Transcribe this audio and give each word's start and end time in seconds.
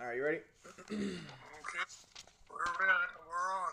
All 0.00 0.06
right, 0.06 0.16
you 0.16 0.24
ready? 0.24 0.38
Okay. 0.92 1.02
We're, 2.48 2.56
we're 2.56 2.88
on. 2.88 3.72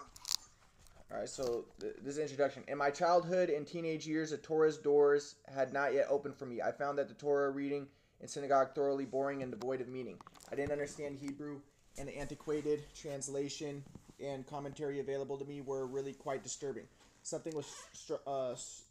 All 1.11 1.19
right, 1.19 1.29
so 1.29 1.65
th- 1.79 1.93
this 2.03 2.17
introduction. 2.17 2.63
In 2.67 2.79
my 2.79 2.89
childhood 2.89 3.49
and 3.49 3.67
teenage 3.67 4.07
years, 4.07 4.31
the 4.31 4.37
Torah's 4.37 4.77
doors 4.77 5.35
had 5.53 5.71
not 5.71 5.93
yet 5.93 6.07
opened 6.09 6.35
for 6.35 6.47
me. 6.47 6.61
I 6.61 6.71
found 6.71 6.97
that 6.97 7.07
the 7.09 7.13
Torah 7.13 7.51
reading 7.51 7.87
in 8.21 8.27
synagogue 8.27 8.73
thoroughly 8.73 9.05
boring 9.05 9.43
and 9.43 9.51
devoid 9.51 9.81
of 9.81 9.87
meaning. 9.87 10.17
I 10.51 10.55
didn't 10.55 10.71
understand 10.71 11.15
Hebrew, 11.19 11.59
and 11.99 12.07
the 12.07 12.17
antiquated 12.17 12.83
translation 12.99 13.83
and 14.19 14.47
commentary 14.47 14.99
available 14.99 15.37
to 15.37 15.45
me 15.45 15.61
were 15.61 15.85
really 15.85 16.13
quite 16.13 16.41
disturbing. 16.41 16.85
Something 17.21 17.55
was 17.55 17.67
str- 17.93 18.13
uh, 18.25 18.53
s- 18.53 18.81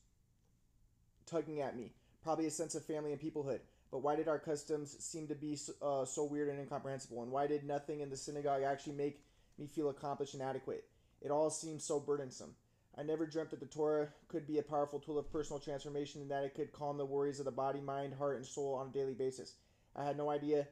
tugging 1.27 1.63
at 1.63 1.77
me, 1.77 1.91
probably 2.23 2.47
a 2.47 2.51
sense 2.51 2.77
of 2.77 2.85
family 2.85 3.11
and 3.11 3.21
peoplehood. 3.21 3.59
But 3.95 4.03
why 4.03 4.17
did 4.17 4.27
our 4.27 4.41
customs 4.41 4.97
seem 4.99 5.29
to 5.29 5.37
be 5.37 5.55
so, 5.55 5.73
uh, 5.81 6.05
so 6.05 6.25
weird 6.25 6.49
and 6.49 6.59
incomprehensible? 6.59 7.23
And 7.23 7.31
why 7.31 7.47
did 7.47 7.63
nothing 7.63 8.01
in 8.01 8.11
the 8.11 8.17
synagogue 8.17 8.65
actually 8.65 8.95
make 8.95 9.23
me 9.57 9.69
feel 9.69 9.89
accomplished 9.89 10.35
and 10.35 10.43
adequate? 10.43 10.83
It 11.23 11.31
all 11.31 11.49
seemed 11.49 11.81
so 11.81 12.01
burdensome. 12.01 12.57
I 12.99 13.05
never 13.05 13.25
dreamt 13.25 13.53
that 13.53 13.61
the 13.61 13.67
Torah 13.67 14.09
could 14.27 14.49
be 14.49 14.59
a 14.59 14.65
powerful 14.65 14.99
tool 14.99 15.17
of 15.17 15.31
personal 15.31 15.61
transformation 15.61 16.23
and 16.23 16.31
that 16.33 16.43
it 16.43 16.57
could 16.57 16.73
calm 16.73 16.99
the 16.99 17.05
worries 17.05 17.39
of 17.39 17.45
the 17.45 17.53
body, 17.53 17.81
mind, 17.81 18.15
heart, 18.15 18.37
and 18.37 18.45
soul 18.45 18.75
on 18.75 18.89
a 18.89 18.93
daily 18.93 19.15
basis. 19.15 19.55
I 19.95 20.05
had 20.05 20.17
no 20.17 20.29
idea 20.29 20.67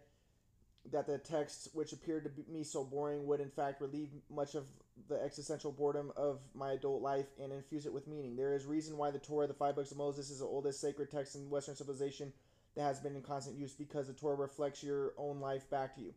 that 0.91 1.07
the 1.07 1.19
text, 1.19 1.69
which 1.75 1.93
appeared 1.93 2.25
to 2.25 2.53
me 2.53 2.65
so 2.65 2.83
boring, 2.83 3.29
would 3.29 3.39
in 3.39 3.51
fact 3.51 3.81
relieve 3.81 4.11
much 4.35 4.57
of 4.57 4.65
the 5.09 5.23
existential 5.23 5.71
boredom 5.71 6.11
of 6.17 6.41
my 6.57 6.73
adult 6.73 7.03
life 7.03 7.27
and 7.41 7.53
infuse 7.53 7.87
it 7.87 7.93
with 7.93 8.09
meaning. 8.09 8.35
There 8.35 8.53
is 8.53 8.67
reason 8.67 8.97
why 8.97 9.13
the 9.13 9.21
Torah, 9.21 9.47
the 9.47 9.55
five 9.55 9.77
books 9.77 9.93
of 9.93 9.97
Moses, 9.97 10.29
is 10.29 10.41
the 10.41 10.45
oldest 10.45 10.81
sacred 10.81 11.13
text 11.13 11.37
in 11.37 11.49
Western 11.49 11.77
civilization 11.77 12.33
that 12.77 12.83
has 12.83 13.01
been 13.01 13.17
in 13.17 13.23
constant 13.23 13.59
use 13.59 13.73
because 13.73 14.07
the 14.07 14.15
Torah 14.15 14.37
reflects 14.37 14.83
your 14.83 15.13
own 15.19 15.41
life 15.41 15.69
back 15.71 15.95
to 15.97 16.01
you. 16.01 16.15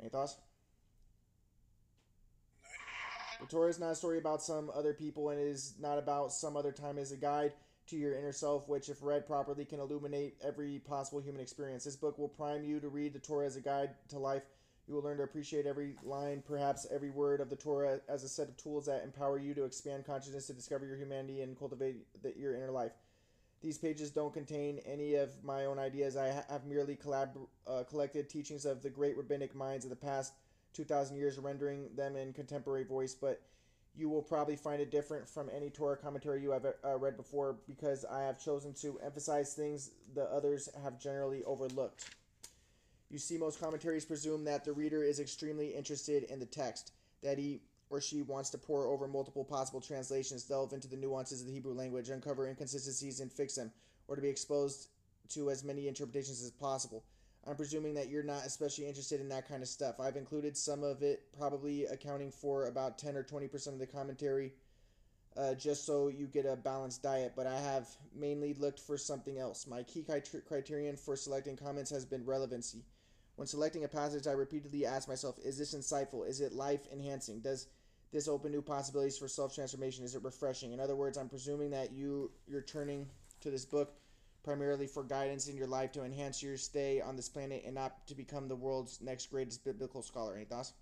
Any 0.00 0.08
thoughts? 0.08 0.36
The 3.40 3.46
Torah 3.46 3.68
is 3.68 3.78
not 3.78 3.92
a 3.92 3.94
story 3.94 4.18
about 4.18 4.42
some 4.42 4.70
other 4.74 4.94
people 4.94 5.30
and 5.30 5.40
is 5.40 5.74
not 5.80 5.98
about 5.98 6.32
some 6.32 6.56
other 6.56 6.72
time. 6.72 6.98
as 6.98 7.12
a 7.12 7.16
guide 7.16 7.52
to 7.88 7.96
your 7.96 8.14
inner 8.14 8.32
self, 8.32 8.68
which, 8.68 8.88
if 8.88 9.02
read 9.02 9.26
properly, 9.26 9.64
can 9.64 9.80
illuminate 9.80 10.36
every 10.42 10.78
possible 10.78 11.20
human 11.20 11.42
experience. 11.42 11.84
This 11.84 11.96
book 11.96 12.18
will 12.18 12.28
prime 12.28 12.64
you 12.64 12.80
to 12.80 12.88
read 12.88 13.12
the 13.12 13.18
Torah 13.18 13.46
as 13.46 13.56
a 13.56 13.60
guide 13.60 13.90
to 14.08 14.18
life. 14.18 14.44
You 14.86 14.94
will 14.94 15.02
learn 15.02 15.18
to 15.18 15.22
appreciate 15.22 15.66
every 15.66 15.96
line, 16.02 16.42
perhaps 16.46 16.86
every 16.90 17.10
word 17.10 17.40
of 17.40 17.50
the 17.50 17.56
Torah, 17.56 18.00
as 18.08 18.22
a 18.22 18.28
set 18.28 18.48
of 18.48 18.56
tools 18.56 18.86
that 18.86 19.02
empower 19.02 19.38
you 19.38 19.54
to 19.54 19.64
expand 19.64 20.06
consciousness, 20.06 20.46
to 20.46 20.52
discover 20.52 20.86
your 20.86 20.96
humanity, 20.96 21.40
and 21.42 21.58
cultivate 21.58 22.06
the, 22.22 22.34
your 22.38 22.54
inner 22.54 22.70
life. 22.70 22.92
These 23.64 23.78
pages 23.78 24.10
don't 24.10 24.34
contain 24.34 24.78
any 24.84 25.14
of 25.14 25.42
my 25.42 25.64
own 25.64 25.78
ideas. 25.78 26.18
I 26.18 26.26
have 26.26 26.66
merely 26.66 26.96
collab- 26.96 27.48
uh, 27.66 27.84
collected 27.84 28.28
teachings 28.28 28.66
of 28.66 28.82
the 28.82 28.90
great 28.90 29.16
rabbinic 29.16 29.54
minds 29.54 29.86
of 29.86 29.88
the 29.88 29.96
past 29.96 30.34
2,000 30.74 31.16
years, 31.16 31.38
rendering 31.38 31.88
them 31.96 32.14
in 32.14 32.34
contemporary 32.34 32.84
voice, 32.84 33.14
but 33.14 33.40
you 33.96 34.10
will 34.10 34.20
probably 34.20 34.54
find 34.54 34.82
it 34.82 34.90
different 34.90 35.26
from 35.26 35.48
any 35.48 35.70
Torah 35.70 35.96
commentary 35.96 36.42
you 36.42 36.50
have 36.50 36.66
uh, 36.66 36.98
read 36.98 37.16
before 37.16 37.56
because 37.66 38.04
I 38.04 38.20
have 38.24 38.38
chosen 38.38 38.74
to 38.82 38.98
emphasize 39.02 39.54
things 39.54 39.92
the 40.14 40.24
others 40.24 40.68
have 40.82 41.00
generally 41.00 41.42
overlooked. 41.44 42.14
You 43.08 43.18
see, 43.18 43.38
most 43.38 43.60
commentaries 43.60 44.04
presume 44.04 44.44
that 44.44 44.66
the 44.66 44.74
reader 44.74 45.02
is 45.02 45.20
extremely 45.20 45.68
interested 45.68 46.24
in 46.24 46.38
the 46.38 46.44
text, 46.44 46.92
that 47.22 47.38
he 47.38 47.62
or 47.94 48.00
she 48.00 48.22
wants 48.22 48.50
to 48.50 48.58
pore 48.58 48.88
over 48.88 49.06
multiple 49.06 49.44
possible 49.44 49.80
translations, 49.80 50.42
delve 50.42 50.72
into 50.72 50.88
the 50.88 50.96
nuances 50.96 51.40
of 51.40 51.46
the 51.46 51.52
Hebrew 51.52 51.74
language, 51.74 52.08
uncover 52.08 52.48
inconsistencies 52.48 53.20
and 53.20 53.32
fix 53.32 53.54
them, 53.54 53.70
or 54.08 54.16
to 54.16 54.22
be 54.22 54.28
exposed 54.28 54.88
to 55.28 55.48
as 55.50 55.62
many 55.62 55.86
interpretations 55.86 56.42
as 56.42 56.50
possible. 56.50 57.04
I'm 57.46 57.54
presuming 57.54 57.94
that 57.94 58.08
you're 58.08 58.24
not 58.24 58.44
especially 58.44 58.86
interested 58.86 59.20
in 59.20 59.28
that 59.28 59.48
kind 59.48 59.62
of 59.62 59.68
stuff. 59.68 60.00
I've 60.00 60.16
included 60.16 60.56
some 60.56 60.82
of 60.82 61.02
it, 61.02 61.22
probably 61.38 61.84
accounting 61.84 62.32
for 62.32 62.66
about 62.66 62.98
10 62.98 63.16
or 63.16 63.22
20% 63.22 63.68
of 63.68 63.78
the 63.78 63.86
commentary, 63.86 64.52
uh, 65.36 65.54
just 65.54 65.86
so 65.86 66.08
you 66.08 66.26
get 66.26 66.46
a 66.46 66.56
balanced 66.56 67.02
diet, 67.02 67.34
but 67.36 67.46
I 67.46 67.60
have 67.60 67.88
mainly 68.14 68.54
looked 68.54 68.80
for 68.80 68.98
something 68.98 69.38
else. 69.38 69.68
My 69.68 69.84
key 69.84 70.04
criterion 70.48 70.96
for 70.96 71.14
selecting 71.14 71.56
comments 71.56 71.90
has 71.90 72.04
been 72.04 72.24
relevancy. 72.24 72.82
When 73.36 73.46
selecting 73.46 73.84
a 73.84 73.88
passage, 73.88 74.26
I 74.26 74.32
repeatedly 74.32 74.86
ask 74.86 75.08
myself, 75.08 75.38
is 75.44 75.58
this 75.58 75.74
insightful? 75.74 76.28
Is 76.28 76.40
it 76.40 76.52
life 76.52 76.86
enhancing? 76.92 77.40
Does 77.40 77.66
this 78.14 78.28
open 78.28 78.52
new 78.52 78.62
possibilities 78.62 79.18
for 79.18 79.26
self 79.26 79.52
transformation? 79.54 80.04
Is 80.04 80.14
it 80.14 80.22
refreshing? 80.22 80.72
In 80.72 80.78
other 80.78 80.94
words, 80.94 81.18
I'm 81.18 81.28
presuming 81.28 81.70
that 81.70 81.92
you 81.92 82.30
you're 82.46 82.62
turning 82.62 83.06
to 83.40 83.50
this 83.50 83.66
book 83.66 83.92
primarily 84.44 84.86
for 84.86 85.02
guidance 85.02 85.48
in 85.48 85.56
your 85.56 85.66
life 85.66 85.90
to 85.92 86.04
enhance 86.04 86.40
your 86.42 86.56
stay 86.56 87.00
on 87.00 87.16
this 87.16 87.28
planet 87.28 87.64
and 87.66 87.74
not 87.74 88.06
to 88.06 88.14
become 88.14 88.46
the 88.46 88.54
world's 88.54 89.00
next 89.02 89.26
greatest 89.30 89.64
biblical 89.64 90.00
scholar. 90.00 90.36
Any 90.36 90.44
thoughts? 90.44 90.72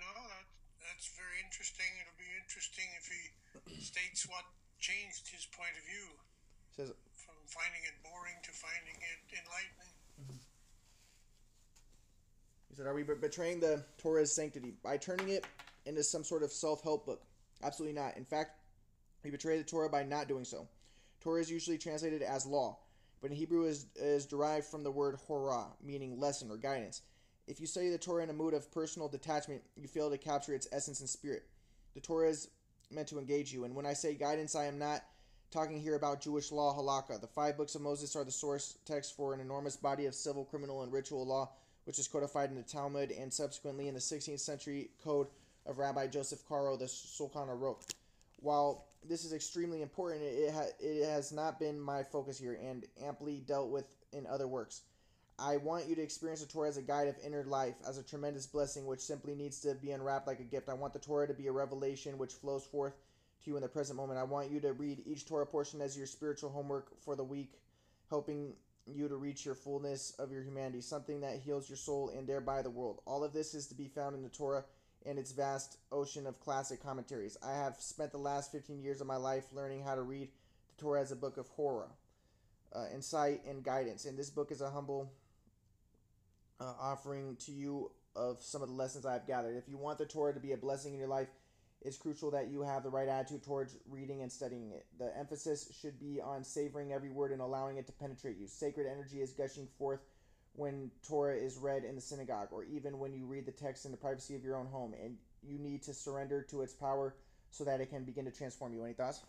No, 0.00 0.10
that, 0.10 0.44
that's 0.90 1.08
very 1.14 1.38
interesting. 1.46 1.86
It'll 2.02 2.18
be 2.18 2.34
interesting 2.42 2.88
if 2.98 3.06
he 3.06 3.80
states 3.80 4.26
what 4.28 4.42
changed 4.80 5.30
his 5.30 5.46
point 5.46 5.72
of 5.78 5.84
view 5.86 6.18
Says 6.76 6.90
from 7.14 7.38
finding 7.46 7.86
it 7.86 7.94
boring 8.02 8.34
to 8.42 8.50
finding 8.50 8.98
it 8.98 9.20
enlightening. 9.30 9.94
Mm-hmm. 10.18 10.53
He 12.74 12.78
said, 12.78 12.88
Are 12.88 12.94
we 12.94 13.04
betraying 13.04 13.60
the 13.60 13.84
Torah's 13.98 14.34
sanctity 14.34 14.74
by 14.82 14.96
turning 14.96 15.28
it 15.28 15.46
into 15.86 16.02
some 16.02 16.24
sort 16.24 16.42
of 16.42 16.50
self 16.50 16.82
help 16.82 17.06
book? 17.06 17.22
Absolutely 17.62 17.94
not. 17.94 18.16
In 18.16 18.24
fact, 18.24 18.58
we 19.22 19.30
betray 19.30 19.58
the 19.58 19.62
Torah 19.62 19.88
by 19.88 20.02
not 20.02 20.26
doing 20.26 20.44
so. 20.44 20.66
Torah 21.20 21.40
is 21.40 21.48
usually 21.48 21.78
translated 21.78 22.20
as 22.20 22.46
law, 22.46 22.76
but 23.22 23.30
in 23.30 23.36
Hebrew 23.36 23.66
is, 23.66 23.86
is 23.94 24.26
derived 24.26 24.66
from 24.66 24.82
the 24.82 24.90
word 24.90 25.16
horah, 25.28 25.68
meaning 25.84 26.18
lesson 26.18 26.50
or 26.50 26.56
guidance. 26.56 27.02
If 27.46 27.60
you 27.60 27.68
study 27.68 27.90
the 27.90 27.98
Torah 27.98 28.24
in 28.24 28.30
a 28.30 28.32
mood 28.34 28.54
of 28.54 28.72
personal 28.72 29.06
detachment, 29.06 29.62
you 29.76 29.86
fail 29.86 30.10
to 30.10 30.18
capture 30.18 30.52
its 30.52 30.66
essence 30.72 30.98
and 30.98 31.08
spirit. 31.08 31.44
The 31.94 32.00
Torah 32.00 32.30
is 32.30 32.48
meant 32.90 33.06
to 33.08 33.20
engage 33.20 33.52
you, 33.52 33.62
and 33.64 33.76
when 33.76 33.86
I 33.86 33.92
say 33.92 34.14
guidance, 34.14 34.56
I 34.56 34.64
am 34.64 34.80
not 34.80 35.04
talking 35.52 35.80
here 35.80 35.94
about 35.94 36.22
Jewish 36.22 36.50
law 36.50 36.76
halakha. 36.76 37.20
The 37.20 37.28
five 37.28 37.56
books 37.56 37.76
of 37.76 37.82
Moses 37.82 38.16
are 38.16 38.24
the 38.24 38.32
source 38.32 38.78
text 38.84 39.16
for 39.16 39.32
an 39.32 39.38
enormous 39.38 39.76
body 39.76 40.06
of 40.06 40.14
civil, 40.16 40.44
criminal, 40.44 40.82
and 40.82 40.92
ritual 40.92 41.24
law, 41.24 41.52
which 41.84 41.98
is 41.98 42.08
codified 42.08 42.50
in 42.50 42.56
the 42.56 42.62
Talmud 42.62 43.10
and 43.10 43.32
subsequently 43.32 43.88
in 43.88 43.94
the 43.94 44.00
16th 44.00 44.40
century 44.40 44.90
code 45.02 45.28
of 45.66 45.78
Rabbi 45.78 46.06
Joseph 46.06 46.46
Caro, 46.48 46.76
the 46.76 46.86
Shulchan 46.86 47.48
Aruch. 47.48 47.82
While 48.40 48.86
this 49.06 49.24
is 49.24 49.32
extremely 49.32 49.82
important, 49.82 50.22
it, 50.22 50.52
ha- 50.52 50.74
it 50.80 51.06
has 51.06 51.32
not 51.32 51.58
been 51.58 51.78
my 51.78 52.02
focus 52.02 52.38
here 52.38 52.58
and 52.62 52.84
amply 53.02 53.42
dealt 53.46 53.70
with 53.70 53.86
in 54.12 54.26
other 54.26 54.46
works. 54.48 54.82
I 55.38 55.56
want 55.56 55.88
you 55.88 55.96
to 55.96 56.02
experience 56.02 56.42
the 56.42 56.46
Torah 56.46 56.68
as 56.68 56.76
a 56.76 56.82
guide 56.82 57.08
of 57.08 57.16
inner 57.24 57.42
life, 57.44 57.74
as 57.88 57.98
a 57.98 58.02
tremendous 58.02 58.46
blessing 58.46 58.86
which 58.86 59.00
simply 59.00 59.34
needs 59.34 59.60
to 59.60 59.74
be 59.74 59.90
unwrapped 59.90 60.28
like 60.28 60.38
a 60.38 60.44
gift. 60.44 60.68
I 60.68 60.74
want 60.74 60.92
the 60.92 61.00
Torah 61.00 61.26
to 61.26 61.34
be 61.34 61.48
a 61.48 61.52
revelation 61.52 62.18
which 62.18 62.34
flows 62.34 62.64
forth 62.64 62.94
to 63.42 63.50
you 63.50 63.56
in 63.56 63.62
the 63.62 63.68
present 63.68 63.96
moment. 63.96 64.18
I 64.18 64.24
want 64.24 64.50
you 64.50 64.60
to 64.60 64.72
read 64.72 65.02
each 65.04 65.26
Torah 65.26 65.46
portion 65.46 65.80
as 65.80 65.96
your 65.96 66.06
spiritual 66.06 66.50
homework 66.50 66.96
for 67.00 67.16
the 67.16 67.24
week, 67.24 67.58
helping 68.10 68.54
you 68.86 69.08
to 69.08 69.16
reach 69.16 69.44
your 69.44 69.54
fullness 69.54 70.14
of 70.18 70.30
your 70.30 70.42
humanity, 70.42 70.80
something 70.80 71.20
that 71.20 71.38
heals 71.38 71.68
your 71.68 71.76
soul 71.76 72.10
and 72.10 72.26
thereby 72.26 72.62
the 72.62 72.70
world. 72.70 73.00
All 73.06 73.24
of 73.24 73.32
this 73.32 73.54
is 73.54 73.66
to 73.68 73.74
be 73.74 73.88
found 73.88 74.14
in 74.14 74.22
the 74.22 74.28
Torah 74.28 74.64
and 75.06 75.18
its 75.18 75.32
vast 75.32 75.78
ocean 75.92 76.26
of 76.26 76.40
classic 76.40 76.82
commentaries. 76.82 77.36
I 77.42 77.52
have 77.52 77.76
spent 77.78 78.12
the 78.12 78.18
last 78.18 78.52
15 78.52 78.82
years 78.82 79.00
of 79.00 79.06
my 79.06 79.16
life 79.16 79.44
learning 79.52 79.82
how 79.82 79.94
to 79.94 80.02
read 80.02 80.28
the 80.68 80.82
Torah 80.82 81.00
as 81.00 81.12
a 81.12 81.16
book 81.16 81.36
of 81.36 81.48
horror, 81.48 81.90
uh, 82.74 82.86
insight, 82.92 83.42
and 83.46 83.62
guidance. 83.62 84.04
And 84.04 84.18
this 84.18 84.30
book 84.30 84.50
is 84.50 84.60
a 84.60 84.70
humble 84.70 85.12
uh, 86.60 86.72
offering 86.80 87.36
to 87.46 87.52
you 87.52 87.90
of 88.16 88.42
some 88.42 88.62
of 88.62 88.68
the 88.68 88.74
lessons 88.74 89.04
I've 89.04 89.26
gathered. 89.26 89.56
If 89.56 89.68
you 89.68 89.76
want 89.76 89.98
the 89.98 90.06
Torah 90.06 90.32
to 90.32 90.40
be 90.40 90.52
a 90.52 90.56
blessing 90.56 90.92
in 90.92 90.98
your 90.98 91.08
life, 91.08 91.28
it's 91.84 91.98
crucial 91.98 92.30
that 92.30 92.48
you 92.48 92.62
have 92.62 92.82
the 92.82 92.88
right 92.88 93.08
attitude 93.08 93.44
towards 93.44 93.76
reading 93.88 94.22
and 94.22 94.32
studying 94.32 94.70
it. 94.72 94.86
The 94.98 95.16
emphasis 95.18 95.70
should 95.78 96.00
be 96.00 96.18
on 96.18 96.42
savoring 96.42 96.92
every 96.92 97.10
word 97.10 97.30
and 97.30 97.42
allowing 97.42 97.76
it 97.76 97.86
to 97.86 97.92
penetrate 97.92 98.38
you. 98.38 98.46
Sacred 98.46 98.86
energy 98.90 99.20
is 99.20 99.32
gushing 99.32 99.68
forth 99.78 100.00
when 100.54 100.90
Torah 101.06 101.36
is 101.36 101.58
read 101.58 101.84
in 101.84 101.94
the 101.94 102.00
synagogue, 102.00 102.48
or 102.52 102.64
even 102.64 102.98
when 102.98 103.12
you 103.12 103.26
read 103.26 103.44
the 103.44 103.52
text 103.52 103.84
in 103.84 103.90
the 103.90 103.98
privacy 103.98 104.34
of 104.34 104.42
your 104.42 104.56
own 104.56 104.66
home, 104.66 104.94
and 104.94 105.16
you 105.42 105.58
need 105.58 105.82
to 105.82 105.92
surrender 105.92 106.42
to 106.48 106.62
its 106.62 106.72
power 106.72 107.16
so 107.50 107.64
that 107.64 107.80
it 107.80 107.90
can 107.90 108.04
begin 108.04 108.24
to 108.24 108.30
transform 108.30 108.72
you. 108.72 108.82
Any 108.82 108.94
thoughts? 108.94 109.20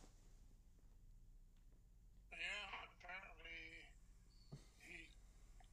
Yeah, 2.31 2.37
apparently 2.87 3.89
he 4.79 5.09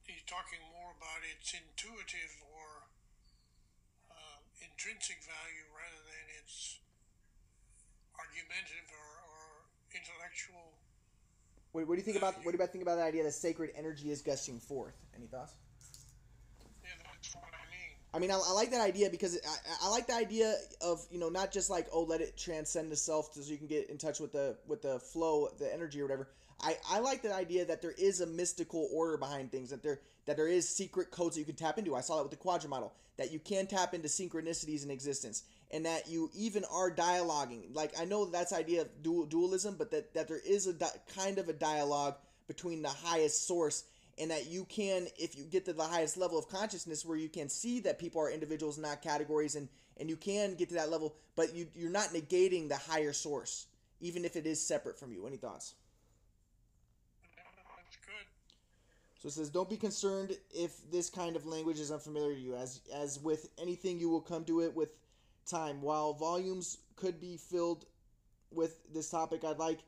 he's 0.03 0.23
talking 0.27 0.59
more 0.73 0.91
about 0.97 1.21
its 1.23 1.53
intuitive 1.53 2.33
or 2.51 2.89
uh, 4.11 4.41
intrinsic 4.59 5.23
value 5.23 5.69
rather 5.71 6.02
its 6.43 6.79
argumentative 8.19 8.87
or, 8.91 9.09
or 9.31 9.43
intellectual. 9.95 10.73
What, 11.71 11.87
what 11.87 11.95
do 11.95 11.99
you 11.99 12.05
think 12.05 12.17
about 12.17 12.35
what 12.43 12.51
do 12.51 12.57
you 12.59 12.67
think 12.67 12.83
about 12.83 12.97
the 12.97 13.03
idea 13.03 13.23
that 13.23 13.33
sacred 13.33 13.71
energy 13.75 14.11
is 14.11 14.21
gushing 14.21 14.59
forth? 14.59 14.95
Any 15.15 15.27
thoughts? 15.27 15.53
Yeah, 16.83 16.89
that's 17.03 17.35
what 17.35 17.43
I 17.53 17.65
mean. 17.71 17.97
I 18.13 18.19
mean, 18.19 18.31
I, 18.31 18.35
I 18.35 18.53
like 18.53 18.71
that 18.71 18.81
idea 18.81 19.09
because 19.09 19.39
I, 19.45 19.87
I 19.87 19.89
like 19.89 20.07
the 20.07 20.15
idea 20.15 20.55
of 20.81 21.05
you 21.09 21.19
know 21.19 21.29
not 21.29 21.51
just 21.51 21.69
like 21.69 21.87
oh 21.91 22.03
let 22.03 22.21
it 22.21 22.37
transcend 22.37 22.91
the 22.91 22.95
self 22.95 23.33
so 23.33 23.41
you 23.41 23.57
can 23.57 23.67
get 23.67 23.89
in 23.89 23.97
touch 23.97 24.19
with 24.19 24.31
the 24.31 24.57
with 24.67 24.81
the 24.81 24.99
flow, 24.99 25.49
the 25.59 25.73
energy 25.73 25.99
or 25.99 26.05
whatever. 26.05 26.29
I, 26.61 26.77
I 26.89 26.99
like 26.99 27.21
the 27.21 27.33
idea 27.33 27.65
that 27.65 27.81
there 27.81 27.93
is 27.97 28.21
a 28.21 28.25
mystical 28.25 28.87
order 28.93 29.17
behind 29.17 29.51
things, 29.51 29.71
that 29.71 29.83
there 29.83 29.99
that 30.25 30.37
there 30.37 30.47
is 30.47 30.69
secret 30.69 31.11
codes 31.11 31.35
that 31.35 31.41
you 31.41 31.45
can 31.45 31.55
tap 31.55 31.77
into. 31.77 31.95
I 31.95 32.01
saw 32.01 32.17
that 32.17 32.23
with 32.23 32.31
the 32.31 32.37
quadrant 32.37 32.69
model, 32.69 32.93
that 33.17 33.31
you 33.31 33.39
can 33.39 33.67
tap 33.67 33.93
into 33.93 34.07
synchronicities 34.07 34.83
in 34.83 34.91
existence, 34.91 35.43
and 35.73 35.87
that 35.87 36.07
you 36.07 36.29
even 36.35 36.63
are 36.71 36.91
dialoguing. 36.91 37.63
Like 37.73 37.99
I 37.99 38.05
know 38.05 38.25
that's 38.25 38.53
idea 38.53 38.81
of 38.81 39.03
dual, 39.03 39.25
dualism, 39.25 39.75
but 39.77 39.91
that, 39.91 40.13
that 40.13 40.27
there 40.29 40.39
is 40.45 40.67
a 40.67 40.73
di- 40.73 40.87
kind 41.17 41.39
of 41.39 41.49
a 41.49 41.53
dialogue 41.53 42.15
between 42.47 42.83
the 42.83 42.89
highest 42.89 43.47
source 43.47 43.83
and 44.19 44.29
that 44.29 44.45
you 44.47 44.65
can 44.65 45.07
if 45.17 45.35
you 45.35 45.43
get 45.43 45.65
to 45.65 45.73
the 45.73 45.83
highest 45.83 46.17
level 46.17 46.37
of 46.37 46.47
consciousness 46.47 47.03
where 47.03 47.17
you 47.17 47.29
can 47.29 47.49
see 47.49 47.79
that 47.79 47.97
people 47.97 48.21
are 48.21 48.29
individuals 48.29 48.77
not 48.77 49.01
categories 49.01 49.55
and 49.55 49.67
and 49.97 50.09
you 50.09 50.15
can 50.15 50.53
get 50.55 50.69
to 50.69 50.75
that 50.75 50.91
level 50.91 51.15
but 51.35 51.55
you 51.55 51.67
you're 51.73 51.89
not 51.89 52.09
negating 52.09 52.69
the 52.69 52.75
higher 52.75 53.13
source 53.13 53.65
even 54.01 54.23
if 54.25 54.35
it 54.35 54.45
is 54.45 54.63
separate 54.63 54.99
from 54.99 55.11
you 55.11 55.25
any 55.25 55.37
thoughts 55.37 55.73
That's 57.75 57.97
good. 58.05 58.25
so 59.19 59.27
it 59.29 59.31
says 59.31 59.49
don't 59.49 59.69
be 59.69 59.77
concerned 59.77 60.37
if 60.53 60.91
this 60.91 61.09
kind 61.09 61.35
of 61.35 61.47
language 61.47 61.79
is 61.79 61.91
unfamiliar 61.91 62.35
to 62.35 62.41
you 62.41 62.55
as 62.55 62.81
as 62.93 63.19
with 63.19 63.49
anything 63.59 63.99
you 63.99 64.09
will 64.09 64.21
come 64.21 64.43
to 64.45 64.61
it 64.61 64.75
with 64.75 64.93
time 65.45 65.81
while 65.81 66.13
volumes 66.13 66.77
could 66.95 67.19
be 67.19 67.37
filled 67.37 67.85
with 68.51 68.77
this 68.93 69.09
topic 69.09 69.43
i'd 69.43 69.57
like 69.57 69.79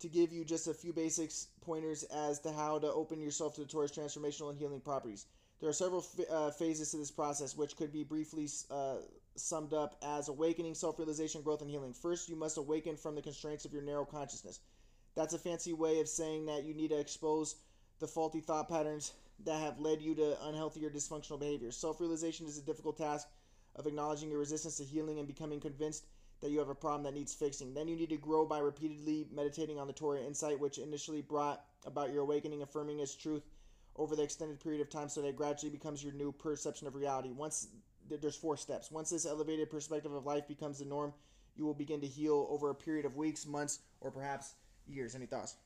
to 0.00 0.08
give 0.08 0.32
you 0.32 0.44
just 0.44 0.66
a 0.66 0.74
few 0.74 0.92
basics 0.92 1.48
pointers 1.60 2.04
as 2.04 2.40
to 2.40 2.52
how 2.52 2.78
to 2.78 2.90
open 2.92 3.20
yourself 3.20 3.54
to 3.54 3.60
the 3.60 3.66
Torah's 3.66 3.92
transformational 3.92 4.48
and 4.48 4.58
healing 4.58 4.80
properties. 4.80 5.26
There 5.60 5.68
are 5.68 5.74
several 5.74 6.04
uh, 6.30 6.50
phases 6.50 6.90
to 6.92 6.96
this 6.96 7.10
process, 7.10 7.54
which 7.54 7.76
could 7.76 7.92
be 7.92 8.02
briefly 8.02 8.48
uh, 8.70 8.96
summed 9.36 9.74
up 9.74 9.96
as 10.02 10.28
awakening, 10.28 10.74
self 10.74 10.98
realization, 10.98 11.42
growth, 11.42 11.60
and 11.60 11.70
healing. 11.70 11.92
First, 11.92 12.30
you 12.30 12.36
must 12.36 12.56
awaken 12.56 12.96
from 12.96 13.14
the 13.14 13.20
constraints 13.20 13.66
of 13.66 13.72
your 13.72 13.82
narrow 13.82 14.06
consciousness. 14.06 14.60
That's 15.14 15.34
a 15.34 15.38
fancy 15.38 15.74
way 15.74 16.00
of 16.00 16.08
saying 16.08 16.46
that 16.46 16.64
you 16.64 16.72
need 16.72 16.88
to 16.88 16.98
expose 16.98 17.56
the 17.98 18.06
faulty 18.06 18.40
thought 18.40 18.70
patterns 18.70 19.12
that 19.44 19.60
have 19.60 19.78
led 19.78 20.00
you 20.00 20.14
to 20.14 20.46
unhealthy 20.46 20.84
or 20.86 20.90
dysfunctional 20.90 21.38
behavior. 21.38 21.70
Self 21.70 22.00
realization 22.00 22.46
is 22.46 22.56
a 22.56 22.62
difficult 22.62 22.96
task 22.96 23.28
of 23.80 23.86
acknowledging 23.86 24.30
your 24.30 24.38
resistance 24.38 24.76
to 24.76 24.84
healing 24.84 25.18
and 25.18 25.26
becoming 25.26 25.58
convinced 25.58 26.04
that 26.42 26.50
you 26.50 26.58
have 26.58 26.68
a 26.68 26.74
problem 26.74 27.02
that 27.02 27.14
needs 27.14 27.34
fixing. 27.34 27.74
Then 27.74 27.88
you 27.88 27.96
need 27.96 28.10
to 28.10 28.16
grow 28.16 28.44
by 28.44 28.58
repeatedly 28.58 29.26
meditating 29.34 29.78
on 29.78 29.86
the 29.86 29.92
Torah 29.92 30.20
insight, 30.20 30.60
which 30.60 30.78
initially 30.78 31.22
brought 31.22 31.64
about 31.86 32.12
your 32.12 32.22
awakening, 32.22 32.62
affirming 32.62 33.00
its 33.00 33.14
truth 33.14 33.42
over 33.96 34.14
the 34.14 34.22
extended 34.22 34.60
period 34.60 34.80
of 34.80 34.88
time 34.90 35.08
so 35.08 35.22
that 35.22 35.28
it 35.28 35.36
gradually 35.36 35.70
becomes 35.70 36.04
your 36.04 36.12
new 36.12 36.30
perception 36.30 36.86
of 36.86 36.94
reality. 36.94 37.32
Once 37.32 37.68
there's 38.08 38.36
four 38.36 38.56
steps. 38.56 38.90
Once 38.90 39.10
this 39.10 39.26
elevated 39.26 39.70
perspective 39.70 40.12
of 40.12 40.26
life 40.26 40.46
becomes 40.48 40.78
the 40.78 40.84
norm, 40.84 41.12
you 41.56 41.64
will 41.64 41.74
begin 41.74 42.00
to 42.00 42.06
heal 42.06 42.46
over 42.50 42.70
a 42.70 42.74
period 42.74 43.04
of 43.06 43.16
weeks, 43.16 43.46
months, 43.46 43.80
or 44.00 44.10
perhaps 44.10 44.54
years. 44.86 45.14
Any 45.14 45.26
thoughts? 45.26 45.56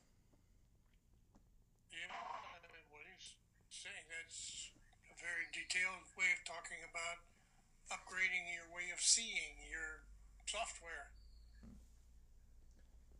Yeah, 1.90 2.10
uh, 2.10 2.68
what 2.90 3.02
he's 3.16 3.36
saying, 3.70 4.04
that's 4.10 4.70
a 5.08 5.14
very 5.16 5.46
detailed 5.54 6.04
way 6.18 6.26
of 6.36 6.44
talking 6.44 6.78
about 6.90 7.33
upgrading 7.94 8.50
your 8.52 8.66
way 8.74 8.90
of 8.92 9.00
seeing, 9.00 9.54
your 9.70 10.02
software. 10.46 11.10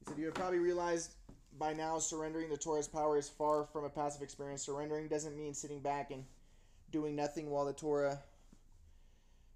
He 0.00 0.06
said 0.06 0.18
you 0.18 0.26
have 0.26 0.34
probably 0.34 0.58
realized 0.58 1.14
by 1.58 1.72
now 1.72 1.98
surrendering 1.98 2.50
the 2.50 2.56
Torah's 2.56 2.88
power 2.88 3.16
is 3.16 3.28
far 3.28 3.66
from 3.72 3.84
a 3.84 3.88
passive 3.88 4.22
experience. 4.22 4.64
Surrendering 4.64 5.06
doesn't 5.06 5.36
mean 5.36 5.54
sitting 5.54 5.80
back 5.80 6.10
and 6.10 6.24
doing 6.90 7.14
nothing 7.14 7.50
while 7.50 7.64
the 7.64 7.72
Torah 7.72 8.18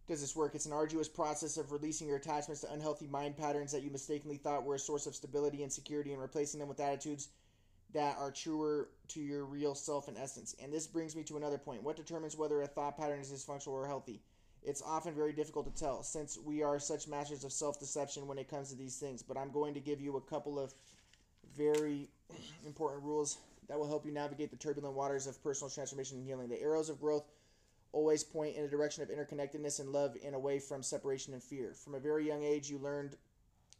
does 0.06 0.20
this 0.20 0.36
work. 0.36 0.54
It's 0.54 0.66
an 0.66 0.72
arduous 0.72 1.08
process 1.08 1.56
of 1.56 1.72
releasing 1.72 2.06
your 2.06 2.16
attachments 2.16 2.62
to 2.62 2.72
unhealthy 2.72 3.08
mind 3.08 3.36
patterns 3.36 3.72
that 3.72 3.82
you 3.82 3.90
mistakenly 3.90 4.36
thought 4.36 4.64
were 4.64 4.76
a 4.76 4.78
source 4.78 5.06
of 5.06 5.14
stability 5.14 5.62
and 5.62 5.72
security 5.72 6.12
and 6.12 6.22
replacing 6.22 6.60
them 6.60 6.68
with 6.68 6.80
attitudes 6.80 7.28
that 7.92 8.16
are 8.18 8.30
truer 8.30 8.88
to 9.08 9.20
your 9.20 9.44
real 9.44 9.74
self 9.74 10.08
and 10.08 10.16
essence. 10.16 10.54
And 10.62 10.72
this 10.72 10.86
brings 10.86 11.16
me 11.16 11.24
to 11.24 11.36
another 11.36 11.58
point. 11.58 11.82
What 11.82 11.96
determines 11.96 12.36
whether 12.36 12.62
a 12.62 12.66
thought 12.66 12.96
pattern 12.96 13.20
is 13.20 13.32
dysfunctional 13.32 13.68
or 13.68 13.86
healthy? 13.86 14.22
It's 14.68 14.82
often 14.82 15.14
very 15.14 15.32
difficult 15.32 15.64
to 15.64 15.82
tell 15.82 16.02
since 16.02 16.38
we 16.44 16.62
are 16.62 16.78
such 16.78 17.08
masters 17.08 17.42
of 17.42 17.52
self 17.52 17.80
deception 17.80 18.26
when 18.26 18.36
it 18.36 18.50
comes 18.50 18.68
to 18.68 18.76
these 18.76 18.98
things. 18.98 19.22
But 19.22 19.38
I'm 19.38 19.50
going 19.50 19.72
to 19.72 19.80
give 19.80 19.98
you 19.98 20.18
a 20.18 20.20
couple 20.20 20.58
of 20.58 20.74
very 21.56 22.10
important 22.66 23.02
rules 23.02 23.38
that 23.68 23.78
will 23.78 23.88
help 23.88 24.04
you 24.04 24.12
navigate 24.12 24.50
the 24.50 24.58
turbulent 24.58 24.94
waters 24.94 25.26
of 25.26 25.42
personal 25.42 25.70
transformation 25.70 26.18
and 26.18 26.26
healing. 26.26 26.50
The 26.50 26.60
arrows 26.60 26.90
of 26.90 27.00
growth 27.00 27.24
always 27.92 28.22
point 28.22 28.56
in 28.56 28.64
a 28.64 28.68
direction 28.68 29.02
of 29.02 29.08
interconnectedness 29.08 29.80
and 29.80 29.88
love 29.88 30.16
and 30.22 30.34
away 30.34 30.58
from 30.58 30.82
separation 30.82 31.32
and 31.32 31.42
fear. 31.42 31.72
From 31.72 31.94
a 31.94 31.98
very 31.98 32.26
young 32.26 32.44
age, 32.44 32.68
you 32.68 32.76
learned 32.76 33.16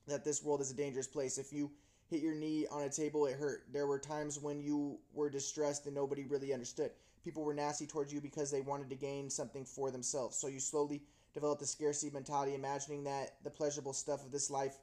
that 0.06 0.25
this 0.25 0.43
world 0.43 0.62
is 0.62 0.70
a 0.70 0.75
dangerous 0.75 1.06
place. 1.06 1.37
If 1.37 1.52
you 1.52 1.70
hit 2.08 2.23
your 2.23 2.35
knee 2.35 2.67
on 2.70 2.85
a 2.85 2.88
table, 2.88 3.26
it 3.26 3.37
hurt. 3.37 3.64
There 3.70 3.87
were 3.87 3.99
times 3.99 4.38
when 4.40 4.62
you 4.62 4.99
were 5.12 5.29
distressed 5.29 5.85
and 5.85 5.94
nobody 5.94 6.25
really 6.25 6.55
understood. 6.55 6.93
People 7.29 7.45
were 7.45 7.53
nasty 7.53 7.87
towards 7.87 8.11
you 8.11 8.23
because 8.23 8.51
they 8.51 8.63
wanted 8.63 8.89
to 8.89 8.97
gain 8.97 9.29
something 9.29 9.63
for 9.63 9.91
themselves. 9.91 10.35
So 10.39 10.49
you 10.49 10.59
slowly 10.59 11.03
developed 11.35 11.61
the 11.61 11.67
scarcity 11.67 12.11
mentality, 12.11 12.55
imagining 12.55 13.05
that 13.05 13.35
the 13.45 13.51
pleasurable 13.51 13.93
stuff 13.93 14.25
of 14.25 14.33
this 14.33 14.51
life 14.51 14.79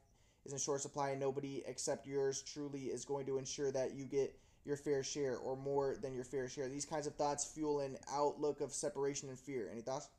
is 0.45 0.53
in 0.53 0.59
short 0.59 0.81
supply 0.81 1.09
and 1.09 1.19
nobody 1.19 1.63
except 1.65 2.05
yours 2.05 2.43
truly 2.43 2.81
is 2.81 3.03
going 3.03 3.25
to 3.25 3.39
ensure 3.39 3.71
that 3.71 3.95
you 3.95 4.05
get 4.05 4.37
your 4.63 4.77
fair 4.77 5.01
share 5.01 5.37
or 5.37 5.57
more 5.57 5.95
than 5.99 6.13
your 6.13 6.23
fair 6.23 6.47
share. 6.47 6.69
These 6.69 6.85
kinds 6.85 7.07
of 7.07 7.15
thoughts 7.15 7.45
fuel 7.45 7.79
an 7.79 7.97
outlook 8.13 8.61
of 8.61 8.71
separation 8.71 9.27
and 9.29 9.39
fear. 9.39 9.67
Any 9.71 9.81
thoughts? 9.81 10.09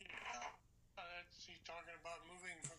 Yeah, 0.00 0.08
he's 1.46 1.60
talking 1.66 1.92
about 2.00 2.20
moving 2.32 2.56
from 2.62 2.78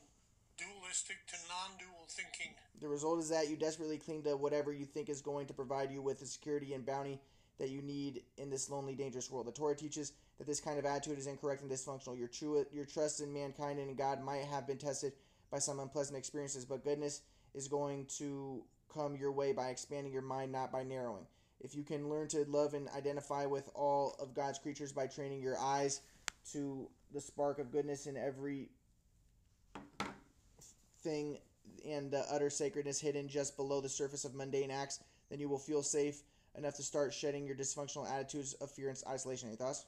dualistic 0.58 1.18
to 1.28 1.36
non-dual 1.48 2.08
thinking. 2.08 2.56
The 2.82 2.88
result 2.88 3.20
is 3.20 3.30
that 3.30 3.48
you 3.48 3.58
desperately 3.58 4.00
cling 4.00 4.24
to 4.24 4.36
whatever 4.38 4.74
you 4.74 4.86
think 4.86 5.08
is 5.08 5.22
going 5.22 5.46
to 5.46 5.54
provide 5.54 5.92
you 5.92 6.02
with 6.02 6.20
the 6.20 6.26
security 6.26 6.74
and 6.74 6.84
bounty 6.84 7.20
that 7.60 7.70
you 7.70 7.82
need 7.82 8.24
in 8.38 8.50
this 8.50 8.70
lonely, 8.70 8.96
dangerous 8.96 9.30
world. 9.30 9.48
The 9.48 9.52
Torah 9.52 9.76
teaches 9.76 10.14
that 10.38 10.48
this 10.48 10.60
kind 10.60 10.80
of 10.80 10.86
attitude 10.86 11.18
is 11.18 11.28
incorrect 11.28 11.62
and 11.62 11.72
dysfunctional. 11.72 12.18
Your 12.18 12.28
true, 12.28 12.66
your 12.74 12.86
trust 12.86 13.22
in 13.22 13.32
mankind 13.32 13.80
and 13.80 13.90
in 13.90 13.96
God 13.96 14.24
might 14.24 14.46
have 14.46 14.68
been 14.68 14.78
tested 14.78 15.14
by 15.52 15.60
some 15.60 15.80
unpleasant 15.80 16.18
experiences, 16.18 16.66
but 16.66 16.84
goodness 16.84 17.22
is 17.54 17.68
going 17.68 18.08
to 18.18 18.64
come 18.94 19.16
your 19.16 19.32
way 19.32 19.54
by 19.54 19.68
expanding 19.68 20.12
your 20.12 20.22
mind, 20.22 20.52
not 20.52 20.72
by 20.72 20.84
narrowing. 20.84 21.26
If 21.62 21.76
you 21.76 21.84
can 21.84 22.10
learn 22.10 22.28
to 22.30 22.44
love 22.48 22.74
and 22.74 22.90
identify 22.90 23.46
with 23.46 23.70
all 23.74 24.16
of 24.20 24.34
God's 24.34 24.60
creatures 24.60 24.92
by 24.92 25.08
training 25.08 25.42
your 25.42 25.58
eyes 25.58 26.02
to 26.52 26.90
the 27.14 27.22
spark 27.22 27.60
of 27.60 27.72
goodness 27.72 28.08
in 28.08 28.18
every 28.18 28.70
thing 31.02 31.38
and 31.88 32.12
the 32.12 32.26
utter 32.32 32.50
sacredness 32.50 33.00
hidden 33.00 33.28
just 33.28 33.56
below 33.56 33.80
the 33.80 33.90
surface 33.90 34.26
of 34.26 34.36
mundane 34.36 34.72
acts, 34.72 35.00
then 35.30 35.40
you 35.40 35.48
will 35.48 35.60
feel 35.60 35.84
safe 35.84 36.24
enough 36.58 36.76
to 36.76 36.84
start 36.84 37.14
shedding 37.14 37.46
your 37.46 37.56
dysfunctional 37.56 38.10
attitudes 38.10 38.54
of 38.56 38.72
fear 38.72 38.90
and 38.90 39.02
isolation. 39.08 39.50
Any 39.50 39.58
thoughts? 39.58 39.86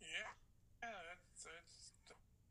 Yeah, 0.00 0.06
yeah, 0.82 0.88
that's 1.08 1.44
that's 1.44 1.92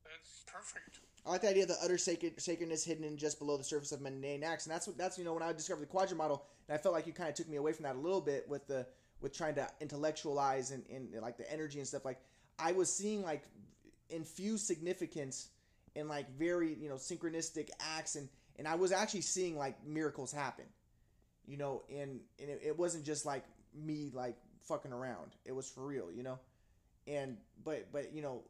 that's 0.03 0.43
perfect. 0.51 0.99
I 1.25 1.29
like 1.29 1.41
the 1.41 1.49
idea 1.49 1.63
of 1.63 1.69
the 1.69 1.77
utter 1.81 1.97
sacred, 1.97 2.41
sacredness 2.41 2.83
hidden 2.83 3.05
in 3.05 3.15
just 3.17 3.39
below 3.39 3.55
the 3.55 3.63
surface 3.63 3.91
of 3.93 4.01
mundane 4.01 4.43
acts, 4.43 4.65
and 4.65 4.73
that's 4.73 4.87
what 4.87 4.97
that's 4.97 5.17
you 5.17 5.23
know 5.23 5.33
when 5.33 5.43
I 5.43 5.53
discovered 5.53 5.81
the 5.81 5.87
quadrant 5.87 6.17
model, 6.17 6.45
and 6.67 6.77
I 6.77 6.81
felt 6.81 6.93
like 6.93 7.07
you 7.07 7.13
kind 7.13 7.29
of 7.29 7.35
took 7.35 7.47
me 7.47 7.57
away 7.57 7.71
from 7.71 7.83
that 7.83 7.95
a 7.95 7.99
little 7.99 8.21
bit 8.21 8.47
with 8.49 8.67
the 8.67 8.85
with 9.21 9.35
trying 9.35 9.55
to 9.55 9.67
intellectualize 9.79 10.71
and, 10.71 10.83
and 10.93 11.13
like 11.21 11.37
the 11.37 11.49
energy 11.51 11.79
and 11.79 11.87
stuff. 11.87 12.03
Like 12.03 12.19
I 12.59 12.73
was 12.73 12.93
seeing 12.93 13.23
like 13.23 13.43
infused 14.09 14.65
significance 14.65 15.49
in 15.95 16.07
like 16.07 16.29
very 16.37 16.73
you 16.73 16.89
know 16.89 16.95
synchronistic 16.95 17.69
acts, 17.79 18.15
and 18.15 18.27
and 18.57 18.67
I 18.67 18.75
was 18.75 18.91
actually 18.91 19.21
seeing 19.21 19.57
like 19.57 19.83
miracles 19.85 20.31
happen, 20.31 20.65
you 21.47 21.57
know, 21.57 21.83
and 21.89 22.19
and 22.39 22.49
it, 22.49 22.61
it 22.65 22.79
wasn't 22.79 23.05
just 23.05 23.25
like 23.25 23.43
me 23.73 24.11
like 24.13 24.35
fucking 24.67 24.93
around. 24.93 25.35
It 25.45 25.53
was 25.53 25.69
for 25.69 25.85
real, 25.85 26.11
you 26.11 26.23
know, 26.23 26.39
and 27.07 27.37
but 27.63 27.91
but 27.91 28.13
you 28.13 28.21
know 28.21 28.43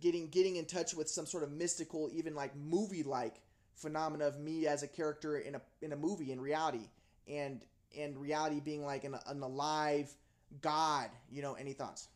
getting 0.00 0.28
getting 0.28 0.56
in 0.56 0.64
touch 0.64 0.94
with 0.94 1.08
some 1.08 1.26
sort 1.26 1.42
of 1.42 1.50
mystical, 1.50 2.08
even 2.12 2.34
like 2.34 2.54
movie 2.56 3.02
like 3.02 3.40
phenomena 3.74 4.26
of 4.26 4.38
me 4.38 4.66
as 4.66 4.82
a 4.82 4.88
character 4.88 5.38
in 5.38 5.54
a 5.54 5.60
in 5.82 5.92
a 5.92 5.96
movie 5.96 6.32
in 6.32 6.40
reality, 6.40 6.88
and 7.28 7.64
and 7.98 8.16
reality 8.18 8.60
being 8.60 8.84
like 8.84 9.04
an, 9.04 9.16
an 9.26 9.42
alive 9.42 10.12
God. 10.60 11.10
You 11.30 11.42
know, 11.42 11.54
any 11.54 11.72
thoughts? 11.72 12.08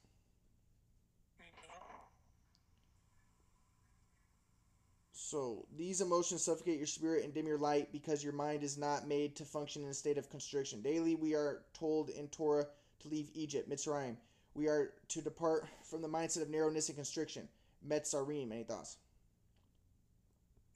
So 5.24 5.64
these 5.74 6.02
emotions 6.02 6.42
suffocate 6.42 6.76
your 6.76 6.86
spirit 6.86 7.24
and 7.24 7.32
dim 7.32 7.46
your 7.46 7.56
light 7.56 7.90
because 7.92 8.22
your 8.22 8.34
mind 8.34 8.62
is 8.62 8.76
not 8.76 9.08
made 9.08 9.34
to 9.36 9.44
function 9.46 9.82
in 9.82 9.88
a 9.88 9.94
state 9.94 10.18
of 10.18 10.28
constriction. 10.28 10.82
Daily, 10.82 11.14
we 11.14 11.34
are 11.34 11.62
told 11.72 12.10
in 12.10 12.28
Torah 12.28 12.66
to 13.00 13.08
leave 13.08 13.30
Egypt, 13.32 13.66
Mitzrayim. 13.70 14.16
We 14.52 14.68
are 14.68 14.92
to 15.08 15.22
depart 15.22 15.64
from 15.82 16.02
the 16.02 16.08
mindset 16.08 16.42
of 16.42 16.50
narrowness 16.50 16.90
and 16.90 16.96
constriction. 16.96 17.48
Metzarim. 17.88 18.52
Any 18.52 18.64
thoughts? 18.64 18.98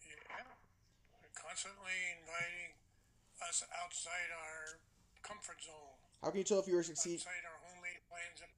Yeah, 0.00 0.16
constantly 1.34 1.92
inviting 2.18 2.72
us 3.46 3.62
outside 3.84 4.32
our 4.32 4.78
comfort 5.22 5.60
zone, 5.62 5.74
How 6.24 6.30
can 6.30 6.38
you 6.38 6.44
tell 6.44 6.60
if 6.60 6.68
you 6.68 6.78
are 6.78 6.82
succeeding? 6.82 7.18
outside 7.18 7.44
our 7.44 7.60
homemade 7.68 8.00
plans 8.08 8.40
of. 8.40 8.48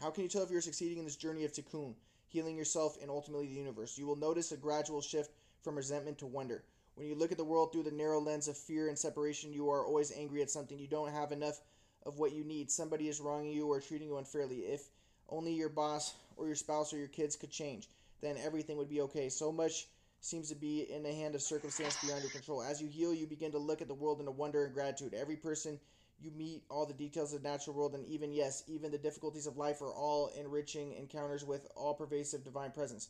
How 0.00 0.10
can 0.10 0.22
you 0.22 0.28
tell 0.28 0.44
if 0.44 0.50
you're 0.50 0.60
succeeding 0.60 0.98
in 0.98 1.04
this 1.04 1.16
journey 1.16 1.44
of 1.44 1.52
tikkun, 1.52 1.94
healing 2.34 2.56
yourself 2.56 2.98
and 3.00 3.10
ultimately 3.10 3.46
the 3.46 3.54
universe? 3.54 3.96
You 3.96 4.08
will 4.08 4.16
notice 4.16 4.50
a 4.50 4.56
gradual 4.56 5.00
shift 5.00 5.30
from 5.62 5.76
resentment 5.76 6.18
to 6.18 6.26
wonder. 6.26 6.64
When 6.96 7.06
you 7.06 7.14
look 7.14 7.30
at 7.30 7.38
the 7.38 7.44
world 7.44 7.72
through 7.72 7.84
the 7.84 7.92
narrow 7.92 8.20
lens 8.20 8.48
of 8.48 8.58
fear 8.58 8.88
and 8.88 8.98
separation, 8.98 9.52
you 9.52 9.70
are 9.70 9.86
always 9.86 10.10
angry 10.10 10.42
at 10.42 10.50
something. 10.50 10.76
You 10.76 10.88
don't 10.88 11.12
have 11.12 11.30
enough 11.30 11.60
of 12.04 12.18
what 12.18 12.32
you 12.32 12.42
need. 12.42 12.72
Somebody 12.72 13.08
is 13.08 13.20
wronging 13.20 13.52
you 13.52 13.68
or 13.68 13.80
treating 13.80 14.08
you 14.08 14.18
unfairly. 14.18 14.56
If 14.56 14.88
only 15.28 15.52
your 15.52 15.68
boss 15.68 16.14
or 16.36 16.46
your 16.46 16.56
spouse 16.56 16.92
or 16.92 16.98
your 16.98 17.06
kids 17.06 17.36
could 17.36 17.50
change, 17.50 17.88
then 18.20 18.36
everything 18.44 18.78
would 18.78 18.90
be 18.90 19.00
okay. 19.02 19.28
So 19.28 19.52
much 19.52 19.86
seems 20.20 20.48
to 20.48 20.56
be 20.56 20.90
in 20.90 21.04
the 21.04 21.12
hand 21.12 21.36
of 21.36 21.42
circumstance 21.42 21.96
beyond 22.04 22.22
your 22.22 22.32
control. 22.32 22.62
As 22.62 22.82
you 22.82 22.88
heal, 22.88 23.14
you 23.14 23.28
begin 23.28 23.52
to 23.52 23.58
look 23.58 23.80
at 23.80 23.86
the 23.86 23.94
world 23.94 24.20
in 24.20 24.26
a 24.26 24.32
wonder 24.32 24.64
and 24.64 24.74
gratitude. 24.74 25.14
Every 25.14 25.36
person 25.36 25.78
you 26.20 26.30
meet, 26.30 26.64
all 26.70 26.86
the 26.86 26.94
details 26.94 27.32
of 27.32 27.42
the 27.42 27.48
natural 27.48 27.76
world, 27.76 27.94
and 27.94 28.06
even, 28.06 28.32
yes, 28.32 28.62
even 28.66 28.90
the 28.90 28.98
difficulties 28.98 29.46
of 29.46 29.56
life 29.56 29.82
are 29.82 29.92
all 29.92 30.30
enriching 30.38 30.94
encounters 30.94 31.44
with 31.44 31.66
all 31.76 31.94
pervasive 31.94 32.44
divine 32.44 32.70
presence. 32.70 33.08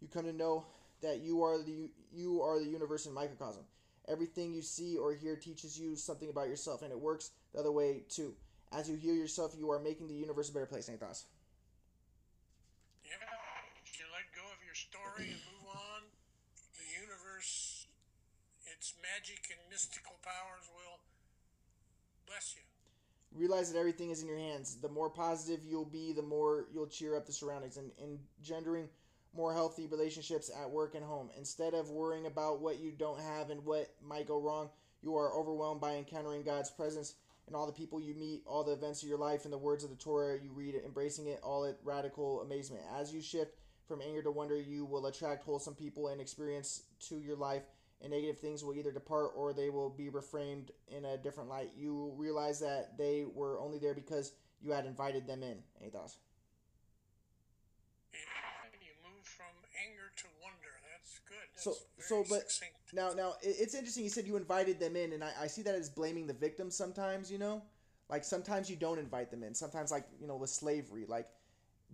You 0.00 0.08
come 0.08 0.24
to 0.24 0.32
know 0.32 0.66
that 1.02 1.20
you 1.20 1.42
are 1.42 1.62
the 1.62 1.90
you 2.12 2.42
are 2.42 2.58
the 2.58 2.66
universe 2.68 3.06
in 3.06 3.12
microcosm. 3.12 3.62
Everything 4.08 4.54
you 4.54 4.62
see 4.62 4.96
or 4.96 5.12
hear 5.14 5.36
teaches 5.36 5.78
you 5.78 5.94
something 5.94 6.30
about 6.30 6.48
yourself, 6.48 6.82
and 6.82 6.90
it 6.90 6.98
works 6.98 7.30
the 7.52 7.60
other 7.60 7.72
way 7.72 8.02
too. 8.08 8.34
As 8.72 8.88
you 8.88 8.96
heal 8.96 9.14
yourself, 9.14 9.54
you 9.56 9.70
are 9.70 9.78
making 9.78 10.08
the 10.08 10.14
universe 10.14 10.50
a 10.50 10.52
better 10.52 10.66
place. 10.66 10.88
Any 10.88 10.98
thoughts? 10.98 11.24
Yeah, 13.04 13.16
you 13.98 14.06
let 14.12 14.28
go 14.36 14.44
of 14.52 14.60
your 14.64 14.76
story 14.76 15.32
and 15.32 15.42
move 15.48 15.74
on, 15.74 16.00
the 16.76 16.86
universe, 17.00 17.86
its 18.68 18.94
magic 19.02 19.48
and 19.50 19.58
mystical 19.72 20.14
powers 20.22 20.68
will 20.70 20.97
bless 22.28 22.54
you. 22.54 22.62
Realize 23.38 23.72
that 23.72 23.78
everything 23.78 24.10
is 24.10 24.22
in 24.22 24.28
your 24.28 24.38
hands. 24.38 24.76
The 24.80 24.88
more 24.88 25.10
positive 25.10 25.60
you'll 25.64 25.84
be, 25.84 26.12
the 26.12 26.22
more 26.22 26.66
you'll 26.72 26.86
cheer 26.86 27.16
up 27.16 27.26
the 27.26 27.32
surroundings 27.32 27.76
and 27.76 27.90
engendering 28.02 28.88
more 29.34 29.52
healthy 29.52 29.86
relationships 29.86 30.50
at 30.60 30.70
work 30.70 30.94
and 30.94 31.04
home. 31.04 31.30
Instead 31.36 31.74
of 31.74 31.90
worrying 31.90 32.26
about 32.26 32.60
what 32.60 32.80
you 32.80 32.90
don't 32.90 33.20
have 33.20 33.50
and 33.50 33.64
what 33.64 33.92
might 34.02 34.26
go 34.26 34.40
wrong, 34.40 34.70
you 35.02 35.16
are 35.16 35.34
overwhelmed 35.34 35.80
by 35.80 35.96
encountering 35.96 36.42
God's 36.42 36.70
presence 36.70 37.14
and 37.46 37.54
all 37.54 37.66
the 37.66 37.72
people 37.72 38.00
you 38.00 38.14
meet, 38.14 38.42
all 38.46 38.64
the 38.64 38.72
events 38.72 39.02
of 39.02 39.08
your 39.08 39.18
life, 39.18 39.44
and 39.44 39.52
the 39.52 39.58
words 39.58 39.84
of 39.84 39.90
the 39.90 39.96
Torah 39.96 40.38
you 40.42 40.50
read, 40.52 40.74
embracing 40.84 41.26
it 41.26 41.40
all 41.42 41.64
at 41.64 41.78
radical 41.82 42.42
amazement. 42.42 42.82
As 42.98 43.12
you 43.12 43.22
shift 43.22 43.56
from 43.86 44.02
anger 44.02 44.22
to 44.22 44.30
wonder, 44.30 44.60
you 44.60 44.84
will 44.84 45.06
attract 45.06 45.44
wholesome 45.44 45.74
people 45.74 46.08
and 46.08 46.20
experience 46.20 46.82
to 47.08 47.18
your 47.18 47.36
life, 47.36 47.62
and 48.02 48.12
negative 48.12 48.38
things 48.38 48.64
will 48.64 48.74
either 48.74 48.92
depart 48.92 49.32
or 49.34 49.52
they 49.52 49.70
will 49.70 49.90
be 49.90 50.08
reframed 50.08 50.70
in 50.88 51.04
a 51.04 51.16
different 51.16 51.48
light. 51.48 51.70
You 51.76 52.12
realize 52.16 52.60
that 52.60 52.96
they 52.96 53.24
were 53.34 53.58
only 53.60 53.78
there 53.78 53.94
because 53.94 54.32
you 54.62 54.70
had 54.72 54.86
invited 54.86 55.26
them 55.26 55.42
in. 55.42 55.58
Any 55.80 55.90
thoughts? 55.90 56.16
You 58.82 58.90
move 59.04 59.24
from 59.24 59.46
anger 59.84 60.10
to 60.16 60.24
wonder. 60.42 60.68
That's 60.96 61.20
good. 61.20 61.36
so 61.54 61.74
so 61.98 62.24
but 62.28 62.50
succinct. 62.50 62.74
now 62.92 63.12
now 63.12 63.34
it's 63.42 63.74
interesting 63.74 64.04
you 64.04 64.10
said 64.10 64.26
you 64.26 64.36
invited 64.36 64.78
them 64.80 64.96
in 64.96 65.12
and 65.12 65.22
I, 65.22 65.32
I 65.42 65.46
see 65.46 65.62
that 65.62 65.74
as 65.74 65.88
blaming 65.88 66.26
the 66.26 66.32
victim 66.32 66.70
sometimes 66.70 67.30
you 67.30 67.38
know 67.38 67.62
like 68.08 68.24
sometimes 68.24 68.68
you 68.68 68.76
don't 68.76 68.98
invite 68.98 69.30
them 69.30 69.42
in 69.42 69.54
sometimes 69.54 69.90
like 69.90 70.06
you 70.20 70.26
know 70.26 70.36
with 70.36 70.50
slavery 70.50 71.04
like 71.06 71.28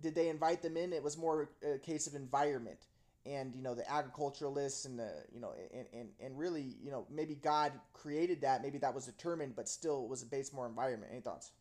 did 0.01 0.15
they 0.15 0.29
invite 0.29 0.61
them 0.61 0.75
in 0.77 0.91
it 0.93 1.03
was 1.03 1.17
more 1.17 1.49
a 1.63 1.77
case 1.77 2.07
of 2.07 2.15
environment 2.15 2.87
and 3.25 3.53
you 3.55 3.61
know 3.61 3.73
the 3.73 3.89
agriculturalists 3.89 4.85
and 4.85 4.99
the 4.99 5.11
you 5.33 5.39
know 5.39 5.53
and, 5.73 5.85
and, 5.93 6.09
and 6.19 6.37
really 6.37 6.75
you 6.83 6.91
know 6.91 7.05
maybe 7.09 7.35
god 7.35 7.71
created 7.93 8.41
that 8.41 8.61
maybe 8.61 8.77
that 8.77 8.93
was 8.93 9.05
determined 9.05 9.55
but 9.55 9.67
still 9.67 10.07
was 10.07 10.21
a 10.21 10.25
base 10.25 10.53
more 10.53 10.67
environment 10.67 11.11
any 11.11 11.21
thoughts 11.21 11.51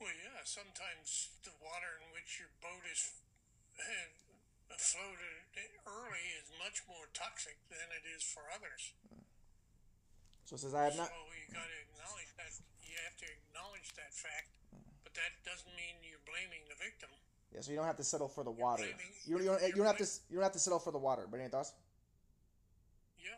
well 0.00 0.08
yeah 0.08 0.40
sometimes 0.44 1.30
the 1.44 1.52
water 1.62 2.00
in 2.00 2.12
which 2.14 2.40
your 2.40 2.48
boat 2.60 2.84
is 2.90 3.12
uh, 3.78 4.76
floated 4.78 5.44
early 5.86 6.26
is 6.40 6.48
much 6.58 6.82
more 6.88 7.08
toxic 7.12 7.56
than 7.68 7.88
it 7.92 8.04
is 8.08 8.24
for 8.24 8.48
others. 8.50 8.92
So 10.44 10.56
it 10.56 10.60
says 10.60 10.74
I 10.74 10.92
have 10.92 10.96
not. 10.96 11.08
So 11.08 11.20
you 11.32 11.48
got 11.52 11.68
to 11.68 11.78
acknowledge 11.88 12.32
that. 12.36 12.52
You 12.84 12.96
have 13.04 13.16
to 13.24 13.28
acknowledge 13.28 13.88
that 13.96 14.12
fact, 14.12 14.52
but 15.02 15.12
that 15.16 15.32
doesn't 15.44 15.72
mean 15.72 16.00
you're 16.04 16.22
blaming 16.28 16.68
the 16.68 16.76
victim. 16.76 17.12
Yeah, 17.54 17.60
so 17.60 17.70
you 17.70 17.76
don't 17.76 17.86
have 17.86 17.96
to 17.98 18.04
settle 18.04 18.28
for 18.28 18.42
the 18.42 18.50
water. 18.50 18.84
You, 19.26 19.38
you, 19.38 19.44
don't, 19.44 19.62
you 19.62 19.74
don't 19.74 19.86
have 19.86 19.98
to 19.98 20.08
you 20.28 20.36
don't 20.36 20.42
have 20.42 20.52
to 20.52 20.58
settle 20.58 20.80
for 20.80 20.90
the 20.90 20.98
water. 20.98 21.26
But 21.30 21.40
any 21.40 21.48
thoughts? 21.48 21.72
Yeah, 23.18 23.30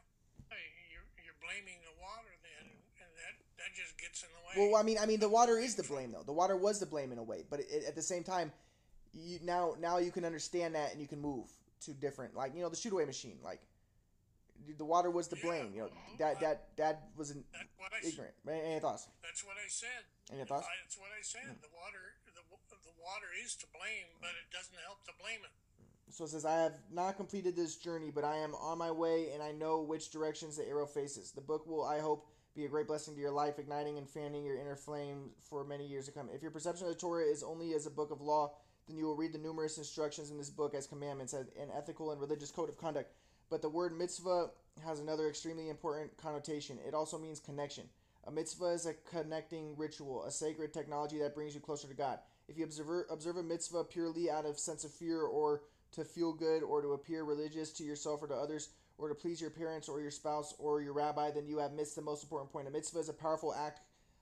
you're, 0.91 1.05
you're 1.23 1.37
blaming 1.43 1.79
the 1.85 1.95
water 2.01 2.33
then, 2.43 2.71
and 2.97 3.09
that 3.21 3.35
that 3.59 3.77
just 3.77 3.99
gets 3.99 4.23
in 4.23 4.29
the 4.33 4.61
way. 4.61 4.71
Well, 4.73 4.81
I 4.81 4.83
mean, 4.83 4.97
I 4.99 5.07
mean, 5.07 5.21
the 5.21 5.29
water 5.29 5.59
is 5.59 5.75
the 5.75 5.83
blame 5.83 6.13
though. 6.13 6.25
The 6.25 6.33
water 6.33 6.57
was 6.57 6.81
the 6.81 6.87
blame 6.87 7.13
in 7.13 7.19
a 7.19 7.23
way, 7.23 7.45
but 7.51 7.61
it, 7.61 7.85
at 7.87 7.95
the 7.95 8.03
same 8.03 8.25
time, 8.25 8.53
you 9.13 9.39
now 9.43 9.75
now 9.81 9.99
you 9.99 10.11
can 10.11 10.25
understand 10.25 10.75
that 10.75 10.93
and 10.93 11.01
you 11.01 11.07
can 11.07 11.21
move 11.21 11.47
to 11.81 11.93
different 11.93 12.35
like 12.35 12.55
you 12.55 12.63
know 12.63 12.69
the 12.69 12.77
shoot 12.77 12.93
away 12.93 13.05
machine 13.05 13.39
like 13.45 13.61
the 14.79 14.85
water 14.85 15.11
was 15.11 15.29
to 15.29 15.37
blame 15.37 15.73
you 15.75 15.81
know 15.81 15.91
that 16.19 16.41
that 16.41 16.69
that 16.77 17.09
was 17.17 17.31
an 17.31 17.45
ignorant 18.05 18.33
right 18.45 18.63
any 18.65 18.81
thoughts 18.81 19.09
that's 19.23 19.45
what 19.45 19.57
i 19.57 19.69
said 19.69 20.03
any 20.33 20.45
thoughts 20.45 20.67
that's 20.83 20.97
what 20.97 21.13
i 21.13 21.21
said 21.23 21.45
mm. 21.45 21.61
the 21.61 21.69
water 21.77 22.16
the, 22.16 22.16
the 22.16 22.16
water 23.07 23.31
is 23.45 23.55
to 23.55 23.67
blame 23.71 24.11
but 24.21 24.35
it 24.35 24.51
doesn't 24.51 24.83
help 24.85 24.99
to 25.07 25.13
blame 25.23 25.41
it 25.47 25.55
so 26.11 26.25
it 26.25 26.31
says 26.31 26.45
i 26.45 26.59
have 26.59 26.75
not 26.91 27.17
completed 27.17 27.55
this 27.55 27.77
journey 27.77 28.11
but 28.11 28.25
i 28.25 28.37
am 28.37 28.55
on 28.57 28.77
my 28.77 28.91
way 28.91 29.31
and 29.33 29.43
i 29.43 29.53
know 29.53 29.81
which 29.81 30.11
directions 30.11 30.57
the 30.57 30.69
arrow 30.69 30.87
faces 30.87 31.31
the 31.31 31.41
book 31.41 31.67
will 31.67 31.85
i 31.85 32.01
hope 32.01 32.27
be 32.55 32.65
a 32.65 32.69
great 32.69 32.87
blessing 32.87 33.15
to 33.15 33.21
your 33.21 33.31
life 33.31 33.59
igniting 33.59 33.99
and 33.99 34.09
fanning 34.09 34.45
your 34.45 34.59
inner 34.59 34.77
flame 34.77 35.31
for 35.41 35.63
many 35.63 35.87
years 35.87 36.07
to 36.07 36.13
come 36.13 36.29
if 36.35 36.43
your 36.43 36.51
perception 36.51 36.87
of 36.87 36.93
the 36.93 36.99
torah 36.99 37.25
is 37.25 37.43
only 37.43 37.75
as 37.75 37.87
a 37.87 37.91
book 37.91 38.11
of 38.11 38.21
law 38.21 38.51
then 38.87 38.97
you 38.97 39.05
will 39.05 39.17
read 39.17 39.33
the 39.33 39.39
numerous 39.39 39.79
instructions 39.79 40.31
in 40.31 40.39
this 40.39 40.51
book 40.51 40.75
as 40.75 40.87
commandments, 40.87 41.35
as 41.35 41.47
an 41.61 41.71
ethical 41.77 42.13
and 42.13 42.21
religious 42.21 42.51
code 42.51 42.69
of 42.69 42.79
conduct. 42.79 43.11
But 43.51 43.63
the 43.63 43.69
word 43.69 43.97
mitzvah 43.97 44.51
has 44.85 45.01
another 45.01 45.29
extremely 45.29 45.69
important 45.69 46.17
connotation. 46.17 46.79
It 46.87 46.95
also 46.95 47.19
means 47.19 47.41
connection. 47.41 47.85
A 48.27 48.31
mitzvah 48.31 48.67
is 48.67 48.87
a 48.87 48.95
connecting 49.09 49.77
ritual, 49.77 50.25
a 50.25 50.31
sacred 50.31 50.73
technology 50.73 51.19
that 51.19 51.35
brings 51.35 51.55
you 51.55 51.61
closer 51.61 51.89
to 51.89 51.95
God. 51.95 52.19
If 52.49 52.59
you 52.59 52.65
observe, 52.65 53.05
observe 53.11 53.37
a 53.37 53.43
mitzvah 53.43 53.85
purely 53.85 54.31
out 54.31 54.47
of 54.47 54.59
sense 54.59 54.85
of 54.85 54.93
fear 54.93 55.23
or 55.23 55.63
to 55.93 56.05
feel 56.05 56.33
good 56.33 56.63
or 56.63 56.83
to 56.83 56.93
appear 56.93 57.25
religious 57.25 57.73
to 57.73 57.85
yourself 57.85 58.23
or 58.23 58.29
to 58.29 58.35
others 58.35 58.71
or 58.99 59.09
to 59.09 59.15
please 59.15 59.41
your 59.41 59.51
parents 59.51 59.89
or 59.89 60.01
your 60.01 60.11
spouse 60.11 60.55
or 60.59 60.81
your 60.81 60.93
rabbi, 60.93 61.31
then 61.31 61.47
you 61.47 61.59
have 61.59 61.73
missed 61.73 61.97
the 61.97 62.03
most 62.03 62.23
important 62.23 62.53
point. 62.53 62.69
A 62.69 62.71
mitzvah 62.71 63.01
is 63.01 63.09
a 63.09 63.15
powerful 63.15 63.55
act 63.55 63.81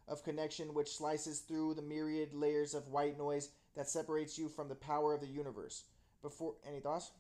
of 0.09 0.25
connection 0.25 0.75
which 0.75 0.97
slices 0.97 1.41
through 1.41 1.75
the 1.75 1.83
myriad 1.83 2.35
layers 2.35 2.75
of 2.75 2.89
white 2.89 3.17
noise 3.17 3.51
that 3.77 3.89
separates 3.89 4.39
you 4.39 4.49
from 4.49 4.69
the 4.69 4.75
power 4.75 5.15
of 5.15 5.21
the 5.21 5.27
universe. 5.27 5.85
Before 6.23 6.55
any 6.67 6.81
thoughts? 6.81 7.11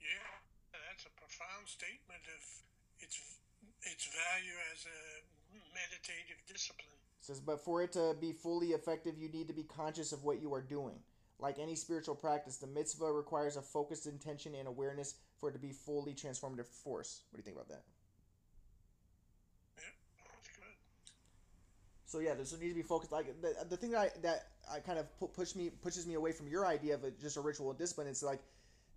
Yeah, 0.00 0.42
that's 0.72 1.06
a 1.06 1.12
profound 1.20 1.66
statement 1.66 2.22
of 2.28 2.42
its 3.00 3.18
its 3.82 4.06
value 4.06 4.58
as 4.72 4.86
a 4.86 5.00
meditative 5.74 6.38
discipline. 6.46 7.01
Says, 7.22 7.40
but 7.40 7.64
for 7.64 7.82
it 7.82 7.92
to 7.92 8.16
be 8.20 8.32
fully 8.32 8.72
effective, 8.72 9.16
you 9.16 9.28
need 9.28 9.46
to 9.46 9.54
be 9.54 9.62
conscious 9.62 10.10
of 10.10 10.24
what 10.24 10.42
you 10.42 10.52
are 10.54 10.60
doing. 10.60 10.96
Like 11.38 11.60
any 11.60 11.76
spiritual 11.76 12.16
practice, 12.16 12.56
the 12.56 12.66
mitzvah 12.66 13.12
requires 13.12 13.56
a 13.56 13.62
focused 13.62 14.06
intention 14.06 14.56
and 14.56 14.66
awareness 14.66 15.14
for 15.38 15.48
it 15.48 15.52
to 15.52 15.58
be 15.60 15.70
fully 15.70 16.14
transformative 16.14 16.66
force. 16.66 17.22
What 17.30 17.36
do 17.36 17.40
you 17.40 17.44
think 17.44 17.56
about 17.56 17.68
that? 17.68 17.84
So 22.06 22.18
yeah, 22.18 22.34
this 22.34 22.52
needs 22.52 22.72
to 22.72 22.74
be 22.74 22.82
focused. 22.82 23.12
Like 23.12 23.40
the, 23.40 23.54
the 23.70 23.76
thing 23.76 23.92
that 23.92 24.00
I, 24.00 24.10
that 24.22 24.48
I 24.70 24.80
kind 24.80 24.98
of 24.98 25.06
pu- 25.18 25.28
push 25.28 25.54
me 25.54 25.70
pushes 25.70 26.06
me 26.06 26.14
away 26.14 26.32
from 26.32 26.46
your 26.48 26.66
idea 26.66 26.94
of 26.94 27.04
a, 27.04 27.10
just 27.12 27.36
a 27.36 27.40
ritual 27.40 27.72
discipline. 27.72 28.06
It's 28.08 28.22
like 28.22 28.40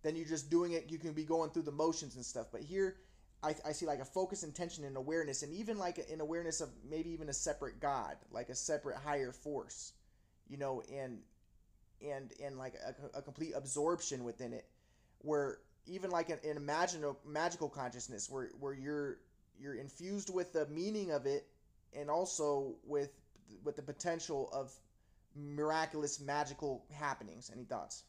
then 0.01 0.15
you're 0.15 0.27
just 0.27 0.50
doing 0.50 0.74
it. 0.74 0.88
You 0.89 0.98
can 0.98 1.13
be 1.13 1.24
going 1.24 1.51
through 1.51 1.62
the 1.62 1.72
motions 1.72 2.15
and 2.15 2.25
stuff. 2.25 2.48
But 2.51 2.62
here, 2.62 2.98
I, 3.44 3.56
I 3.65 3.72
see 3.74 3.86
like 3.86 4.00
a 4.00 4.06
focus, 4.06 4.44
intention, 4.44 4.84
and 4.86 4.98
awareness, 4.98 5.44
and 5.44 5.54
even 5.54 5.77
like 5.77 6.00
an 6.12 6.22
awareness 6.22 6.62
of 6.62 6.70
maybe 6.89 7.12
even 7.12 7.30
a 7.30 7.34
separate 7.34 7.80
God, 7.80 8.18
like 8.32 8.50
a 8.50 8.56
separate 8.56 8.98
higher 8.98 9.32
force, 9.32 9.94
you 10.48 10.58
know, 10.58 10.82
and 10.92 11.20
and 12.01 12.32
and 12.44 12.58
like 12.58 12.74
a, 12.75 13.18
a 13.18 13.22
complete 13.22 13.54
absorption 13.56 14.24
within 14.24 14.54
it, 14.54 14.65
where 15.20 15.60
even 15.86 16.10
like 16.10 16.30
an, 16.30 16.39
an 16.44 16.65
magical 17.25 17.70
consciousness, 17.70 18.30
where 18.30 18.50
where 18.60 18.74
you're 18.74 19.18
you're 19.60 19.75
infused 19.75 20.34
with 20.34 20.51
the 20.51 20.65
meaning 20.68 21.12
of 21.12 21.25
it 21.25 21.48
and 21.94 22.10
also 22.10 22.75
with 22.84 23.12
with 23.63 23.75
the 23.75 23.82
potential 23.82 24.50
of 24.54 24.74
miraculous 25.36 26.20
magical 26.20 26.86
happenings. 26.94 27.51
Any 27.54 27.65
thoughts? 27.65 28.04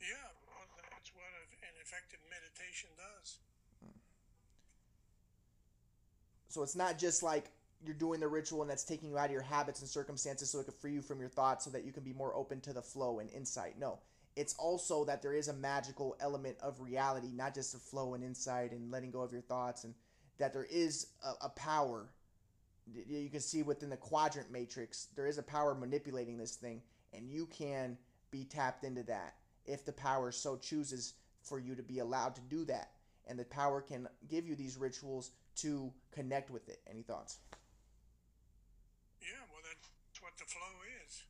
Yeah, 0.00 0.14
well, 0.46 0.66
that's 0.76 1.10
what 1.14 1.24
an 1.62 1.74
effective 1.80 2.20
meditation 2.30 2.90
does. 2.96 3.38
So 6.56 6.62
it's 6.62 6.74
not 6.74 6.98
just 6.98 7.22
like 7.22 7.50
you're 7.84 7.94
doing 7.94 8.18
the 8.18 8.28
ritual 8.28 8.62
and 8.62 8.70
that's 8.70 8.82
taking 8.82 9.10
you 9.10 9.18
out 9.18 9.26
of 9.26 9.30
your 9.30 9.42
habits 9.42 9.80
and 9.80 9.88
circumstances 9.88 10.48
so 10.48 10.58
it 10.58 10.64
can 10.64 10.72
free 10.72 10.94
you 10.94 11.02
from 11.02 11.20
your 11.20 11.28
thoughts 11.28 11.66
so 11.66 11.70
that 11.72 11.84
you 11.84 11.92
can 11.92 12.02
be 12.02 12.14
more 12.14 12.34
open 12.34 12.62
to 12.62 12.72
the 12.72 12.80
flow 12.80 13.18
and 13.18 13.30
insight. 13.30 13.78
No. 13.78 13.98
It's 14.36 14.54
also 14.54 15.04
that 15.04 15.20
there 15.20 15.34
is 15.34 15.48
a 15.48 15.52
magical 15.52 16.16
element 16.18 16.56
of 16.62 16.80
reality, 16.80 17.28
not 17.34 17.54
just 17.54 17.74
the 17.74 17.78
flow 17.78 18.14
and 18.14 18.24
insight 18.24 18.72
and 18.72 18.90
letting 18.90 19.10
go 19.10 19.20
of 19.20 19.32
your 19.32 19.42
thoughts, 19.42 19.84
and 19.84 19.92
that 20.38 20.54
there 20.54 20.66
is 20.70 21.08
a, 21.22 21.44
a 21.44 21.48
power 21.50 22.08
you 23.06 23.28
can 23.28 23.40
see 23.40 23.62
within 23.62 23.90
the 23.90 23.96
quadrant 23.96 24.50
matrix 24.50 25.08
there 25.16 25.26
is 25.26 25.38
a 25.38 25.42
power 25.42 25.74
manipulating 25.74 26.38
this 26.38 26.54
thing 26.54 26.80
and 27.12 27.28
you 27.28 27.44
can 27.46 27.98
be 28.30 28.44
tapped 28.44 28.84
into 28.84 29.02
that 29.02 29.34
if 29.66 29.84
the 29.84 29.92
power 29.92 30.30
so 30.30 30.56
chooses 30.56 31.14
for 31.42 31.58
you 31.58 31.74
to 31.74 31.82
be 31.82 31.98
allowed 31.98 32.34
to 32.34 32.40
do 32.48 32.64
that. 32.64 32.92
And 33.28 33.38
the 33.38 33.44
power 33.44 33.80
can 33.82 34.08
give 34.28 34.46
you 34.46 34.54
these 34.54 34.76
rituals 34.76 35.32
to 35.56 35.92
connect 36.12 36.50
with 36.50 36.68
it. 36.68 36.80
Any 36.88 37.02
thoughts? 37.02 37.38
Yeah, 39.20 39.28
well, 39.50 39.62
that's 39.62 40.22
what 40.22 40.32
the 40.38 40.44
flow 40.44 40.82
is. 41.04 41.24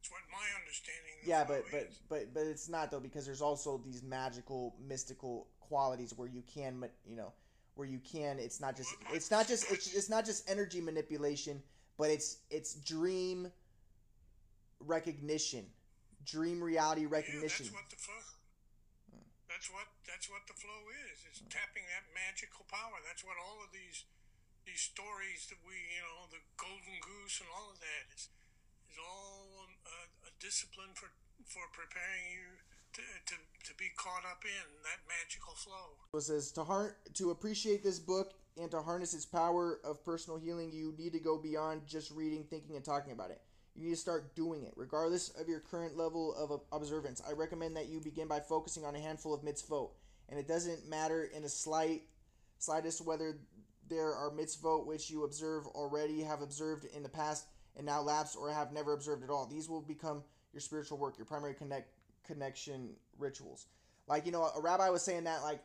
It's 0.00 0.10
what 0.10 0.20
my 0.30 0.44
understanding. 0.60 1.12
Yeah, 1.24 1.44
but 1.44 1.64
but 1.70 1.88
is. 1.90 2.00
but 2.08 2.34
but 2.34 2.42
it's 2.42 2.68
not 2.68 2.90
though 2.90 3.00
because 3.00 3.24
there's 3.24 3.42
also 3.42 3.80
these 3.84 4.02
magical, 4.02 4.74
mystical 4.86 5.48
qualities 5.60 6.12
where 6.16 6.28
you 6.28 6.42
can, 6.52 6.84
you 7.06 7.16
know, 7.16 7.32
where 7.74 7.86
you 7.86 8.00
can. 8.00 8.38
It's 8.38 8.60
not 8.60 8.76
just 8.76 8.94
it's 9.12 9.30
not 9.30 9.46
just 9.46 9.70
it's 9.70 9.94
it's 9.94 10.10
not 10.10 10.24
just 10.24 10.48
energy 10.50 10.80
manipulation, 10.80 11.62
but 11.98 12.10
it's 12.10 12.38
it's 12.50 12.74
dream 12.74 13.50
recognition, 14.80 15.66
dream 16.24 16.62
reality 16.62 17.06
recognition. 17.06 17.66
Yeah, 17.66 17.70
that's 17.70 17.82
what 17.82 17.90
the 17.90 17.96
flow. 17.96 18.31
That's 19.62 19.78
what 19.78 19.94
that's 20.10 20.26
what 20.26 20.42
the 20.50 20.58
flow 20.58 20.90
is. 21.06 21.22
It's 21.22 21.38
tapping 21.46 21.86
that 21.86 22.10
magical 22.10 22.66
power. 22.66 22.98
That's 23.06 23.22
what 23.22 23.38
all 23.38 23.62
of 23.62 23.70
these 23.70 24.02
these 24.66 24.82
stories 24.90 25.46
that 25.54 25.62
we 25.62 25.78
you 25.78 26.02
know 26.02 26.26
the 26.34 26.42
golden 26.58 26.98
goose 26.98 27.38
and 27.38 27.46
all 27.46 27.70
of 27.70 27.78
that 27.78 28.10
is 28.10 28.26
is 28.90 28.98
all 28.98 29.62
um, 29.62 29.70
a, 29.86 30.26
a 30.26 30.30
discipline 30.42 30.98
for 30.98 31.14
for 31.46 31.70
preparing 31.70 32.26
you 32.26 32.58
to, 32.98 33.06
to, 33.30 33.38
to 33.38 33.72
be 33.78 33.86
caught 33.94 34.26
up 34.26 34.42
in 34.42 34.66
that 34.82 35.06
magical 35.06 35.54
flow. 35.54 35.94
It 36.18 36.26
says 36.26 36.50
to 36.58 36.66
har- 36.66 36.98
to 37.14 37.30
appreciate 37.30 37.86
this 37.86 38.02
book 38.02 38.34
and 38.58 38.66
to 38.74 38.82
harness 38.82 39.14
its 39.14 39.30
power 39.30 39.78
of 39.86 40.02
personal 40.02 40.42
healing, 40.42 40.74
you 40.74 40.90
need 40.98 41.14
to 41.14 41.22
go 41.22 41.38
beyond 41.38 41.86
just 41.86 42.10
reading, 42.10 42.50
thinking, 42.50 42.74
and 42.74 42.84
talking 42.84 43.14
about 43.14 43.30
it. 43.30 43.38
You 43.74 43.84
need 43.84 43.94
to 43.94 43.96
start 43.96 44.34
doing 44.34 44.64
it, 44.64 44.72
regardless 44.76 45.30
of 45.30 45.48
your 45.48 45.60
current 45.60 45.96
level 45.96 46.34
of 46.34 46.60
observance. 46.72 47.22
I 47.26 47.32
recommend 47.32 47.76
that 47.76 47.88
you 47.88 48.00
begin 48.00 48.28
by 48.28 48.40
focusing 48.40 48.84
on 48.84 48.94
a 48.94 49.00
handful 49.00 49.32
of 49.32 49.42
mitzvot, 49.42 49.90
and 50.28 50.38
it 50.38 50.46
doesn't 50.46 50.88
matter 50.88 51.30
in 51.34 51.44
a 51.44 51.48
slight, 51.48 52.02
slightest 52.58 53.04
whether 53.04 53.38
there 53.88 54.14
are 54.14 54.30
mitzvot 54.30 54.86
which 54.86 55.10
you 55.10 55.24
observe 55.24 55.66
already, 55.68 56.22
have 56.22 56.42
observed 56.42 56.86
in 56.94 57.02
the 57.02 57.08
past, 57.08 57.46
and 57.76 57.86
now 57.86 58.02
lapse, 58.02 58.36
or 58.36 58.52
have 58.52 58.72
never 58.72 58.92
observed 58.92 59.24
at 59.24 59.30
all. 59.30 59.46
These 59.46 59.68
will 59.68 59.80
become 59.80 60.22
your 60.52 60.60
spiritual 60.60 60.98
work, 60.98 61.16
your 61.16 61.26
primary 61.26 61.54
connect 61.54 61.88
connection 62.26 62.90
rituals. 63.18 63.66
Like 64.06 64.26
you 64.26 64.32
know, 64.32 64.50
a 64.54 64.60
rabbi 64.60 64.90
was 64.90 65.02
saying 65.02 65.24
that 65.24 65.42
like 65.42 65.60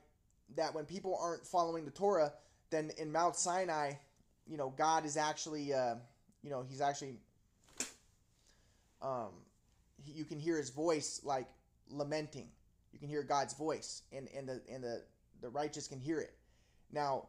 that 0.55 0.73
when 0.73 0.85
people 0.85 1.17
aren't 1.21 1.45
following 1.45 1.85
the 1.85 1.91
Torah, 1.91 2.31
then 2.69 2.91
in 2.97 3.11
Mount 3.11 3.35
Sinai, 3.35 3.93
you 4.45 4.57
know, 4.57 4.73
God 4.77 5.05
is 5.05 5.17
actually, 5.17 5.73
uh, 5.73 5.95
you 6.41 6.49
know, 6.49 6.63
he's 6.67 6.81
actually 6.81 7.19
um, 9.01 9.31
you 10.05 10.25
can 10.25 10.39
hear 10.39 10.57
his 10.57 10.69
voice 10.69 11.21
like 11.23 11.47
lamenting. 11.89 12.47
You 12.91 12.99
can 12.99 13.09
hear 13.09 13.23
God's 13.23 13.53
voice, 13.53 14.03
and 14.11 14.27
and 14.35 14.47
the 14.47 14.61
and 14.71 14.83
the 14.83 15.03
the 15.41 15.49
righteous 15.49 15.87
can 15.87 15.99
hear 15.99 16.19
it. 16.19 16.33
Now, 16.91 17.27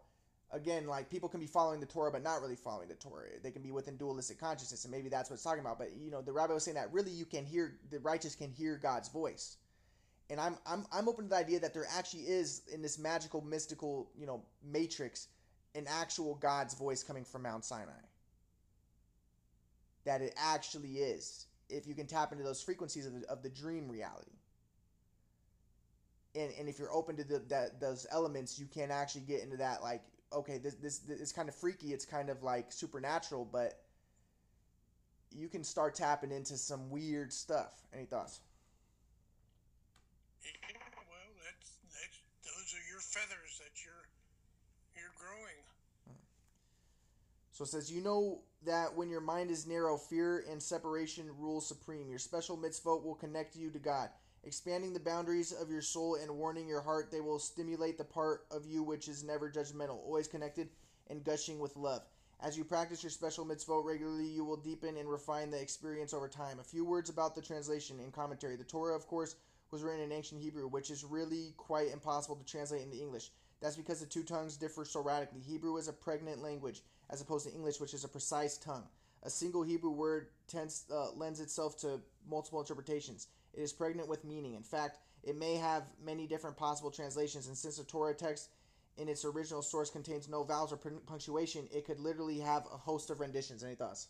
again, 0.52 0.86
like 0.86 1.10
people 1.10 1.28
can 1.28 1.40
be 1.40 1.46
following 1.46 1.80
the 1.80 1.86
Torah 1.86 2.10
but 2.10 2.22
not 2.22 2.40
really 2.40 2.56
following 2.56 2.88
the 2.88 2.94
Torah. 2.94 3.26
They 3.42 3.50
can 3.50 3.62
be 3.62 3.70
within 3.70 3.96
dualistic 3.96 4.38
consciousness, 4.38 4.84
and 4.84 4.92
maybe 4.92 5.08
that's 5.08 5.30
what 5.30 5.34
it's 5.34 5.42
talking 5.42 5.60
about. 5.60 5.78
But 5.78 5.92
you 5.96 6.10
know, 6.10 6.22
the 6.22 6.32
rabbi 6.32 6.54
was 6.54 6.64
saying 6.64 6.76
that 6.76 6.92
really 6.92 7.10
you 7.10 7.24
can 7.24 7.44
hear 7.44 7.78
the 7.90 7.98
righteous 7.98 8.34
can 8.34 8.50
hear 8.50 8.76
God's 8.76 9.08
voice. 9.08 9.56
And 10.30 10.40
I'm 10.40 10.56
I'm 10.66 10.86
I'm 10.92 11.08
open 11.08 11.24
to 11.24 11.30
the 11.30 11.36
idea 11.36 11.60
that 11.60 11.74
there 11.74 11.86
actually 11.96 12.22
is 12.22 12.62
in 12.72 12.82
this 12.82 12.98
magical 12.98 13.40
mystical, 13.40 14.10
you 14.18 14.26
know, 14.26 14.42
matrix 14.62 15.28
an 15.74 15.86
actual 15.88 16.34
God's 16.36 16.74
voice 16.74 17.02
coming 17.02 17.24
from 17.24 17.42
Mount 17.42 17.64
Sinai. 17.64 17.92
That 20.04 20.22
it 20.22 20.34
actually 20.36 20.98
is 20.98 21.47
if 21.68 21.86
you 21.86 21.94
can 21.94 22.06
tap 22.06 22.32
into 22.32 22.44
those 22.44 22.62
frequencies 22.62 23.06
of 23.06 23.20
the, 23.20 23.28
of 23.28 23.42
the 23.42 23.48
dream 23.48 23.88
reality. 23.88 24.32
And, 26.34 26.52
and 26.58 26.68
if 26.68 26.78
you're 26.78 26.92
open 26.92 27.16
to 27.16 27.24
the, 27.24 27.40
that 27.48 27.80
those 27.80 28.06
elements, 28.10 28.58
you 28.58 28.66
can 28.66 28.90
actually 28.90 29.22
get 29.22 29.42
into 29.42 29.56
that 29.58 29.82
like 29.82 30.02
okay, 30.32 30.58
this 30.58 30.74
this 30.74 31.00
is 31.08 31.32
kind 31.32 31.48
of 31.48 31.54
freaky. 31.54 31.92
It's 31.92 32.04
kind 32.04 32.30
of 32.30 32.42
like 32.42 32.72
supernatural, 32.72 33.48
but 33.50 33.80
you 35.34 35.48
can 35.48 35.64
start 35.64 35.94
tapping 35.94 36.32
into 36.32 36.56
some 36.56 36.90
weird 36.90 37.32
stuff. 37.32 37.72
Any 37.94 38.04
thoughts? 38.04 38.40
Yeah, 40.42 40.50
well, 40.96 41.18
that's, 41.44 41.78
that's 41.92 42.18
those 42.44 42.74
are 42.74 42.84
your 42.90 43.00
feathers 43.00 43.58
that 43.58 43.84
you're 43.84 44.08
you're 44.96 45.14
growing. 45.18 45.58
So 47.52 47.64
it 47.64 47.68
says, 47.68 47.90
You 47.90 48.02
know 48.02 48.40
that 48.64 48.94
when 48.94 49.08
your 49.08 49.20
mind 49.20 49.50
is 49.50 49.66
narrow, 49.66 49.96
fear 49.96 50.44
and 50.50 50.62
separation 50.62 51.30
rule 51.38 51.60
supreme. 51.60 52.08
Your 52.08 52.18
special 52.18 52.56
mitzvot 52.56 53.04
will 53.04 53.14
connect 53.14 53.56
you 53.56 53.70
to 53.70 53.78
God. 53.78 54.10
Expanding 54.44 54.92
the 54.92 55.00
boundaries 55.00 55.52
of 55.52 55.70
your 55.70 55.82
soul 55.82 56.16
and 56.16 56.30
warning 56.36 56.66
your 56.66 56.80
heart, 56.80 57.10
they 57.10 57.20
will 57.20 57.38
stimulate 57.38 57.98
the 57.98 58.04
part 58.04 58.46
of 58.50 58.66
you 58.66 58.82
which 58.82 59.08
is 59.08 59.24
never 59.24 59.50
judgmental, 59.50 60.04
always 60.04 60.28
connected 60.28 60.68
and 61.10 61.24
gushing 61.24 61.58
with 61.58 61.76
love. 61.76 62.02
As 62.40 62.56
you 62.56 62.64
practice 62.64 63.02
your 63.02 63.10
special 63.10 63.44
mitzvot 63.44 63.84
regularly, 63.84 64.26
you 64.26 64.44
will 64.44 64.56
deepen 64.56 64.96
and 64.96 65.08
refine 65.08 65.50
the 65.50 65.60
experience 65.60 66.14
over 66.14 66.28
time. 66.28 66.60
A 66.60 66.64
few 66.64 66.84
words 66.84 67.10
about 67.10 67.34
the 67.34 67.42
translation 67.42 67.98
and 67.98 68.12
commentary. 68.12 68.56
The 68.56 68.64
Torah, 68.64 68.94
of 68.94 69.06
course, 69.06 69.36
was 69.70 69.82
written 69.82 70.02
in 70.02 70.12
ancient 70.12 70.40
Hebrew, 70.40 70.68
which 70.68 70.90
is 70.90 71.04
really 71.04 71.52
quite 71.56 71.92
impossible 71.92 72.36
to 72.36 72.44
translate 72.44 72.82
into 72.82 72.96
English. 72.96 73.32
That's 73.60 73.76
because 73.76 74.00
the 74.00 74.06
two 74.06 74.22
tongues 74.22 74.56
differ 74.56 74.84
so 74.84 75.02
radically. 75.02 75.40
Hebrew 75.40 75.76
is 75.78 75.88
a 75.88 75.92
pregnant 75.92 76.40
language 76.40 76.82
as 77.10 77.20
opposed 77.20 77.46
to 77.48 77.54
English, 77.54 77.80
which 77.80 77.94
is 77.94 78.04
a 78.04 78.08
precise 78.08 78.56
tongue. 78.56 78.84
A 79.22 79.30
single 79.30 79.62
Hebrew 79.62 79.90
word 79.90 80.28
tends 80.46 80.84
uh, 80.92 81.10
lends 81.12 81.40
itself 81.40 81.78
to 81.80 82.00
multiple 82.28 82.60
interpretations. 82.60 83.28
It 83.54 83.62
is 83.62 83.72
pregnant 83.72 84.08
with 84.08 84.24
meaning. 84.24 84.54
In 84.54 84.62
fact, 84.62 84.98
it 85.24 85.36
may 85.36 85.56
have 85.56 85.84
many 86.04 86.26
different 86.26 86.56
possible 86.56 86.90
translations, 86.90 87.48
and 87.48 87.56
since 87.56 87.76
the 87.78 87.84
Torah 87.84 88.14
text 88.14 88.50
in 88.96 89.08
its 89.08 89.24
original 89.24 89.62
source 89.62 89.90
contains 89.90 90.28
no 90.28 90.44
vowels 90.44 90.72
or 90.72 90.76
punctuation, 90.76 91.68
it 91.72 91.84
could 91.84 91.98
literally 91.98 92.38
have 92.38 92.64
a 92.72 92.76
host 92.76 93.10
of 93.10 93.20
renditions. 93.20 93.64
Any 93.64 93.74
thoughts? 93.74 94.08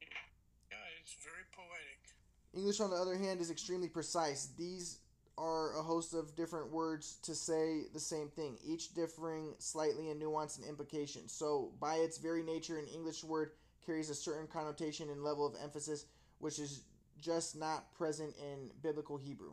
Yeah, 0.00 0.76
it's 1.00 1.14
very 1.22 1.44
poetic. 1.52 2.14
English, 2.54 2.80
on 2.80 2.90
the 2.90 2.96
other 2.96 3.16
hand, 3.16 3.40
is 3.40 3.50
extremely 3.50 3.88
precise. 3.88 4.48
These 4.56 4.98
are 5.38 5.78
a 5.78 5.82
host 5.82 6.14
of 6.14 6.36
different 6.36 6.70
words 6.70 7.16
to 7.22 7.34
say 7.34 7.82
the 7.92 8.00
same 8.00 8.28
thing, 8.28 8.56
each 8.64 8.94
differing 8.94 9.54
slightly 9.58 10.10
in 10.10 10.18
nuance 10.18 10.58
and 10.58 10.66
implication. 10.66 11.28
So, 11.28 11.72
by 11.80 11.96
its 11.96 12.18
very 12.18 12.42
nature, 12.42 12.78
an 12.78 12.86
English 12.86 13.24
word 13.24 13.52
carries 13.84 14.10
a 14.10 14.14
certain 14.14 14.46
connotation 14.46 15.10
and 15.10 15.24
level 15.24 15.46
of 15.46 15.54
emphasis 15.62 16.06
which 16.38 16.58
is 16.58 16.82
just 17.20 17.56
not 17.56 17.94
present 17.94 18.34
in 18.36 18.70
biblical 18.82 19.16
Hebrew. 19.16 19.52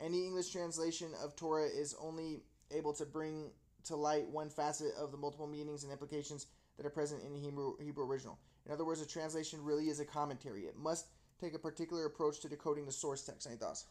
Any 0.00 0.24
English 0.24 0.50
translation 0.50 1.10
of 1.22 1.36
Torah 1.36 1.66
is 1.66 1.94
only 2.00 2.40
able 2.70 2.94
to 2.94 3.04
bring 3.04 3.50
to 3.84 3.96
light 3.96 4.26
one 4.28 4.48
facet 4.48 4.94
of 4.98 5.12
the 5.12 5.18
multiple 5.18 5.46
meanings 5.46 5.84
and 5.84 5.92
implications 5.92 6.46
that 6.76 6.86
are 6.86 6.90
present 6.90 7.22
in 7.22 7.32
the 7.32 7.38
Hebrew, 7.38 7.74
Hebrew 7.78 8.06
original. 8.06 8.38
In 8.66 8.72
other 8.72 8.84
words, 8.84 9.02
a 9.02 9.06
translation 9.06 9.62
really 9.62 9.88
is 9.88 10.00
a 10.00 10.04
commentary. 10.04 10.62
It 10.62 10.76
must 10.76 11.06
take 11.40 11.54
a 11.54 11.58
particular 11.58 12.06
approach 12.06 12.40
to 12.40 12.48
decoding 12.48 12.86
the 12.86 12.92
source 12.92 13.22
text. 13.22 13.46
Any 13.46 13.56
thoughts? 13.56 13.84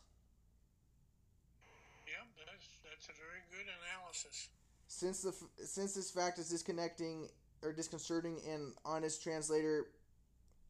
That's 3.03 3.19
a 3.19 3.19
very 3.19 3.43
good 3.51 3.67
analysis. 4.13 4.49
Since 4.87 5.21
the 5.21 5.33
since 5.65 5.93
this 5.93 6.11
fact 6.11 6.39
is 6.39 6.49
disconnecting 6.49 7.29
or 7.61 7.73
disconcerting, 7.73 8.39
an 8.47 8.73
honest 8.85 9.23
translator 9.23 9.87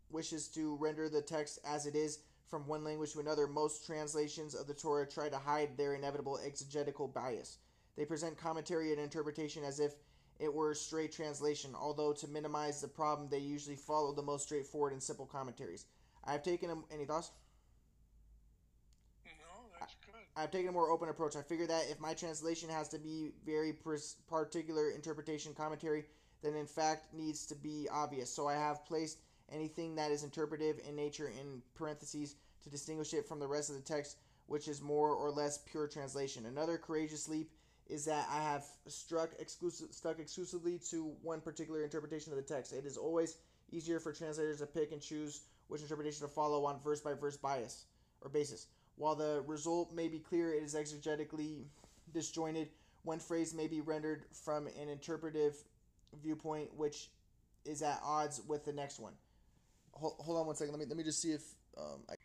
wishes 0.10 0.48
to 0.50 0.76
render 0.76 1.10
the 1.10 1.22
text 1.22 1.60
as 1.68 1.86
it 1.86 1.96
is 1.96 2.20
from 2.48 2.68
one 2.68 2.84
language 2.84 3.14
to 3.14 3.20
another, 3.20 3.48
most 3.48 3.86
translations 3.86 4.54
of 4.54 4.68
the 4.68 4.74
Torah 4.74 5.08
try 5.08 5.28
to 5.28 5.38
hide 5.38 5.76
their 5.76 5.96
inevitable 5.96 6.40
exegetical 6.46 7.08
bias. 7.08 7.58
They 7.98 8.06
present 8.06 8.38
commentary 8.38 8.92
and 8.92 9.02
interpretation 9.02 9.64
as 9.64 9.80
if 9.80 9.94
it 10.40 10.54
were 10.54 10.72
a 10.72 10.76
straight 10.76 11.12
translation, 11.12 11.72
although 11.76 12.14
to 12.14 12.28
minimize 12.28 12.80
the 12.80 12.88
problem, 12.88 13.28
they 13.30 13.40
usually 13.40 13.76
follow 13.76 14.14
the 14.14 14.22
most 14.22 14.44
straightforward 14.44 14.94
and 14.94 15.02
simple 15.02 15.26
commentaries. 15.26 15.86
I 16.26 16.32
have 16.32 16.44
taken 16.44 16.70
a, 16.70 16.76
any 16.94 17.06
thoughts? 17.06 17.32
I've 20.36 20.52
taken 20.52 20.70
a 20.70 20.72
more 20.72 20.90
open 20.90 21.10
approach. 21.10 21.36
I 21.36 21.44
figure 21.44 21.68
that 21.68 21.86
if 21.92 22.00
my 22.00 22.14
translation 22.14 22.70
has 22.70 22.90
to 22.90 22.98
be 22.98 23.32
very 23.46 23.74
particular 24.28 24.90
interpretation 24.90 25.54
commentary, 25.54 26.06
then 26.42 26.56
in 26.56 26.66
fact 26.66 27.14
needs 27.14 27.46
to 27.48 27.56
be 27.56 27.88
obvious. 27.92 28.34
So 28.34 28.48
I 28.48 28.56
have 28.56 28.86
placed 28.86 29.20
anything 29.52 29.96
that 29.96 30.12
is 30.12 30.24
interpretive 30.24 30.80
in 30.88 30.96
nature 30.96 31.28
in 31.28 31.62
parentheses 31.76 32.36
to 32.64 32.70
distinguish 32.70 33.14
it 33.14 33.28
from 33.28 33.40
the 33.40 33.48
rest 33.48 33.70
of 33.70 33.76
the 33.76 33.82
text, 33.82 34.18
which 34.48 34.68
is 34.68 34.82
more 34.82 35.10
or 35.10 35.30
less 35.30 35.60
pure 35.60 35.88
translation. 35.88 36.46
Another 36.46 36.78
courageous 36.78 37.30
leap 37.30 37.52
is 37.88 38.06
that 38.06 38.28
I 38.32 38.42
have 38.42 38.66
struck 38.88 39.32
exclusive, 39.40 39.90
stuck 39.92 40.20
exclusively 40.20 40.80
to 40.90 41.14
one 41.22 41.42
particular 41.42 41.84
interpretation 41.84 42.32
of 42.32 42.38
the 42.38 42.44
text. 42.44 42.74
It 42.74 42.86
is 42.86 42.98
always 42.98 43.38
easier 43.72 44.00
for 44.00 44.14
translators 44.14 44.60
to 44.60 44.66
pick 44.66 44.92
and 44.92 45.02
choose 45.02 45.42
which 45.68 45.82
interpretation 45.82 46.22
to 46.22 46.34
follow 46.34 46.66
on 46.66 46.80
verse 46.84 47.02
by 47.02 47.14
verse 47.14 47.38
bias 47.38 47.86
or 48.22 48.30
basis. 48.30 48.68
While 48.96 49.16
the 49.16 49.44
result 49.48 49.94
may 49.94 50.08
be 50.08 50.20
clear, 50.20 50.54
it 50.54 50.64
is 50.64 50.76
exegetically 50.76 51.66
disjointed. 52.14 52.70
One 53.04 53.20
phrase 53.20 53.54
may 53.54 53.68
be 53.68 53.82
rendered 53.82 54.26
from 54.46 54.68
an 54.68 54.90
interpretive 54.90 55.56
viewpoint, 56.22 56.76
which 56.76 57.10
is 57.66 57.82
at 57.82 58.00
odds 58.04 58.42
with 58.48 58.66
the 58.66 58.74
next 58.74 59.00
one. 59.00 59.14
Hold, 59.94 60.16
hold 60.20 60.38
on 60.38 60.48
one 60.48 60.56
second. 60.56 60.74
Let 60.74 60.80
me 60.80 60.86
let 60.88 60.98
me 60.98 61.04
just 61.04 61.22
see 61.22 61.32
if 61.32 61.44
um, 61.78 62.04
I... 62.10 62.16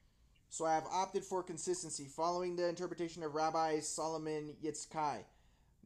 So 0.50 0.64
I 0.64 0.74
have 0.74 0.86
opted 0.90 1.24
for 1.24 1.42
consistency, 1.42 2.06
following 2.06 2.56
the 2.56 2.68
interpretation 2.68 3.22
of 3.22 3.34
Rabbi 3.34 3.80
Solomon 3.80 4.54
Yitzchak, 4.64 5.24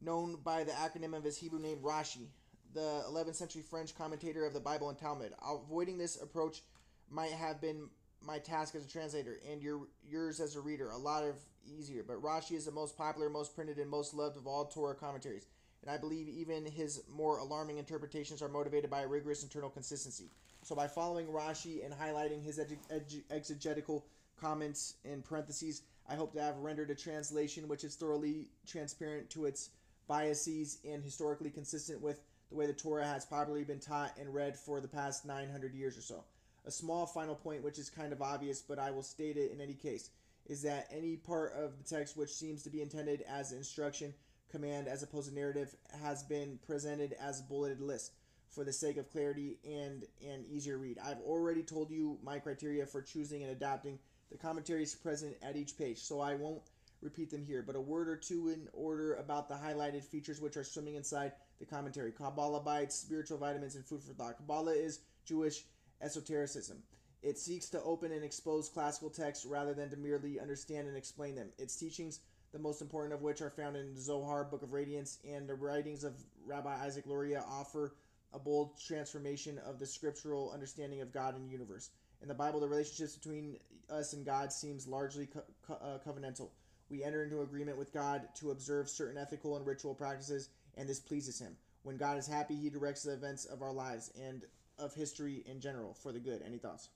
known 0.01 0.37
by 0.45 0.63
the 0.63 0.71
acronym 0.71 1.17
of 1.17 1.25
his 1.25 1.37
Hebrew 1.37 1.59
name 1.59 1.79
Rashi, 1.79 2.29
the 2.73 3.05
11th 3.11 3.35
century 3.35 3.63
French 3.63 3.97
commentator 3.97 4.47
of 4.47 4.55
the 4.55 4.61
Bible 4.61 4.89
and 4.89 4.97
Talmud. 4.97 5.33
Avoiding 5.45 5.99
this 5.99 6.21
approach 6.21 6.63
might 7.11 7.33
have 7.33 7.61
been 7.61 7.89
my 8.27 8.39
task 8.39 8.75
as 8.75 8.85
a 8.85 8.89
translator 8.89 9.39
and 9.51 9.63
your 9.63 9.89
yours 10.09 10.41
as 10.41 10.57
a 10.57 10.61
reader 10.61 10.91
a 10.91 10.99
lot 10.99 11.25
of 11.25 11.37
easier. 11.67 12.05
But 12.07 12.23
Rashi 12.23 12.53
is 12.53 12.65
the 12.65 12.73
most 12.73 12.97
popular, 12.97 13.29
most 13.29 13.55
printed, 13.55 13.79
and 13.79 13.91
most 13.91 14.15
loved 14.15 14.37
of 14.37 14.47
all 14.47 14.67
Torah 14.67 14.95
commentaries, 14.95 15.47
and 15.83 15.91
I 15.91 15.97
believe 15.97 16.29
even 16.29 16.65
his 16.65 17.03
more 17.11 17.39
alarming 17.39 17.79
interpretations 17.79 18.43
are 18.43 18.49
motivated 18.49 18.91
by 18.91 19.03
a 19.03 19.09
rigorous 19.09 19.43
internal 19.43 19.71
consistency. 19.71 20.31
So 20.63 20.75
by 20.75 20.87
following 20.87 21.27
Rashi 21.27 21.85
and 21.85 21.93
highlighting 21.93 22.43
his 22.43 22.61
exegetical 23.31 24.07
comments 24.41 24.95
in 25.05 25.23
parentheses, 25.23 25.83
I 26.09 26.15
hope 26.15 26.33
to 26.35 26.43
have 26.43 26.59
rendered 26.59 26.91
a 26.91 26.95
translation 26.95 27.69
which 27.69 27.85
is 27.85 27.95
thoroughly 27.95 28.49
transparent 28.67 29.31
to 29.31 29.47
its 29.47 29.71
biases 30.09 30.79
and 30.85 31.03
historically 31.03 31.51
consistent 31.51 32.01
with 32.01 32.21
the 32.51 32.57
way 32.57 32.67
the 32.67 32.73
Torah 32.73 33.07
has 33.07 33.25
popularly 33.25 33.65
been 33.65 33.81
taught 33.81 34.17
and 34.21 34.35
read 34.35 34.57
for 34.57 34.81
the 34.81 34.89
past 34.89 35.25
900 35.25 35.75
years 35.75 35.97
or 35.97 36.03
so. 36.03 36.25
A 36.65 36.71
small 36.71 37.07
final 37.07 37.35
point, 37.35 37.65
which 37.65 37.79
is 37.79 37.91
kind 37.91 38.13
of 38.13 38.23
obvious, 38.23 38.61
but 38.61 38.79
I 38.79 38.91
will 38.91 39.03
state 39.03 39.37
it 39.37 39.51
in 39.53 39.61
any 39.61 39.75
case, 39.75 40.11
is 40.47 40.63
that 40.63 40.89
any 40.91 41.17
part 41.17 41.55
of 41.55 41.77
the 41.79 41.85
text 41.85 42.17
which 42.17 42.31
seems 42.31 42.63
to 42.63 42.71
be 42.71 42.83
intended 42.83 43.23
as 43.29 43.53
instruction, 43.53 44.15
command, 44.51 44.87
as 44.87 45.03
opposed 45.03 45.29
to 45.29 45.35
narrative, 45.35 45.75
has 46.03 46.23
been 46.23 46.59
presented 46.65 47.15
as 47.21 47.41
a 47.41 47.45
bulleted 47.45 47.81
list 47.81 48.13
for 48.49 48.65
the 48.65 48.73
sake 48.73 48.97
of 48.97 49.11
clarity 49.11 49.59
and 49.65 50.05
an 50.23 50.45
easier 50.49 50.79
read. 50.79 50.99
I've 51.03 51.21
already 51.21 51.63
told 51.63 51.91
you 51.91 52.19
my 52.23 52.39
criteria 52.39 52.87
for 52.87 53.03
choosing 53.03 53.43
and 53.43 53.51
adapting 53.51 53.99
the 54.31 54.37
commentaries 54.39 54.95
present 54.95 55.37
at 55.43 55.57
each 55.57 55.77
page, 55.77 55.99
so 55.99 56.21
I 56.21 56.35
won't 56.35 56.63
repeat 57.01 57.31
them 57.31 57.45
here, 57.45 57.63
but 57.63 57.77
a 57.77 57.81
word 57.81 58.09
or 58.09 58.17
two 58.17 58.49
in 58.49 58.69
order 58.73 59.15
about 59.15 59.49
the 59.49 59.55
highlighted 59.55 60.05
features 60.05 60.41
which 60.41 60.57
are 60.57 60.65
swimming 60.65 60.95
inside 60.95 61.33
the 61.59 61.67
commentary. 61.67 62.13
Kabbalah 62.13 62.61
bites, 62.61 62.95
spiritual 62.95 63.39
vitamins, 63.39 63.75
and 63.75 63.85
food 63.85 64.03
for 64.03 64.13
thought. 64.13 64.37
Kabbalah 64.37 64.73
is 64.73 65.01
Jewish 65.25 65.65
esotericism. 66.03 66.83
It 67.23 67.39
seeks 67.39 67.69
to 67.71 67.83
open 67.83 68.11
and 68.11 68.25
expose 68.25 68.69
classical 68.69 69.09
texts 69.09 69.47
rather 69.47 69.75
than 69.75 69.91
to 69.91 69.97
merely 69.97 70.41
understand 70.41 70.89
and 70.89 70.97
explain 70.97 71.37
them. 71.37 71.51
Its 71.57 71.77
teachings, 71.77 72.21
the 72.53 72.59
most 72.59 72.83
important 72.83 73.15
of 73.15 73.23
which 73.23 73.41
are 73.41 73.51
found 73.51 73.77
in 73.77 73.95
the 73.95 74.01
Zohar, 74.01 74.45
Book 74.45 74.63
of 74.63 74.73
Radiance, 74.73 75.19
and 75.25 75.49
the 75.49 75.55
writings 75.55 76.03
of 76.03 76.15
Rabbi 76.45 76.75
Isaac 76.85 77.07
Luria, 77.07 77.45
offer 77.49 77.95
a 78.33 78.39
bold 78.39 78.81
transformation 78.81 79.59
of 79.59 79.79
the 79.79 79.87
scriptural 79.87 80.51
understanding 80.53 81.01
of 81.01 81.13
God 81.13 81.37
and 81.37 81.49
universe. 81.49 81.91
In 82.23 82.29
the 82.29 82.35
Bible, 82.35 82.61
the 82.61 82.69
relationships 82.69 83.15
between 83.15 83.57
us 83.89 84.15
and 84.15 84.25
God 84.25 84.53
seems 84.53 84.89
largely 84.89 85.27
co- 85.27 85.45
co- 85.67 85.75
uh, 85.75 85.99
covenantal. 85.99 86.51
We 86.89 87.05
enter 87.05 87.23
into 87.23 87.43
agreement 87.43 87.79
with 87.79 87.93
God 87.93 88.23
to 88.37 88.51
observe 88.51 88.89
certain 88.89 89.17
ethical 89.17 89.57
and 89.57 89.67
ritual 89.67 89.95
practices, 89.95 90.49
and 90.77 90.89
this 90.89 91.01
pleases 91.01 91.41
Him. 91.41 91.57
When 91.85 91.97
God 91.97 92.19
is 92.19 92.27
happy, 92.27 92.57
He 92.57 92.71
directs 92.71 93.03
the 93.03 93.13
events 93.13 93.45
of 93.45 93.63
our 93.63 93.73
lives 93.73 94.11
and 94.21 94.43
of 94.79 94.95
history 94.95 95.43
in 95.47 95.61
general 95.61 95.95
for 95.95 96.13
the 96.13 96.21
good. 96.21 96.43
Any 96.45 96.59
thoughts? 96.59 96.89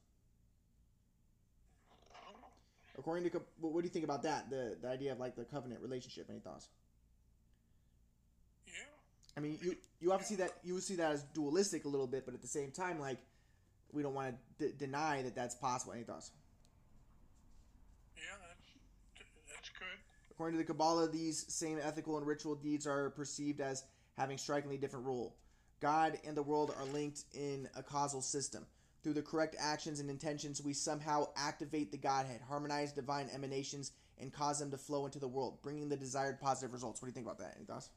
According 2.98 3.30
to 3.30 3.42
what 3.60 3.80
do 3.80 3.86
you 3.86 3.90
think 3.90 4.04
about 4.04 4.22
that? 4.22 4.48
The 4.50 4.76
the 4.80 4.88
idea 4.88 5.12
of 5.12 5.20
like 5.20 5.36
the 5.36 5.44
covenant 5.44 5.80
relationship. 5.82 6.26
Any 6.30 6.40
thoughts? 6.40 6.68
Yeah. 8.66 8.72
I 9.36 9.40
mean, 9.40 9.58
you 9.62 9.76
you 10.00 10.12
obviously 10.12 10.36
that 10.36 10.52
you 10.64 10.74
would 10.74 10.82
see 10.82 10.96
that 10.96 11.12
as 11.12 11.22
dualistic 11.34 11.84
a 11.84 11.88
little 11.88 12.06
bit, 12.06 12.24
but 12.24 12.34
at 12.34 12.40
the 12.40 12.48
same 12.48 12.70
time, 12.70 12.98
like 12.98 13.18
we 13.92 14.02
don't 14.02 14.14
want 14.14 14.34
to 14.58 14.68
d- 14.68 14.74
deny 14.78 15.22
that 15.22 15.34
that's 15.34 15.54
possible. 15.54 15.92
Any 15.92 16.04
thoughts? 16.04 16.30
Yeah, 18.16 18.22
that's 18.48 18.72
that's 19.54 19.68
good. 19.68 19.98
According 20.30 20.58
to 20.58 20.64
the 20.64 20.66
Kabbalah, 20.66 21.10
these 21.10 21.44
same 21.52 21.78
ethical 21.82 22.16
and 22.16 22.26
ritual 22.26 22.54
deeds 22.54 22.86
are 22.86 23.10
perceived 23.10 23.60
as 23.60 23.84
having 24.16 24.38
strikingly 24.38 24.78
different 24.78 25.04
rule. 25.04 25.34
God 25.80 26.18
and 26.26 26.36
the 26.36 26.42
world 26.42 26.74
are 26.78 26.84
linked 26.86 27.24
in 27.34 27.68
a 27.76 27.82
causal 27.82 28.20
system. 28.20 28.66
Through 29.02 29.14
the 29.14 29.22
correct 29.22 29.54
actions 29.58 30.00
and 30.00 30.10
intentions, 30.10 30.62
we 30.62 30.72
somehow 30.72 31.28
activate 31.36 31.92
the 31.92 31.98
Godhead, 31.98 32.40
harmonize 32.48 32.92
divine 32.92 33.28
emanations, 33.32 33.92
and 34.18 34.32
cause 34.32 34.58
them 34.58 34.70
to 34.70 34.78
flow 34.78 35.04
into 35.06 35.18
the 35.18 35.28
world, 35.28 35.58
bringing 35.62 35.88
the 35.88 35.96
desired 35.96 36.40
positive 36.40 36.72
results. 36.72 37.00
What 37.00 37.06
do 37.06 37.10
you 37.10 37.14
think 37.14 37.26
about 37.26 37.38
that? 37.38 37.54
Any 37.56 37.66
thoughts? 37.66 37.90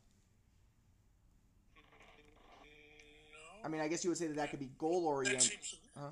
No. 3.32 3.66
I 3.66 3.70
mean, 3.70 3.82
I 3.82 3.88
guess 3.88 4.04
you 4.04 4.12
would 4.12 4.18
say 4.18 4.28
that 4.28 4.36
that 4.36 4.52
could 4.52 4.60
be 4.60 4.70
goal 4.78 5.08
oriented. 5.08 5.42
seems. 5.42 5.76
Huh? 5.98 6.12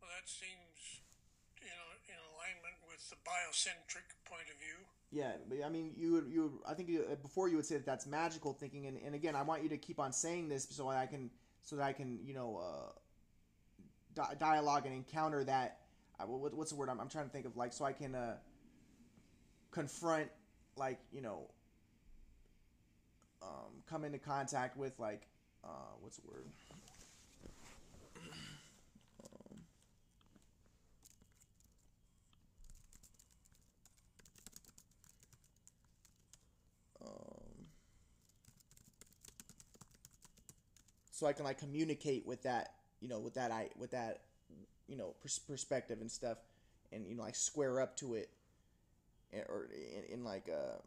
Well, 0.00 0.08
that 0.08 0.24
seems, 0.24 1.02
you 1.60 1.68
know, 1.68 1.84
in 2.08 2.16
alignment 2.32 2.80
with 2.88 3.04
the 3.10 3.16
biocentric 3.28 4.08
point 4.24 4.48
of 4.48 4.56
view. 4.56 4.87
Yeah, 5.10 5.32
but 5.48 5.58
I 5.64 5.70
mean, 5.70 5.92
you 5.96 6.12
would, 6.12 6.26
you 6.30 6.60
I 6.68 6.74
think 6.74 6.90
you, 6.90 7.04
uh, 7.10 7.14
before 7.16 7.48
you 7.48 7.56
would 7.56 7.64
say 7.64 7.76
that 7.76 7.86
that's 7.86 8.06
magical 8.06 8.52
thinking, 8.52 8.86
and, 8.86 8.98
and 9.04 9.14
again, 9.14 9.34
I 9.34 9.42
want 9.42 9.62
you 9.62 9.70
to 9.70 9.78
keep 9.78 9.98
on 9.98 10.12
saying 10.12 10.48
this 10.48 10.66
so 10.70 10.88
I 10.88 11.06
can, 11.06 11.30
so 11.62 11.76
that 11.76 11.82
I 11.82 11.92
can, 11.94 12.18
you 12.24 12.34
know, 12.34 12.60
uh, 12.62 12.92
di- 14.14 14.34
dialogue 14.38 14.84
and 14.84 14.94
encounter 14.94 15.44
that. 15.44 15.78
Uh, 16.20 16.24
what, 16.26 16.52
what's 16.52 16.70
the 16.72 16.76
word? 16.76 16.90
I'm, 16.90 17.00
I'm 17.00 17.08
trying 17.08 17.24
to 17.24 17.30
think 17.30 17.46
of 17.46 17.56
like 17.56 17.72
so 17.72 17.86
I 17.86 17.92
can 17.92 18.14
uh, 18.14 18.36
confront, 19.70 20.28
like 20.76 20.98
you 21.10 21.22
know, 21.22 21.50
um, 23.42 23.82
come 23.88 24.04
into 24.04 24.18
contact 24.18 24.76
with 24.76 24.98
like, 24.98 25.26
uh, 25.64 25.68
what's 26.00 26.18
the 26.18 26.28
word? 26.28 26.44
So 41.18 41.26
I 41.26 41.32
can 41.32 41.44
like 41.44 41.58
communicate 41.58 42.24
with 42.26 42.44
that, 42.44 42.74
you 43.00 43.08
know, 43.08 43.18
with 43.18 43.34
that 43.34 43.50
I 43.50 43.70
with 43.76 43.90
that, 43.90 44.20
you 44.86 44.96
know, 44.96 45.14
pers- 45.20 45.40
perspective 45.40 45.98
and 46.00 46.08
stuff, 46.10 46.38
and 46.92 47.04
you 47.08 47.16
know, 47.16 47.24
like 47.24 47.34
square 47.34 47.80
up 47.80 47.96
to 47.96 48.14
it, 48.14 48.30
and, 49.32 49.42
or 49.48 49.68
in, 49.74 50.20
in 50.20 50.24
like 50.24 50.46
a. 50.48 50.80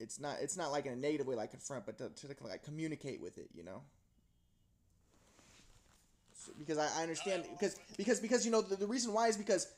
it's 0.00 0.18
not 0.18 0.38
it's 0.40 0.56
not 0.56 0.72
like 0.72 0.86
in 0.86 0.92
a 0.92 0.96
negative 0.96 1.26
way 1.28 1.36
like 1.36 1.52
confront, 1.52 1.86
but 1.86 1.98
to, 1.98 2.08
to 2.08 2.34
like 2.44 2.64
communicate 2.64 3.20
with 3.20 3.38
it, 3.38 3.48
you 3.54 3.62
know. 3.62 3.82
So, 6.34 6.52
because 6.58 6.78
I, 6.78 6.88
I 6.98 7.02
understand 7.02 7.44
because 7.52 7.78
because 7.96 8.18
because 8.18 8.44
you 8.44 8.50
know 8.50 8.62
the, 8.62 8.74
the 8.74 8.86
reason 8.88 9.12
why 9.12 9.28
is 9.28 9.36
because 9.36 9.68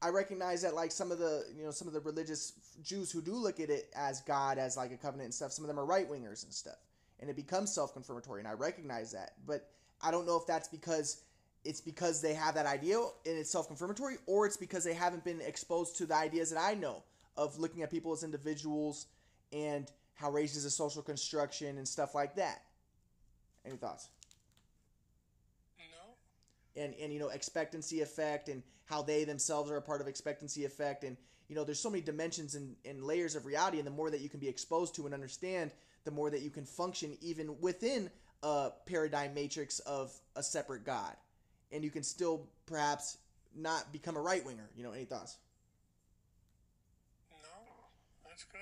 I 0.00 0.08
recognize 0.08 0.62
that 0.62 0.74
like 0.74 0.92
some 0.92 1.12
of 1.12 1.18
the 1.18 1.44
you 1.54 1.64
know 1.64 1.72
some 1.72 1.88
of 1.88 1.94
the 1.94 2.00
religious 2.00 2.54
Jews 2.82 3.12
who 3.12 3.20
do 3.20 3.34
look 3.34 3.60
at 3.60 3.68
it 3.68 3.90
as 3.94 4.22
God 4.22 4.56
as 4.56 4.76
like 4.78 4.92
a 4.92 4.96
covenant 4.96 5.26
and 5.26 5.34
stuff, 5.34 5.52
some 5.52 5.64
of 5.64 5.68
them 5.68 5.78
are 5.78 5.84
right 5.84 6.10
wingers 6.10 6.44
and 6.44 6.52
stuff, 6.52 6.78
and 7.22 7.30
it 7.30 7.36
becomes 7.36 7.72
self 7.72 7.94
confirmatory, 7.94 8.40
and 8.40 8.48
I 8.48 8.52
recognize 8.52 9.12
that, 9.12 9.34
but 9.46 9.70
I 10.02 10.10
don't 10.10 10.26
know 10.26 10.36
if 10.36 10.46
that's 10.46 10.68
because 10.68 11.22
it's 11.64 11.80
because 11.80 12.20
they 12.20 12.34
have 12.34 12.56
that 12.56 12.66
idea 12.66 12.98
and 12.98 13.38
it's 13.38 13.50
self 13.50 13.68
confirmatory, 13.68 14.16
or 14.26 14.44
it's 14.44 14.56
because 14.58 14.84
they 14.84 14.92
haven't 14.92 15.24
been 15.24 15.40
exposed 15.40 15.96
to 15.98 16.06
the 16.06 16.16
ideas 16.16 16.50
that 16.50 16.60
I 16.60 16.74
know 16.74 17.04
of 17.36 17.58
looking 17.58 17.82
at 17.82 17.90
people 17.90 18.12
as 18.12 18.24
individuals 18.24 19.06
and 19.52 19.90
how 20.14 20.30
race 20.30 20.56
is 20.56 20.64
a 20.64 20.70
social 20.70 21.00
construction 21.00 21.78
and 21.78 21.86
stuff 21.86 22.14
like 22.14 22.34
that. 22.36 22.62
Any 23.64 23.76
thoughts? 23.76 24.08
No. 25.78 26.82
and 26.82 26.94
and 27.00 27.12
you 27.12 27.20
know 27.20 27.28
expectancy 27.28 28.00
effect 28.00 28.48
and 28.48 28.64
how 28.86 29.00
they 29.00 29.22
themselves 29.22 29.70
are 29.70 29.76
a 29.76 29.82
part 29.82 30.00
of 30.00 30.08
expectancy 30.08 30.64
effect 30.64 31.04
and 31.04 31.16
you 31.48 31.54
know 31.54 31.62
there's 31.62 31.78
so 31.78 31.88
many 31.88 32.02
dimensions 32.02 32.56
and, 32.56 32.74
and 32.84 33.04
layers 33.04 33.36
of 33.36 33.46
reality 33.46 33.78
and 33.78 33.86
the 33.86 33.92
more 33.92 34.10
that 34.10 34.20
you 34.20 34.28
can 34.28 34.40
be 34.40 34.48
exposed 34.48 34.96
to 34.96 35.04
and 35.06 35.14
understand 35.14 35.70
the 36.04 36.10
more 36.10 36.30
that 36.30 36.40
you 36.42 36.50
can 36.50 36.64
function 36.64 37.16
even 37.20 37.58
within 37.60 38.10
a 38.42 38.70
paradigm 38.86 39.34
matrix 39.34 39.78
of 39.80 40.12
a 40.36 40.42
separate 40.42 40.84
god 40.84 41.14
and 41.70 41.84
you 41.84 41.90
can 41.90 42.02
still 42.02 42.46
perhaps 42.66 43.18
not 43.56 43.92
become 43.92 44.16
a 44.16 44.20
right 44.20 44.44
winger 44.44 44.68
you 44.76 44.82
know 44.82 44.92
any 44.92 45.04
thoughts 45.04 45.36
No. 47.42 47.48
That's 48.28 48.44
good. 48.44 48.60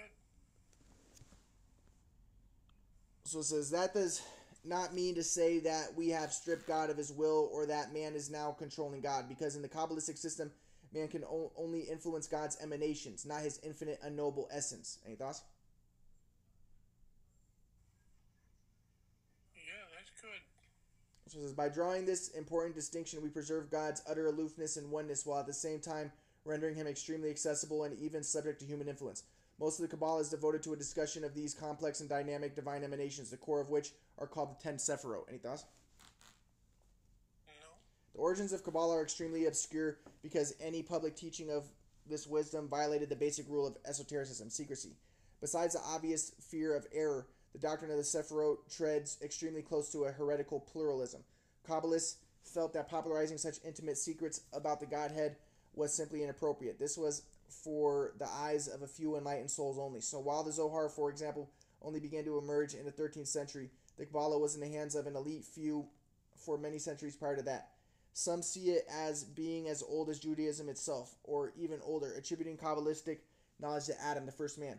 So 3.24 3.38
it 3.40 3.44
says 3.44 3.70
that 3.70 3.94
does 3.94 4.22
not 4.64 4.94
mean 4.94 5.14
to 5.14 5.22
say 5.22 5.60
that 5.60 5.94
we 5.96 6.08
have 6.10 6.32
stripped 6.32 6.66
God 6.66 6.90
of 6.90 6.96
his 6.96 7.12
will 7.12 7.48
or 7.52 7.66
that 7.66 7.92
man 7.94 8.14
is 8.14 8.30
now 8.30 8.52
controlling 8.58 9.00
God, 9.00 9.28
because 9.28 9.56
in 9.56 9.62
the 9.62 9.68
Kabbalistic 9.68 10.18
system, 10.18 10.50
man 10.92 11.08
can 11.08 11.24
o- 11.24 11.52
only 11.56 11.80
influence 11.82 12.26
God's 12.26 12.58
emanations, 12.62 13.24
not 13.24 13.40
his 13.40 13.58
infinite, 13.62 14.00
unknowable 14.02 14.48
essence. 14.52 14.98
Any 15.06 15.14
thoughts? 15.14 15.42
Yeah, 19.54 19.84
that's 19.96 20.10
good. 20.20 20.40
So 21.30 21.38
says, 21.38 21.52
by 21.52 21.68
drawing 21.68 22.04
this 22.04 22.30
important 22.30 22.74
distinction, 22.74 23.22
we 23.22 23.28
preserve 23.28 23.70
God's 23.70 24.02
utter 24.10 24.26
aloofness 24.26 24.76
and 24.76 24.90
oneness 24.90 25.24
while 25.24 25.38
at 25.38 25.46
the 25.46 25.52
same 25.52 25.78
time 25.78 26.10
rendering 26.44 26.74
him 26.74 26.88
extremely 26.88 27.30
accessible 27.30 27.84
and 27.84 27.96
even 28.00 28.24
subject 28.24 28.58
to 28.58 28.66
human 28.66 28.88
influence. 28.88 29.22
Most 29.60 29.78
of 29.78 29.82
the 29.82 29.96
Kabbalah 29.96 30.22
is 30.22 30.28
devoted 30.28 30.60
to 30.64 30.72
a 30.72 30.76
discussion 30.76 31.22
of 31.22 31.32
these 31.32 31.54
complex 31.54 32.00
and 32.00 32.08
dynamic 32.08 32.56
divine 32.56 32.82
emanations, 32.82 33.30
the 33.30 33.36
core 33.36 33.60
of 33.60 33.70
which 33.70 33.92
are 34.18 34.26
called 34.26 34.50
the 34.50 34.60
ten 34.60 34.74
Sephiroth. 34.74 35.28
Any 35.28 35.38
thoughts? 35.38 35.66
No. 37.46 37.68
The 38.14 38.18
origins 38.18 38.52
of 38.52 38.64
Kabbalah 38.64 38.96
are 38.96 39.02
extremely 39.02 39.46
obscure 39.46 39.98
because 40.24 40.54
any 40.60 40.82
public 40.82 41.14
teaching 41.14 41.48
of 41.52 41.64
this 42.08 42.26
wisdom 42.26 42.66
violated 42.66 43.08
the 43.08 43.14
basic 43.14 43.48
rule 43.48 43.68
of 43.68 43.76
esotericism, 43.86 44.50
secrecy. 44.50 44.96
Besides 45.40 45.74
the 45.74 45.80
obvious 45.86 46.32
fear 46.40 46.74
of 46.74 46.88
error, 46.92 47.28
the 47.52 47.58
doctrine 47.58 47.90
of 47.90 47.96
the 47.96 48.02
Sephirot 48.02 48.58
treads 48.74 49.18
extremely 49.22 49.62
close 49.62 49.90
to 49.92 50.04
a 50.04 50.12
heretical 50.12 50.60
pluralism. 50.60 51.22
Kabbalists 51.68 52.16
felt 52.42 52.72
that 52.72 52.88
popularizing 52.88 53.38
such 53.38 53.58
intimate 53.64 53.98
secrets 53.98 54.42
about 54.52 54.80
the 54.80 54.86
Godhead 54.86 55.36
was 55.74 55.94
simply 55.94 56.22
inappropriate. 56.22 56.78
This 56.78 56.96
was 56.96 57.22
for 57.48 58.14
the 58.18 58.28
eyes 58.28 58.68
of 58.68 58.82
a 58.82 58.86
few 58.86 59.16
enlightened 59.16 59.50
souls 59.50 59.78
only. 59.78 60.00
So 60.00 60.18
while 60.18 60.42
the 60.42 60.52
Zohar, 60.52 60.88
for 60.88 61.10
example, 61.10 61.50
only 61.82 62.00
began 62.00 62.24
to 62.24 62.38
emerge 62.38 62.74
in 62.74 62.84
the 62.84 62.92
13th 62.92 63.28
century, 63.28 63.70
the 63.98 64.06
Kabbalah 64.06 64.38
was 64.38 64.54
in 64.54 64.60
the 64.60 64.68
hands 64.68 64.94
of 64.94 65.06
an 65.06 65.16
elite 65.16 65.44
few 65.44 65.86
for 66.36 66.58
many 66.58 66.78
centuries 66.78 67.16
prior 67.16 67.36
to 67.36 67.42
that. 67.42 67.70
Some 68.12 68.42
see 68.42 68.70
it 68.70 68.84
as 68.90 69.24
being 69.24 69.68
as 69.68 69.82
old 69.82 70.08
as 70.08 70.18
Judaism 70.18 70.68
itself, 70.68 71.14
or 71.22 71.52
even 71.56 71.80
older, 71.82 72.12
attributing 72.12 72.56
Kabbalistic 72.56 73.18
knowledge 73.60 73.86
to 73.86 74.02
Adam, 74.02 74.26
the 74.26 74.32
first 74.32 74.58
man. 74.58 74.78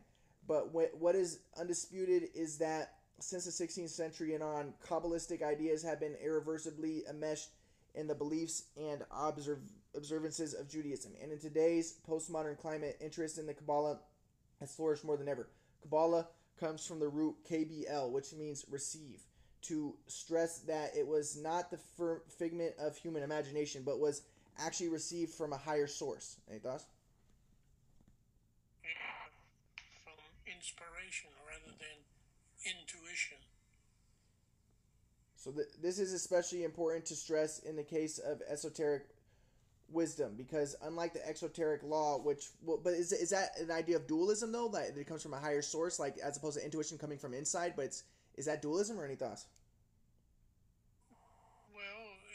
But 0.51 0.73
what 0.99 1.15
is 1.15 1.39
undisputed 1.57 2.23
is 2.35 2.57
that 2.57 2.95
since 3.19 3.45
the 3.45 3.65
16th 3.65 3.89
century 3.89 4.33
and 4.33 4.43
on, 4.43 4.73
Kabbalistic 4.85 5.41
ideas 5.41 5.81
have 5.83 6.01
been 6.01 6.15
irreversibly 6.21 7.03
enmeshed 7.09 7.51
in 7.95 8.05
the 8.05 8.15
beliefs 8.15 8.65
and 8.75 9.01
observ- 9.11 9.71
observances 9.95 10.53
of 10.53 10.67
Judaism. 10.67 11.13
And 11.23 11.31
in 11.31 11.39
today's 11.39 11.99
postmodern 12.05 12.57
climate, 12.57 12.97
interest 12.99 13.37
in 13.37 13.45
the 13.45 13.53
Kabbalah 13.53 13.99
has 14.59 14.75
flourished 14.75 15.05
more 15.05 15.15
than 15.15 15.29
ever. 15.29 15.47
Kabbalah 15.83 16.27
comes 16.59 16.85
from 16.85 16.99
the 16.99 17.07
root 17.07 17.35
KBL, 17.49 18.11
which 18.11 18.33
means 18.33 18.65
receive, 18.69 19.21
to 19.61 19.95
stress 20.07 20.59
that 20.59 20.91
it 20.97 21.07
was 21.07 21.37
not 21.41 21.71
the 21.71 21.79
figment 22.37 22.73
of 22.77 22.97
human 22.97 23.23
imagination, 23.23 23.83
but 23.85 24.01
was 24.01 24.23
actually 24.59 24.89
received 24.89 25.33
from 25.33 25.53
a 25.53 25.57
higher 25.57 25.87
source. 25.87 26.35
Any 26.49 26.59
thoughts? 26.59 26.87
From 30.43 30.50
inspiration 30.61 31.31
rather 31.41 31.73
than 31.81 31.97
intuition. 32.61 33.37
So 35.35 35.49
th- 35.49 35.73
this 35.81 35.97
is 35.97 36.13
especially 36.13 36.63
important 36.63 37.05
to 37.07 37.15
stress 37.15 37.57
in 37.59 37.75
the 37.75 37.83
case 37.83 38.19
of 38.19 38.43
esoteric 38.47 39.07
wisdom 39.89 40.35
because 40.37 40.75
unlike 40.83 41.13
the 41.13 41.27
exoteric 41.27 41.81
law 41.83 42.17
which 42.17 42.45
well, 42.63 42.79
but 42.81 42.93
is, 42.93 43.11
is 43.11 43.31
that 43.31 43.59
an 43.59 43.71
idea 43.71 43.95
of 43.95 44.07
dualism 44.07 44.51
though? 44.51 44.69
That 44.69 44.95
it 44.95 45.07
comes 45.07 45.23
from 45.23 45.33
a 45.33 45.39
higher 45.39 45.63
source 45.63 45.99
like 45.99 46.17
as 46.23 46.37
opposed 46.37 46.59
to 46.59 46.63
intuition 46.63 46.99
coming 46.99 47.17
from 47.17 47.33
inside 47.33 47.73
but 47.75 47.85
it's 47.85 48.03
is 48.37 48.45
that 48.45 48.61
dualism 48.61 48.99
or 48.99 49.05
any 49.05 49.15
thoughts? 49.15 49.47
Well 51.73 51.81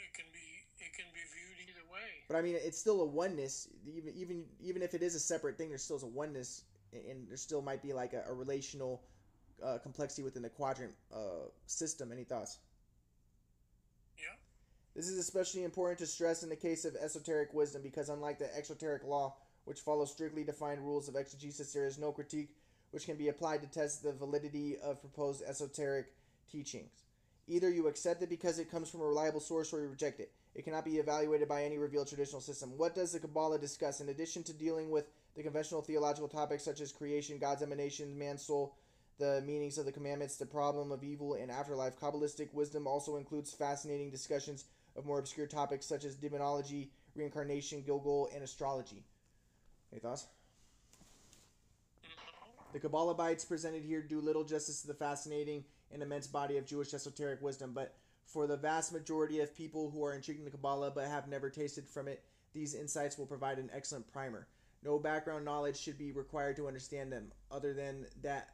it 0.03 0.13
can 0.13 0.25
be 0.33 0.67
it 0.83 0.93
can 0.93 1.07
be 1.15 1.21
viewed 1.31 1.69
either 1.69 1.87
way. 1.91 2.27
But 2.27 2.35
i 2.35 2.41
mean 2.41 2.57
it's 2.59 2.77
still 2.77 2.99
a 3.01 3.05
oneness. 3.05 3.69
Even 3.87 4.13
even 4.17 4.43
even 4.61 4.81
if 4.81 4.93
it 4.93 5.01
is 5.01 5.15
a 5.15 5.19
separate 5.19 5.57
thing 5.57 5.69
there's 5.69 5.83
still 5.83 5.99
a 6.03 6.05
oneness 6.05 6.63
and 6.93 7.27
there 7.29 7.37
still 7.37 7.61
might 7.61 7.81
be 7.81 7.93
like 7.93 8.13
a, 8.13 8.23
a 8.29 8.33
relational 8.33 9.01
uh, 9.63 9.77
complexity 9.79 10.23
within 10.23 10.41
the 10.41 10.49
quadrant 10.49 10.93
uh, 11.13 11.47
system 11.65 12.11
any 12.11 12.23
thoughts 12.23 12.59
Yeah. 14.17 14.35
this 14.95 15.07
is 15.07 15.17
especially 15.17 15.63
important 15.63 15.99
to 15.99 16.05
stress 16.07 16.43
in 16.43 16.49
the 16.49 16.55
case 16.55 16.85
of 16.85 16.95
esoteric 16.95 17.53
wisdom 17.53 17.81
because, 17.81 18.09
unlike 18.09 18.39
the 18.39 18.55
exoteric 18.55 19.03
law, 19.03 19.35
which 19.65 19.79
follows 19.79 20.11
strictly 20.11 20.43
defined 20.43 20.81
rules 20.81 21.07
of 21.07 21.15
exegesis, 21.15 21.73
there 21.73 21.85
is 21.87 21.97
no 21.97 22.11
critique 22.11 22.49
which 22.91 23.05
can 23.05 23.17
be 23.17 23.27
applied 23.27 23.61
to 23.61 23.67
test 23.67 24.01
the 24.03 24.13
validity 24.13 24.77
of 24.77 25.01
proposed 25.01 25.43
esoteric 25.47 26.13
teachings. 26.51 27.03
Either 27.47 27.69
you 27.69 27.87
accept 27.87 28.21
it 28.21 28.29
because 28.29 28.59
it 28.59 28.71
comes 28.71 28.89
from 28.89 29.01
a 29.01 29.05
reliable 29.05 29.39
source 29.39 29.73
or 29.73 29.81
you 29.81 29.87
reject 29.87 30.19
it. 30.19 30.31
It 30.55 30.63
cannot 30.63 30.85
be 30.85 30.97
evaluated 30.97 31.47
by 31.47 31.63
any 31.63 31.77
revealed 31.77 32.07
traditional 32.07 32.41
system. 32.41 32.77
What 32.77 32.95
does 32.95 33.11
the 33.11 33.19
Kabbalah 33.19 33.59
discuss? 33.59 34.01
In 34.01 34.09
addition 34.09 34.43
to 34.43 34.53
dealing 34.53 34.89
with 34.89 35.05
the 35.37 35.43
conventional 35.43 35.83
theological 35.83 36.27
topics 36.27 36.63
such 36.63 36.81
as 36.81 36.91
creation, 36.91 37.37
God's 37.37 37.61
emanation, 37.61 38.17
man's 38.17 38.41
soul, 38.41 38.75
the 39.19 39.43
meanings 39.45 39.77
of 39.77 39.85
the 39.85 39.91
commandments, 39.91 40.35
the 40.35 40.47
problem 40.47 40.91
of 40.91 41.03
evil, 41.03 41.35
and 41.35 41.51
afterlife, 41.51 41.99
Kabbalistic 41.99 42.51
wisdom 42.53 42.87
also 42.87 43.17
includes 43.17 43.53
fascinating 43.53 44.09
discussions 44.09 44.65
of 44.95 45.05
more 45.05 45.19
obscure 45.19 45.45
topics 45.45 45.85
such 45.85 46.05
as 46.05 46.15
demonology, 46.15 46.89
reincarnation, 47.15 47.83
Gilgul, 47.83 48.33
and 48.33 48.43
astrology. 48.43 49.03
Any 49.91 49.99
thoughts? 49.99 50.25
The 52.73 52.79
Kabbalah 52.79 53.13
bites 53.13 53.45
presented 53.45 53.83
here 53.83 54.01
do 54.01 54.19
little 54.19 54.43
justice 54.43 54.81
to 54.81 54.87
the 54.87 54.93
fascinating 54.95 55.63
and 55.91 56.01
immense 56.01 56.25
body 56.25 56.57
of 56.57 56.65
Jewish 56.65 56.95
esoteric 56.95 57.43
wisdom, 57.43 57.73
but 57.75 57.95
for 58.25 58.47
the 58.47 58.57
vast 58.57 58.91
majority 58.91 59.39
of 59.41 59.55
people 59.55 59.91
who 59.91 60.03
are 60.03 60.15
intrigued 60.15 60.39
in 60.39 60.45
the 60.45 60.51
Kabbalah 60.51 60.91
but 60.91 61.05
have 61.05 61.27
never 61.27 61.51
tasted 61.51 61.87
from 61.87 62.07
it, 62.07 62.23
these 62.53 62.73
insights 62.73 63.19
will 63.19 63.27
provide 63.27 63.59
an 63.59 63.69
excellent 63.71 64.11
primer. 64.11 64.47
No 64.87 64.97
background 64.97 65.43
knowledge 65.43 65.77
should 65.77 65.97
be 65.97 66.13
required 66.13 66.55
to 66.55 66.67
understand 66.67 67.11
them, 67.11 67.33
other 67.51 67.73
than 67.73 68.05
that 68.21 68.51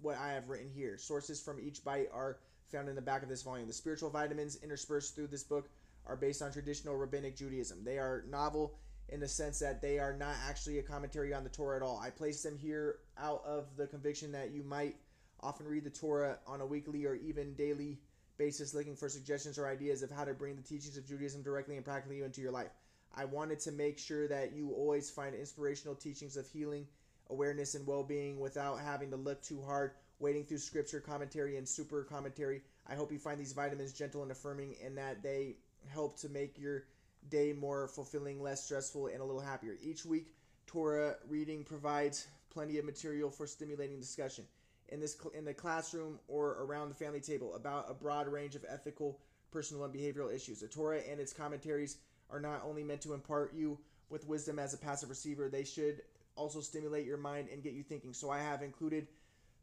what 0.00 0.16
I 0.16 0.32
have 0.32 0.48
written 0.48 0.70
here. 0.74 0.96
Sources 0.96 1.42
from 1.42 1.60
each 1.60 1.84
bite 1.84 2.08
are 2.10 2.38
found 2.72 2.88
in 2.88 2.94
the 2.94 3.02
back 3.02 3.22
of 3.22 3.28
this 3.28 3.42
volume. 3.42 3.66
The 3.66 3.74
spiritual 3.74 4.08
vitamins 4.08 4.56
interspersed 4.62 5.14
through 5.14 5.26
this 5.26 5.44
book 5.44 5.68
are 6.06 6.16
based 6.16 6.40
on 6.40 6.52
traditional 6.52 6.96
rabbinic 6.96 7.36
Judaism. 7.36 7.84
They 7.84 7.98
are 7.98 8.24
novel 8.30 8.78
in 9.10 9.20
the 9.20 9.28
sense 9.28 9.58
that 9.58 9.82
they 9.82 9.98
are 9.98 10.16
not 10.16 10.36
actually 10.48 10.78
a 10.78 10.82
commentary 10.82 11.34
on 11.34 11.44
the 11.44 11.50
Torah 11.50 11.76
at 11.76 11.82
all. 11.82 12.00
I 12.02 12.08
place 12.08 12.42
them 12.42 12.56
here 12.56 13.00
out 13.18 13.42
of 13.44 13.66
the 13.76 13.86
conviction 13.86 14.32
that 14.32 14.52
you 14.52 14.62
might 14.62 14.96
often 15.40 15.66
read 15.66 15.84
the 15.84 15.90
Torah 15.90 16.38
on 16.46 16.62
a 16.62 16.66
weekly 16.66 17.04
or 17.04 17.14
even 17.14 17.52
daily 17.56 18.00
basis 18.38 18.72
looking 18.72 18.96
for 18.96 19.10
suggestions 19.10 19.58
or 19.58 19.68
ideas 19.68 20.02
of 20.02 20.10
how 20.10 20.24
to 20.24 20.32
bring 20.32 20.56
the 20.56 20.62
teachings 20.62 20.96
of 20.96 21.06
Judaism 21.06 21.42
directly 21.42 21.76
and 21.76 21.84
practically 21.84 22.22
into 22.22 22.40
your 22.40 22.52
life. 22.52 22.72
I 23.16 23.24
wanted 23.24 23.60
to 23.60 23.72
make 23.72 23.98
sure 23.98 24.28
that 24.28 24.52
you 24.54 24.70
always 24.70 25.10
find 25.10 25.34
inspirational 25.34 25.94
teachings 25.94 26.36
of 26.36 26.48
healing, 26.48 26.86
awareness, 27.30 27.74
and 27.74 27.86
well 27.86 28.02
being 28.02 28.40
without 28.40 28.80
having 28.80 29.10
to 29.10 29.16
look 29.16 29.42
too 29.42 29.62
hard, 29.62 29.92
wading 30.18 30.44
through 30.44 30.58
scripture, 30.58 31.00
commentary, 31.00 31.56
and 31.56 31.68
super 31.68 32.02
commentary. 32.02 32.62
I 32.86 32.94
hope 32.94 33.12
you 33.12 33.18
find 33.18 33.38
these 33.38 33.52
vitamins 33.52 33.92
gentle 33.92 34.22
and 34.22 34.32
affirming 34.32 34.76
and 34.84 34.96
that 34.98 35.22
they 35.22 35.56
help 35.88 36.18
to 36.20 36.28
make 36.28 36.58
your 36.58 36.84
day 37.30 37.52
more 37.52 37.88
fulfilling, 37.88 38.42
less 38.42 38.64
stressful, 38.64 39.06
and 39.06 39.20
a 39.20 39.24
little 39.24 39.40
happier. 39.40 39.76
Each 39.82 40.04
week, 40.04 40.34
Torah 40.66 41.16
reading 41.28 41.64
provides 41.64 42.26
plenty 42.50 42.78
of 42.78 42.84
material 42.84 43.30
for 43.30 43.46
stimulating 43.46 43.98
discussion 44.00 44.44
in 44.88 45.00
this 45.00 45.16
in 45.34 45.44
the 45.44 45.54
classroom 45.54 46.18
or 46.28 46.62
around 46.62 46.88
the 46.88 46.94
family 46.94 47.20
table 47.20 47.54
about 47.54 47.90
a 47.90 47.94
broad 47.94 48.28
range 48.28 48.54
of 48.54 48.64
ethical, 48.68 49.18
personal, 49.50 49.84
and 49.84 49.94
behavioral 49.94 50.34
issues. 50.34 50.60
The 50.60 50.68
Torah 50.68 51.00
and 51.10 51.20
its 51.20 51.32
commentaries 51.32 51.98
are 52.30 52.40
not 52.40 52.62
only 52.64 52.82
meant 52.82 53.00
to 53.02 53.14
impart 53.14 53.54
you 53.54 53.78
with 54.08 54.26
wisdom 54.26 54.58
as 54.58 54.74
a 54.74 54.78
passive 54.78 55.08
receiver, 55.08 55.48
they 55.48 55.64
should 55.64 56.02
also 56.36 56.60
stimulate 56.60 57.06
your 57.06 57.16
mind 57.16 57.48
and 57.52 57.62
get 57.62 57.72
you 57.72 57.82
thinking. 57.82 58.12
So 58.12 58.30
I 58.30 58.38
have 58.40 58.62
included 58.62 59.06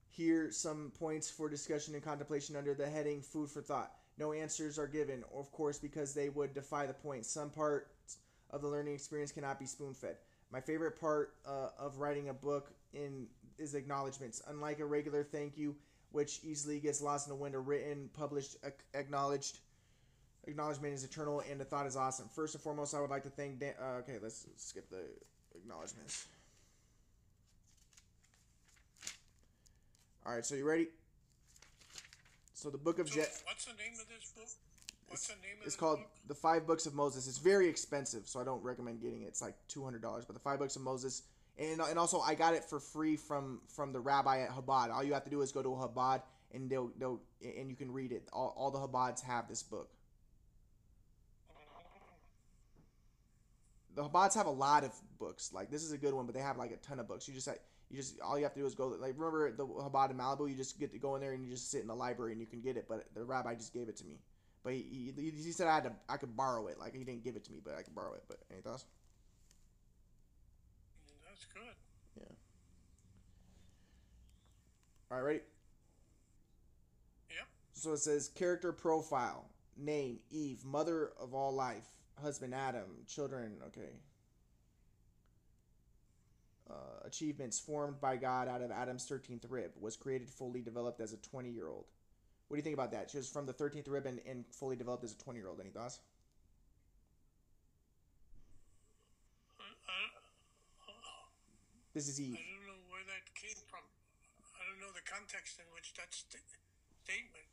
here 0.10 0.52
some 0.52 0.92
points 0.98 1.30
for 1.30 1.50
discussion 1.50 1.94
and 1.94 2.04
contemplation 2.04 2.56
under 2.56 2.74
the 2.74 2.90
heading 2.90 3.22
Food 3.22 3.50
for 3.50 3.62
Thought. 3.62 3.92
No 4.18 4.34
answers 4.34 4.78
are 4.78 4.88
given, 4.88 5.24
of 5.34 5.52
course, 5.52 5.80
because 5.80 6.14
they 6.14 6.30
would 6.30 6.54
defy 6.54 6.86
the 6.86 6.94
point. 6.94 7.26
Some 7.26 7.50
parts 7.50 8.18
of 8.50 8.62
the 8.62 8.68
learning 8.68 8.94
experience 8.94 9.32
cannot 9.32 9.60
be 9.60 9.66
spoon 9.66 9.94
fed. 9.94 10.18
My 10.52 10.60
favorite 10.60 11.00
part 11.00 11.36
uh, 11.48 11.70
of 11.80 11.98
writing 11.98 12.30
a 12.30 12.34
book 12.34 12.72
in 12.94 13.28
is 13.58 13.74
acknowledgments. 13.74 14.42
Unlike 14.48 14.80
a 14.80 14.86
regular 14.86 15.24
thank 15.24 15.58
you, 15.58 15.76
which 16.12 16.42
easily 16.44 16.80
gets 16.80 17.02
lost 17.02 17.28
in 17.28 17.34
the 17.34 17.42
wind, 17.42 17.56
a 17.56 17.60
written, 17.60 18.10
published, 18.14 18.58
acknowledged 18.94 19.60
acknowledgement 20.46 20.94
is 20.94 21.04
eternal, 21.04 21.44
and 21.50 21.60
the 21.60 21.66
thought 21.66 21.86
is 21.86 21.96
awesome. 21.96 22.28
First 22.34 22.56
and 22.56 22.64
foremost, 22.64 22.94
I 22.96 23.02
would 23.02 23.10
like 23.10 23.24
to 23.24 23.30
thank 23.30 23.60
Dan. 23.60 23.74
Uh, 23.82 24.00
okay, 24.00 24.18
let's 24.22 24.48
skip 24.58 24.90
the 24.90 25.04
acknowledgments. 25.56 26.28
All 30.26 30.34
right, 30.34 30.46
so 30.46 30.56
you 30.56 30.68
ready? 30.68 30.88
So 32.54 32.70
the 32.70 32.78
book 32.78 33.00
of 33.00 33.10
so 33.10 33.16
Jet. 33.16 33.42
What's 33.46 33.66
the 33.66 33.74
name 33.74 33.94
of 33.94 34.08
this 34.08 34.32
book? 34.36 34.48
What's 35.08 35.28
the 35.28 35.34
name 35.34 35.58
of 35.60 35.66
It's 35.66 35.76
called 35.76 35.98
book? 36.00 36.08
The 36.28 36.36
Five 36.36 36.68
Books 36.68 36.86
of 36.86 36.94
Moses. 36.94 37.28
It's 37.28 37.40
very 37.40 37.68
expensive, 37.68 38.28
so 38.28 38.40
I 38.40 38.44
don't 38.44 38.64
recommend 38.64 39.02
getting 39.02 39.24
it. 39.24 39.30
It's 39.30 39.42
like 39.42 39.56
two 39.68 39.84
hundred 39.84 40.04
dollars. 40.04 40.26
But 40.26 40.36
the 40.36 40.40
Five 40.40 40.60
Books 40.60 40.76
of 40.76 40.84
Moses, 40.84 41.24
and 41.58 41.82
and 41.82 41.98
also 41.98 42.20
I 42.20 42.36
got 42.36 42.54
it 42.54 42.64
for 42.64 42.80
free 42.80 43.18
from 43.18 43.62
from 43.68 43.94
the 43.94 44.00
rabbi 44.00 44.42
at 44.42 44.52
Habad. 44.52 44.92
All 44.92 45.04
you 45.04 45.14
have 45.14 45.24
to 45.24 45.30
do 45.32 45.42
is 45.42 45.52
go 45.52 45.64
to 45.64 45.70
Habad, 45.70 46.22
and 46.54 46.70
they'll 46.70 46.92
they'll 47.00 47.20
and 47.42 47.70
you 47.70 47.76
can 47.76 47.92
read 47.92 48.12
it. 48.12 48.30
All 48.32 48.54
all 48.56 48.70
the 48.70 48.80
Habads 48.80 49.22
have 49.24 49.50
this 49.50 49.64
book. 49.64 49.90
The 53.96 54.04
Chabads 54.04 54.36
have 54.36 54.46
a 54.46 54.52
lot 54.52 54.84
of 54.84 54.94
books. 55.20 55.52
Like 55.54 55.70
this 55.70 55.84
is 55.84 55.92
a 55.92 55.98
good 55.98 56.14
one, 56.14 56.26
but 56.26 56.36
they 56.36 56.42
have 56.42 56.58
like 56.58 56.72
a 56.72 56.78
ton 56.78 57.00
of 57.00 57.08
books. 57.08 57.28
You 57.28 57.34
just 57.34 57.48
like 57.48 57.62
you 57.90 57.98
just 57.98 58.20
all 58.22 58.38
you 58.38 58.44
have 58.44 58.54
to 58.54 58.60
do 58.60 58.66
is 58.66 58.76
go 58.76 58.88
like 58.88 59.14
remember 59.18 59.52
the 59.52 59.66
Chabad 59.66 60.12
in 60.12 60.18
Malibu. 60.18 60.50
You 60.50 60.56
just 60.56 60.80
get 60.80 60.92
to 60.94 61.00
go 61.00 61.16
in 61.16 61.22
there 61.22 61.34
and 61.34 61.44
you 61.44 61.52
just 61.52 61.70
sit 61.70 61.82
in 61.82 61.88
the 61.88 61.96
library 61.96 62.32
and 62.32 62.40
you 62.40 62.48
can 62.48 62.62
get 62.62 62.78
it. 62.78 62.86
But 62.88 63.14
the 63.14 63.24
rabbi 63.24 63.56
just 63.56 63.74
gave 63.74 63.90
it 63.90 63.98
to 63.98 64.06
me. 64.06 64.20
But 64.64 64.74
he, 64.74 65.14
he, 65.16 65.32
he 65.32 65.52
said 65.52 65.68
I 65.68 65.76
had 65.76 65.84
to 65.86 65.92
I 66.08 66.18
could 66.18 66.38
borrow 66.38 66.68
it. 66.68 66.80
Like 66.80 66.96
he 66.96 67.04
didn't 67.04 67.24
give 67.24 67.36
it 67.36 67.44
to 67.46 67.52
me, 67.52 67.60
but 67.64 67.76
I 67.78 67.82
could 67.82 67.96
borrow 67.96 68.14
it. 68.14 68.24
But 68.28 68.38
any 68.52 68.62
thoughts? 68.62 68.86
That's 71.28 71.46
good. 71.46 71.76
Yeah. 72.18 72.26
All 75.12 75.18
right, 75.18 75.24
ready? 75.24 75.40
Yep. 77.30 77.48
So 77.74 77.94
it 77.94 77.98
says 77.98 78.30
character 78.30 78.72
profile, 78.72 79.50
name 79.78 80.20
Eve, 80.30 80.64
mother 80.64 81.12
of 81.20 81.34
all 81.34 81.54
life, 81.54 81.88
husband 82.22 82.54
Adam, 82.54 82.88
children, 83.08 83.54
okay. 83.68 84.00
Uh, 86.70 86.74
achievements 87.06 87.60
formed 87.60 88.00
by 88.00 88.16
God 88.16 88.48
out 88.48 88.62
of 88.62 88.72
Adam's 88.72 89.06
13th 89.08 89.46
rib 89.50 89.72
was 89.80 89.98
created 89.98 90.30
fully 90.30 90.62
developed 90.62 91.02
as 91.02 91.12
a 91.12 91.18
20 91.18 91.50
year 91.50 91.68
old. 91.68 91.86
What 92.48 92.56
do 92.56 92.60
you 92.60 92.64
think 92.64 92.76
about 92.76 92.92
that? 92.92 93.10
She 93.10 93.18
was 93.18 93.30
from 93.30 93.46
the 93.46 93.54
13th 93.54 93.90
rib 93.90 94.06
and, 94.06 94.20
and 94.28 94.46
fully 94.52 94.76
developed 94.76 95.04
as 95.04 95.14
a 95.14 95.18
20 95.18 95.40
year 95.40 95.50
old. 95.50 95.60
Any 95.60 95.70
thoughts? 95.70 96.00
This 101.94 102.08
is 102.08 102.22
Eve. 102.22 102.40
I 102.40 102.44
don't 102.48 102.68
know 102.72 102.80
where 102.88 103.04
that 103.04 103.28
came 103.36 103.60
from. 103.68 103.84
I 104.56 104.64
don't 104.64 104.80
know 104.80 104.96
the 104.96 105.04
context 105.04 105.60
in 105.60 105.68
which 105.76 105.92
that 106.00 106.08
st- 106.16 106.40
statement. 107.04 107.52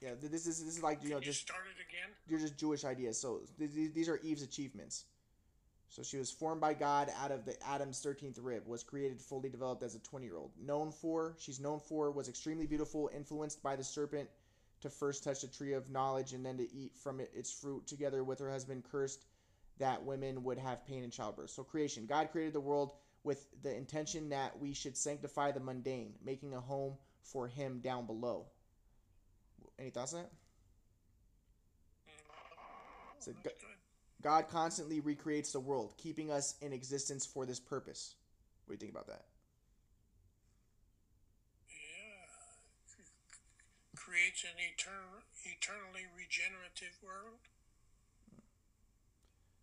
Yeah, 0.00 0.10
this 0.20 0.46
is 0.46 0.64
this 0.64 0.76
is 0.76 0.82
like 0.82 1.02
you 1.02 1.10
know 1.10 1.16
you 1.16 1.22
just 1.22 1.40
start 1.40 1.62
it 1.66 1.80
again. 1.80 2.14
they're 2.28 2.38
just 2.38 2.58
Jewish 2.58 2.84
ideas. 2.84 3.18
So 3.18 3.40
th- 3.58 3.74
th- 3.74 3.94
these 3.94 4.08
are 4.08 4.18
Eve's 4.18 4.42
achievements. 4.42 5.04
So 5.88 6.02
she 6.02 6.18
was 6.18 6.30
formed 6.30 6.60
by 6.60 6.74
God 6.74 7.10
out 7.22 7.30
of 7.30 7.44
the 7.44 7.56
Adam's 7.66 8.00
13th 8.04 8.38
rib, 8.42 8.66
was 8.66 8.82
created 8.82 9.20
fully 9.20 9.48
developed 9.48 9.82
as 9.82 9.94
a 9.94 10.00
20 10.00 10.26
year 10.26 10.36
old. 10.36 10.50
Known 10.60 10.90
for, 10.90 11.36
she's 11.38 11.60
known 11.60 11.80
for, 11.80 12.10
was 12.10 12.28
extremely 12.28 12.66
beautiful, 12.66 13.08
influenced 13.14 13.62
by 13.62 13.76
the 13.76 13.84
serpent 13.84 14.28
to 14.80 14.90
first 14.90 15.24
touch 15.24 15.40
the 15.42 15.46
tree 15.46 15.72
of 15.72 15.88
knowledge 15.88 16.32
and 16.32 16.44
then 16.44 16.58
to 16.58 16.74
eat 16.74 16.94
from 16.96 17.20
it 17.20 17.30
its 17.34 17.50
fruit 17.52 17.86
together 17.86 18.24
with 18.24 18.38
her 18.40 18.50
husband, 18.50 18.84
cursed 18.90 19.24
that 19.78 20.02
women 20.04 20.42
would 20.42 20.58
have 20.58 20.86
pain 20.86 21.04
in 21.04 21.10
childbirth. 21.10 21.50
So 21.50 21.62
creation. 21.62 22.06
God 22.06 22.30
created 22.30 22.52
the 22.52 22.60
world 22.60 22.92
with 23.24 23.46
the 23.62 23.74
intention 23.74 24.28
that 24.30 24.58
we 24.58 24.72
should 24.72 24.96
sanctify 24.96 25.52
the 25.52 25.60
mundane, 25.60 26.14
making 26.24 26.54
a 26.54 26.60
home 26.60 26.94
for 27.22 27.48
him 27.48 27.80
down 27.80 28.06
below. 28.06 28.46
Any 29.78 29.90
thoughts 29.90 30.14
on 30.14 30.22
that? 30.22 30.30
Mm. 32.08 33.24
So 33.24 33.32
That's. 33.42 33.64
God 34.22 34.48
constantly 34.48 35.00
recreates 35.00 35.52
the 35.52 35.60
world, 35.60 35.92
keeping 35.98 36.32
us 36.32 36.56
in 36.60 36.72
existence 36.72 37.26
for 37.26 37.46
this 37.46 37.60
purpose. 37.60 38.14
What 38.64 38.72
do 38.72 38.74
you 38.74 38.78
think 38.78 38.92
about 38.92 39.06
that? 39.06 39.24
Yeah. 41.68 42.26
Creates 43.94 44.42
an 44.42 44.58
eternal, 44.58 45.22
eternally 45.44 46.06
regenerative 46.16 46.96
world. 47.04 47.38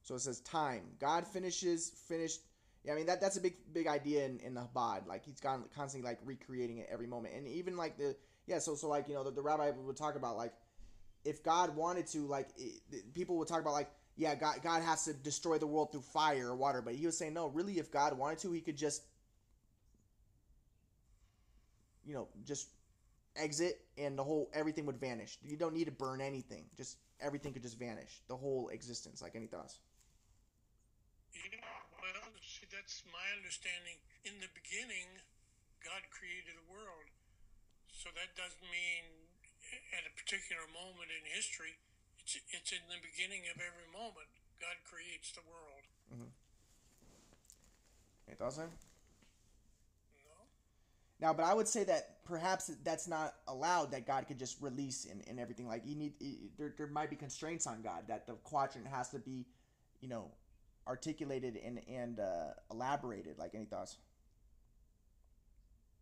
So 0.04 0.16
it 0.16 0.20
says 0.20 0.40
time. 0.42 0.84
God 1.00 1.26
finishes 1.26 1.92
finished. 2.08 2.42
Yeah, 2.84 2.94
I 2.94 2.96
mean 2.96 3.06
that 3.08 3.22
that's 3.22 3.38
a 3.38 3.42
big 3.42 3.56
big 3.74 3.88
idea 3.88 4.26
in, 4.26 4.40
in 4.42 4.54
the 4.54 4.62
Chabad. 4.62 5.08
Like 5.08 5.26
he's 5.26 5.40
gone 5.40 5.64
constantly 5.76 6.10
like 6.10 6.20
recreating 6.26 6.78
it 6.78 6.90
every 6.92 7.08
moment, 7.08 7.34
and 7.36 7.48
even 7.48 7.78
like 7.78 7.98
the 7.98 8.16
yeah. 8.48 8.60
So 8.60 8.76
so 8.76 8.88
like 8.88 9.08
you 9.08 9.16
know 9.16 9.24
the, 9.24 9.32
the 9.32 9.42
rabbi 9.42 9.72
would 9.72 9.98
talk 9.98 10.16
about 10.16 10.38
like 10.38 10.54
if 11.26 11.44
God 11.44 11.76
wanted 11.76 12.08
to 12.08 12.20
like 12.28 12.50
it, 12.58 13.14
people 13.14 13.38
would 13.38 13.48
talk 13.48 13.62
about 13.62 13.74
like 13.74 13.90
yeah 14.16 14.36
God 14.36 14.58
God 14.64 14.84
has 14.84 15.06
to 15.06 15.14
destroy 15.14 15.58
the 15.58 15.68
world 15.68 15.92
through 15.92 16.02
fire 16.02 16.50
or 16.50 16.56
water, 16.56 16.82
but 16.82 16.96
he 16.96 17.06
was 17.06 17.18
saying 17.18 17.34
no. 17.34 17.48
Really, 17.48 17.80
if 17.80 17.92
God 17.92 18.18
wanted 18.18 18.40
to, 18.40 18.52
he 18.52 18.62
could 18.62 18.78
just 18.78 19.04
you 22.06 22.14
know 22.14 22.28
just 22.46 22.70
exit 23.36 23.82
and 23.98 24.18
the 24.18 24.24
whole 24.24 24.50
everything 24.54 24.86
would 24.86 25.00
vanish. 25.00 25.38
You 25.44 25.58
don't 25.58 25.74
need 25.74 25.86
to 25.86 25.92
burn 25.92 26.22
anything. 26.22 26.66
Just 26.78 26.98
everything 27.22 27.54
could 27.54 27.64
just 27.64 27.80
vanish. 27.80 28.22
The 28.28 28.36
whole 28.36 28.70
existence. 28.70 29.22
Like 29.22 29.36
any 29.36 29.48
thoughts? 29.48 29.80
Yeah, 31.34 31.58
well, 31.98 32.14
see, 32.44 32.68
that's 32.70 33.02
my 33.10 33.26
understanding. 33.34 33.98
In 34.26 34.38
the 34.38 34.52
beginning, 34.54 35.08
God 35.82 36.04
created 36.14 36.54
the 36.62 36.68
world. 36.70 37.10
So 38.04 38.12
that 38.20 38.36
doesn't 38.36 38.68
mean 38.68 39.08
at 39.96 40.04
a 40.04 40.12
particular 40.20 40.68
moment 40.76 41.08
in 41.08 41.24
history, 41.32 41.80
it's, 42.20 42.36
it's 42.52 42.76
in 42.76 42.84
the 42.92 43.00
beginning 43.00 43.48
of 43.48 43.56
every 43.64 43.88
moment. 43.96 44.28
God 44.60 44.76
creates 44.84 45.32
the 45.32 45.42
world. 45.48 45.88
It 48.28 48.40
doesn't. 48.40 48.72
No? 50.26 50.36
Now, 51.20 51.34
but 51.34 51.46
I 51.46 51.54
would 51.54 51.68
say 51.68 51.84
that 51.86 52.24
perhaps 52.26 52.72
that's 52.84 53.08
not 53.08 53.36
allowed. 53.48 53.92
That 53.92 54.08
God 54.08 54.28
could 54.28 54.40
just 54.40 54.62
release 54.62 55.08
and, 55.10 55.22
and 55.28 55.40
everything. 55.40 55.68
Like 55.68 55.84
you 55.86 55.96
need, 55.96 56.14
y- 56.20 56.36
there, 56.58 56.74
there 56.78 56.88
might 56.88 57.10
be 57.10 57.16
constraints 57.16 57.68
on 57.68 57.82
God. 57.82 58.04
That 58.08 58.26
the 58.28 58.34
quadrant 58.44 58.88
has 58.88 59.10
to 59.10 59.20
be, 59.20 59.46
you 60.02 60.10
know, 60.10 60.32
articulated 60.88 61.60
and 61.64 61.80
and 61.88 62.20
uh, 62.20 62.52
elaborated. 62.72 63.38
Like 63.38 63.56
any 63.56 63.66
thoughts? 63.66 63.98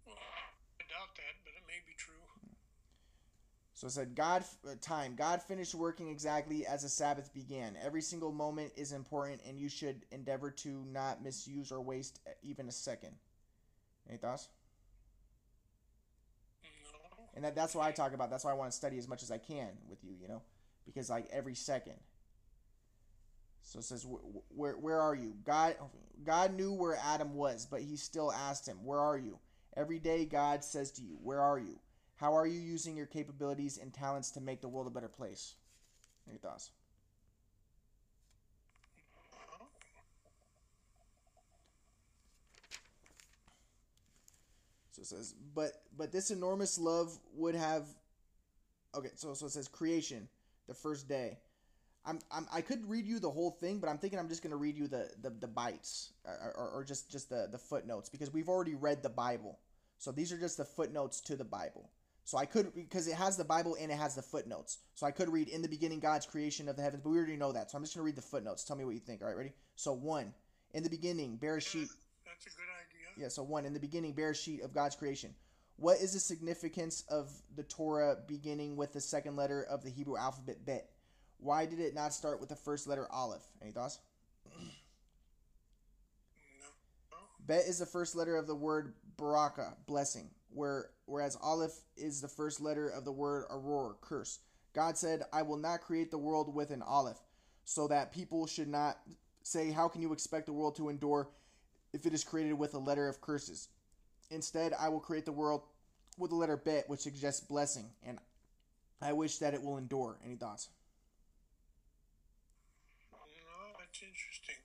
Well, 0.06 0.16
I 0.16 0.84
doubt 0.86 1.16
that, 1.16 1.36
but 1.44 1.54
it 1.54 1.64
may 1.68 1.82
be 1.86 1.96
true. 1.98 2.16
So 3.82 3.88
it 3.88 3.94
said, 3.94 4.14
God, 4.14 4.44
uh, 4.64 4.76
time. 4.80 5.16
God 5.16 5.42
finished 5.42 5.74
working 5.74 6.10
exactly 6.10 6.68
as 6.68 6.84
the 6.84 6.90
Sabbath 6.90 7.34
began. 7.34 7.76
Every 7.84 8.04
single 8.04 8.32
moment 8.32 8.74
is 8.76 8.92
important, 8.92 9.42
and 9.48 9.58
you 9.58 9.70
should 9.70 10.06
endeavor 10.12 10.52
to 10.52 10.86
not 10.92 11.24
misuse 11.24 11.72
or 11.72 11.82
waste 11.82 12.20
even 12.44 12.68
a 12.68 12.72
second. 12.72 13.16
Any 14.08 14.20
thoughts? 14.20 14.50
No? 16.64 16.70
and 17.34 17.44
that, 17.44 17.56
that's 17.56 17.74
why 17.74 17.88
I 17.88 17.92
talk 17.92 18.14
about. 18.14 18.30
That's 18.30 18.44
why 18.46 18.52
I 18.52 18.54
want 18.54 18.70
to 18.70 18.78
study 18.78 19.00
as 19.00 19.08
much 19.08 19.24
as 19.24 19.32
I 19.32 19.40
can 19.40 19.70
with 19.90 20.04
you, 20.04 20.14
you 20.22 20.28
know, 20.28 20.44
because 20.86 21.10
like 21.10 21.28
every 21.32 21.56
second. 21.56 21.96
So 23.64 23.80
it 23.80 23.86
says, 23.86 24.04
"Wh- 24.04 24.56
where 24.56 24.78
where 24.78 25.02
are 25.02 25.16
you? 25.16 25.34
God 25.44 25.76
God 26.24 26.54
knew 26.54 26.72
where 26.72 27.00
Adam 27.04 27.34
was, 27.34 27.66
but 27.66 27.82
he 27.82 27.96
still 27.96 28.32
asked 28.32 28.68
him, 28.68 28.86
"Where 28.86 29.00
are 29.00 29.18
you?" 29.18 29.40
Every 29.76 29.98
day, 29.98 30.26
God 30.26 30.64
says 30.64 30.92
to 30.92 31.02
you, 31.02 31.18
"Where 31.20 31.42
are 31.42 31.58
you? 31.58 31.80
How 32.22 32.36
are 32.38 32.46
you 32.46 32.60
using 32.60 32.96
your 32.96 33.08
capabilities 33.08 33.80
and 33.80 33.92
talents 33.92 34.30
to 34.32 34.42
make 34.42 34.62
the 34.62 34.70
world 34.70 34.86
a 34.86 34.92
better 34.92 35.08
place?" 35.08 35.56
Any 36.30 36.38
thoughts? 36.38 36.70
So 44.92 45.02
it 45.02 45.08
says, 45.08 45.34
but 45.56 45.72
but 45.98 46.12
this 46.12 46.30
enormous 46.30 46.78
love 46.78 47.18
would 47.34 47.56
have. 47.56 47.88
Okay, 48.94 49.10
so 49.16 49.34
so 49.34 49.48
it 49.48 49.52
says 49.52 49.68
creation, 49.68 50.30
the 50.68 50.76
first 50.76 51.10
day. 51.10 51.40
I'm, 52.06 52.20
I'm 52.32 52.46
I 52.54 52.62
could 52.62 52.88
read 52.88 53.08
you 53.08 53.20
the 53.20 53.32
whole 53.32 53.50
thing, 53.50 53.80
but 53.80 53.90
I'm 53.90 53.98
thinking 53.98 54.20
I'm 54.20 54.30
just 54.30 54.44
gonna 54.44 54.58
read 54.58 54.78
you 54.78 54.88
the 54.88 55.10
the, 55.24 55.32
the 55.32 55.48
bites 55.48 56.14
or, 56.24 56.54
or, 56.56 56.70
or 56.70 56.84
just 56.84 57.12
just 57.12 57.30
the 57.30 57.48
the 57.52 57.58
footnotes 57.58 58.10
because 58.10 58.32
we've 58.32 58.50
already 58.50 58.76
read 58.76 59.02
the 59.02 59.10
Bible. 59.10 59.58
So 59.98 60.12
these 60.12 60.32
are 60.32 60.38
just 60.38 60.58
the 60.58 60.66
footnotes 60.66 61.20
to 61.22 61.36
the 61.36 61.44
Bible. 61.44 61.90
So 62.24 62.38
I 62.38 62.46
could 62.46 62.74
because 62.76 63.08
it 63.08 63.16
has 63.16 63.38
the 63.38 63.44
Bible 63.44 63.76
and 63.80 63.92
it 63.92 63.98
has 63.98 64.16
the 64.16 64.22
footnotes. 64.22 64.80
So 64.96 65.06
I 65.06 65.12
could 65.12 65.30
read 65.30 65.50
in 65.50 65.62
the 65.62 65.68
beginning 65.68 66.00
God's 66.00 66.26
creation 66.26 66.70
of 66.70 66.76
the 66.76 66.82
heavens, 66.82 67.02
but 67.04 67.10
we 67.10 67.18
already 67.18 67.36
know 67.36 67.52
that. 67.52 67.72
So 67.72 67.78
I'm 67.78 67.84
just 67.84 67.96
gonna 67.96 68.06
read 68.06 68.16
the 68.16 68.22
footnotes. 68.22 68.64
Tell 68.64 68.76
me 68.76 68.86
what 68.86 68.94
you 68.94 69.00
think. 69.00 69.22
All 69.22 69.28
right, 69.28 69.38
ready? 69.38 69.54
So 69.76 69.94
one, 69.94 70.34
in 70.74 70.84
the 70.84 70.90
beginning, 70.90 71.38
Bereshit. 71.38 71.90
That's 72.26 72.46
a 72.46 72.50
good 72.50 72.70
idea. 72.80 73.08
Yeah, 73.18 73.28
so 73.28 73.44
one, 73.44 73.66
in 73.66 73.74
the 73.74 73.80
beginning, 73.80 74.14
Bereshit 74.14 74.64
of 74.64 74.74
God's 74.74 74.96
creation. 74.96 75.34
What 75.76 75.98
is 75.98 76.14
the 76.14 76.20
significance 76.20 77.04
of 77.10 77.30
the 77.56 77.64
Torah 77.64 78.18
beginning 78.28 78.76
with 78.76 78.94
the 78.94 79.02
second 79.02 79.36
letter 79.36 79.64
of 79.64 79.84
the 79.84 79.90
Hebrew 79.90 80.16
alphabet, 80.16 80.64
Bet? 80.64 80.90
Why 81.40 81.66
did 81.66 81.80
it 81.80 81.96
not 81.96 82.14
start 82.14 82.40
with 82.40 82.50
the 82.50 82.56
first 82.56 82.88
letter, 82.88 83.12
Aleph? 83.12 83.44
Any 83.62 83.72
thoughts? 83.72 84.00
No? 84.46 84.54
Bet 87.48 87.66
is 87.66 87.80
the 87.80 87.88
first 87.88 88.16
letter 88.16 88.38
of 88.38 88.46
the 88.46 88.56
word 88.56 88.94
baraka, 89.18 89.76
blessing, 89.88 90.30
where 90.54 90.90
whereas 91.06 91.38
Aleph 91.42 91.74
is 91.98 92.22
the 92.22 92.28
first 92.28 92.62
letter 92.62 92.90
of 92.90 93.06
the 93.06 93.12
word 93.12 93.46
aror, 93.52 93.96
curse. 94.02 94.40
God 94.74 94.98
said, 94.98 95.24
I 95.34 95.42
will 95.42 95.58
not 95.58 95.82
create 95.82 96.12
the 96.12 96.18
world 96.18 96.54
with 96.54 96.72
an 96.72 96.82
Aleph, 96.82 97.20
so 97.66 97.88
that 97.90 98.14
people 98.14 98.48
should 98.48 98.68
not 98.70 99.00
say, 99.44 99.72
How 99.72 99.88
can 99.88 100.02
you 100.02 100.14
expect 100.14 100.46
the 100.46 100.54
world 100.54 100.76
to 100.78 100.90
endure 100.90 101.30
if 101.94 102.06
it 102.06 102.14
is 102.14 102.24
created 102.24 102.54
with 102.54 102.74
a 102.74 102.80
letter 102.80 103.08
of 103.08 103.22
curses? 103.22 103.70
Instead, 104.30 104.74
I 104.80 104.90
will 104.90 105.00
create 105.00 105.26
the 105.26 105.32
world 105.32 105.64
with 106.18 106.32
the 106.32 106.38
letter 106.38 106.58
Bet, 106.58 106.90
which 106.90 107.02
suggests 107.02 107.42
blessing, 107.42 107.90
and 108.06 108.20
I 109.02 109.14
wish 109.14 109.40
that 109.40 109.54
it 109.54 109.62
will 109.64 109.78
endure. 109.78 110.20
Any 110.24 110.36
thoughts? 110.36 110.70
No, 113.12 113.18
that's 113.80 114.02
interesting. 114.02 114.56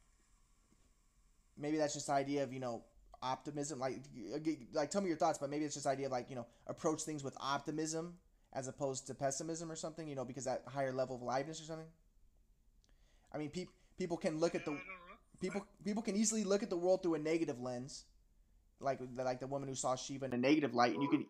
maybe 1.57 1.79
that's 1.79 1.95
just 1.95 2.07
the 2.07 2.13
idea 2.13 2.43
of 2.43 2.53
you 2.53 2.61
know 2.61 2.83
optimism 3.33 3.79
like 3.79 3.97
uh, 4.35 4.39
like 4.73 4.91
tell 4.91 5.01
me 5.01 5.09
your 5.09 5.17
thoughts 5.17 5.39
but 5.39 5.51
maybe 5.51 5.65
it's 5.65 5.75
just 5.75 5.87
idea 5.87 6.07
of 6.07 6.13
like 6.13 6.31
you 6.31 6.37
know 6.37 6.47
approach 6.67 7.03
things 7.03 7.25
with 7.25 7.37
optimism 7.41 8.15
as 8.53 8.69
opposed 8.69 9.07
to 9.07 9.15
pessimism 9.15 9.71
or 9.71 9.77
something 9.77 10.09
you 10.09 10.15
know 10.15 10.25
because 10.25 10.45
that 10.45 10.63
higher 10.67 10.93
level 10.93 11.17
of 11.17 11.23
aliveness 11.23 11.61
or 11.61 11.65
something? 11.65 11.87
I 13.33 13.39
mean 13.39 13.51
pe- 13.51 13.67
people 13.99 14.17
can 14.17 14.39
look 14.39 14.55
at 14.55 14.65
the 14.65 14.79
people 15.41 15.67
people 15.85 16.03
can 16.03 16.17
easily 16.17 16.45
look 16.45 16.63
at 16.63 16.71
the 16.71 16.77
world 16.77 17.03
through 17.03 17.15
a 17.15 17.19
negative 17.19 17.61
lens 17.61 18.05
like 18.81 19.01
like 19.17 19.41
the 19.41 19.47
woman 19.47 19.69
who 19.69 19.75
saw 19.75 19.97
shiva 19.97 20.27
in 20.27 20.33
a 20.33 20.39
negative 20.39 20.75
light 20.75 20.95
and 20.95 21.03
you 21.03 21.09
can 21.09 21.27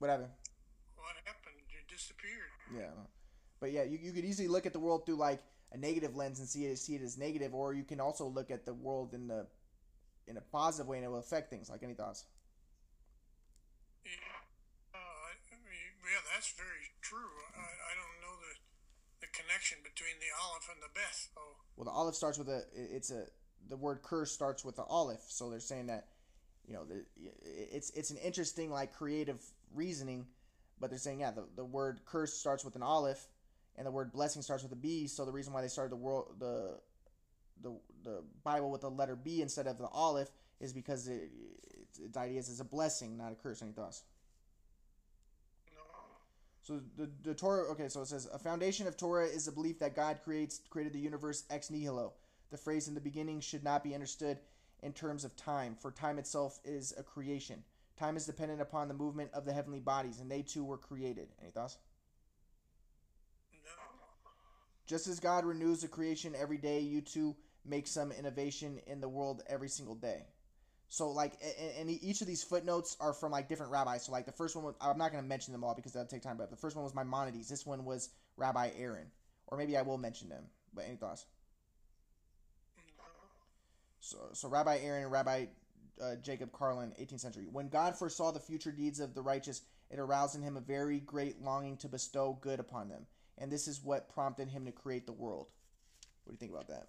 what 0.00 0.10
happened 0.10 0.32
What 0.96 1.14
happened? 1.24 1.54
You 1.70 1.78
disappeared. 1.88 2.50
Yeah. 2.74 2.90
But 3.60 3.72
yeah, 3.72 3.84
you, 3.84 3.98
you 4.02 4.12
could 4.12 4.24
easily 4.24 4.48
look 4.48 4.66
at 4.66 4.72
the 4.72 4.80
world 4.80 5.06
through 5.06 5.16
like 5.16 5.40
a 5.72 5.76
negative 5.76 6.16
lens 6.16 6.40
and 6.40 6.48
see 6.48 6.64
it 6.64 6.76
see 6.78 6.96
it 6.96 7.02
as 7.02 7.16
negative, 7.16 7.54
or 7.54 7.74
you 7.74 7.84
can 7.84 8.00
also 8.00 8.26
look 8.26 8.50
at 8.50 8.64
the 8.66 8.74
world 8.74 9.14
in 9.14 9.28
the 9.28 9.46
in 10.26 10.36
a 10.36 10.40
positive 10.40 10.88
way 10.88 10.96
and 10.96 11.04
it 11.04 11.10
will 11.10 11.18
affect 11.18 11.50
things. 11.50 11.70
Like 11.70 11.82
any 11.82 11.94
thoughts? 11.94 12.24
Yeah, 14.04 14.10
uh, 14.94 14.98
yeah, 15.52 16.24
that's 16.34 16.52
very 16.56 16.90
true. 17.02 17.36
I, 17.54 17.60
I 17.60 17.92
don't 17.94 18.18
know 18.24 18.34
the 18.40 19.26
the 19.26 19.30
connection 19.36 19.78
between 19.84 20.16
the 20.18 20.32
Aleph 20.42 20.68
and 20.72 20.82
the 20.82 20.92
Beth. 20.94 21.28
Oh. 21.36 21.54
Well, 21.76 21.84
the 21.84 21.90
Aleph 21.90 22.14
starts 22.14 22.38
with 22.38 22.48
a. 22.48 22.64
It's 22.74 23.10
a 23.10 23.26
the 23.68 23.76
word 23.76 24.00
curse 24.02 24.32
starts 24.32 24.64
with 24.64 24.76
the 24.76 24.82
Aleph, 24.82 25.20
so 25.28 25.50
they're 25.50 25.60
saying 25.60 25.86
that, 25.88 26.06
you 26.66 26.72
know, 26.72 26.84
the, 26.84 27.04
it's 27.44 27.90
it's 27.90 28.10
an 28.10 28.16
interesting 28.16 28.70
like 28.70 28.94
creative 28.94 29.42
reasoning, 29.74 30.26
but 30.78 30.90
they're 30.90 30.98
saying 30.98 31.20
yeah, 31.20 31.30
the, 31.30 31.44
the 31.56 31.64
word 31.64 32.00
curse 32.04 32.32
starts 32.34 32.64
with 32.64 32.76
an 32.76 32.82
Aleph, 32.82 33.26
and 33.76 33.86
the 33.86 33.90
word 33.90 34.12
blessing 34.12 34.42
starts 34.42 34.62
with 34.62 34.72
a 34.72 34.76
B. 34.76 35.06
So 35.06 35.24
the 35.24 35.32
reason 35.32 35.52
why 35.52 35.62
they 35.62 35.68
started 35.68 35.92
the 35.92 35.96
world 35.96 36.34
the 36.38 36.78
the 37.62 37.72
the 38.04 38.22
Bible 38.44 38.70
with 38.70 38.80
the 38.80 38.90
letter 38.90 39.16
B 39.16 39.42
instead 39.42 39.66
of 39.66 39.78
the 39.78 39.86
Aleph 39.88 40.30
is 40.60 40.72
because 40.72 41.08
it, 41.08 41.30
it, 41.72 42.02
its 42.04 42.16
idea 42.16 42.38
is 42.38 42.48
it's 42.48 42.60
a 42.60 42.64
blessing, 42.64 43.16
not 43.16 43.32
a 43.32 43.34
curse. 43.34 43.62
Any 43.62 43.72
thoughts? 43.72 44.02
So 46.62 46.80
the, 46.96 47.10
the 47.24 47.34
Torah, 47.34 47.70
okay, 47.72 47.88
so 47.88 48.02
it 48.02 48.08
says 48.08 48.28
a 48.32 48.38
foundation 48.38 48.86
of 48.86 48.96
Torah 48.96 49.26
is 49.26 49.46
the 49.46 49.52
belief 49.52 49.78
that 49.80 49.96
God 49.96 50.20
creates 50.22 50.60
created 50.70 50.92
the 50.92 51.00
universe 51.00 51.44
ex 51.50 51.70
nihilo. 51.70 52.12
The 52.50 52.56
phrase 52.56 52.86
in 52.88 52.94
the 52.94 53.00
beginning 53.00 53.40
should 53.40 53.64
not 53.64 53.82
be 53.82 53.94
understood 53.94 54.38
in 54.82 54.92
terms 54.92 55.24
of 55.24 55.36
time, 55.36 55.76
for 55.80 55.90
time 55.90 56.18
itself 56.18 56.58
is 56.64 56.94
a 56.96 57.02
creation. 57.02 57.62
Time 58.00 58.16
is 58.16 58.24
dependent 58.24 58.62
upon 58.62 58.88
the 58.88 58.94
movement 58.94 59.30
of 59.34 59.44
the 59.44 59.52
heavenly 59.52 59.78
bodies, 59.78 60.20
and 60.20 60.30
they 60.30 60.40
too 60.40 60.64
were 60.64 60.78
created. 60.78 61.28
Any 61.42 61.50
thoughts? 61.50 61.76
No. 63.52 63.58
Just 64.86 65.06
as 65.06 65.20
God 65.20 65.44
renews 65.44 65.82
the 65.82 65.88
creation 65.88 66.34
every 66.34 66.56
day, 66.56 66.80
you 66.80 67.02
too 67.02 67.36
make 67.62 67.86
some 67.86 68.10
innovation 68.10 68.80
in 68.86 69.02
the 69.02 69.08
world 69.08 69.42
every 69.46 69.68
single 69.68 69.94
day. 69.94 70.22
So 70.88 71.10
like, 71.10 71.34
and, 71.78 71.90
each 71.90 72.22
of 72.22 72.26
these 72.26 72.42
footnotes 72.42 72.96
are 73.00 73.12
from 73.12 73.32
like 73.32 73.50
different 73.50 73.70
rabbis. 73.70 74.06
So 74.06 74.12
like 74.12 74.24
the 74.24 74.32
first 74.32 74.56
one, 74.56 74.64
was, 74.64 74.74
I'm 74.80 74.96
not 74.96 75.12
going 75.12 75.22
to 75.22 75.28
mention 75.28 75.52
them 75.52 75.62
all 75.62 75.74
because 75.74 75.92
that'll 75.92 76.08
take 76.08 76.22
time. 76.22 76.38
But 76.38 76.50
the 76.50 76.56
first 76.56 76.76
one 76.76 76.84
was 76.84 76.94
Maimonides. 76.94 77.50
This 77.50 77.66
one 77.66 77.84
was 77.84 78.08
Rabbi 78.38 78.70
Aaron, 78.78 79.08
or 79.46 79.58
maybe 79.58 79.76
I 79.76 79.82
will 79.82 79.98
mention 79.98 80.30
them. 80.30 80.44
But 80.72 80.86
any 80.86 80.96
thoughts? 80.96 81.26
So, 84.00 84.16
so 84.32 84.48
Rabbi 84.48 84.78
Aaron 84.78 85.02
and 85.02 85.12
Rabbi 85.12 85.44
uh, 86.02 86.16
Jacob 86.16 86.52
Carlin, 86.52 86.92
18th 87.00 87.20
century. 87.20 87.46
When 87.50 87.68
God 87.68 87.96
foresaw 87.96 88.32
the 88.32 88.40
future 88.40 88.72
deeds 88.72 89.00
of 89.00 89.14
the 89.14 89.22
righteous, 89.22 89.62
it 89.90 89.98
aroused 89.98 90.36
in 90.36 90.42
him 90.42 90.56
a 90.56 90.60
very 90.60 91.00
great 91.00 91.40
longing 91.42 91.76
to 91.78 91.88
bestow 91.88 92.38
good 92.40 92.60
upon 92.60 92.88
them, 92.88 93.06
and 93.38 93.50
this 93.50 93.68
is 93.68 93.82
what 93.82 94.08
prompted 94.08 94.48
him 94.48 94.64
to 94.66 94.72
create 94.72 95.06
the 95.06 95.12
world. 95.12 95.46
What 96.24 96.32
do 96.32 96.34
you 96.34 96.38
think 96.38 96.52
about 96.52 96.68
that? 96.68 96.88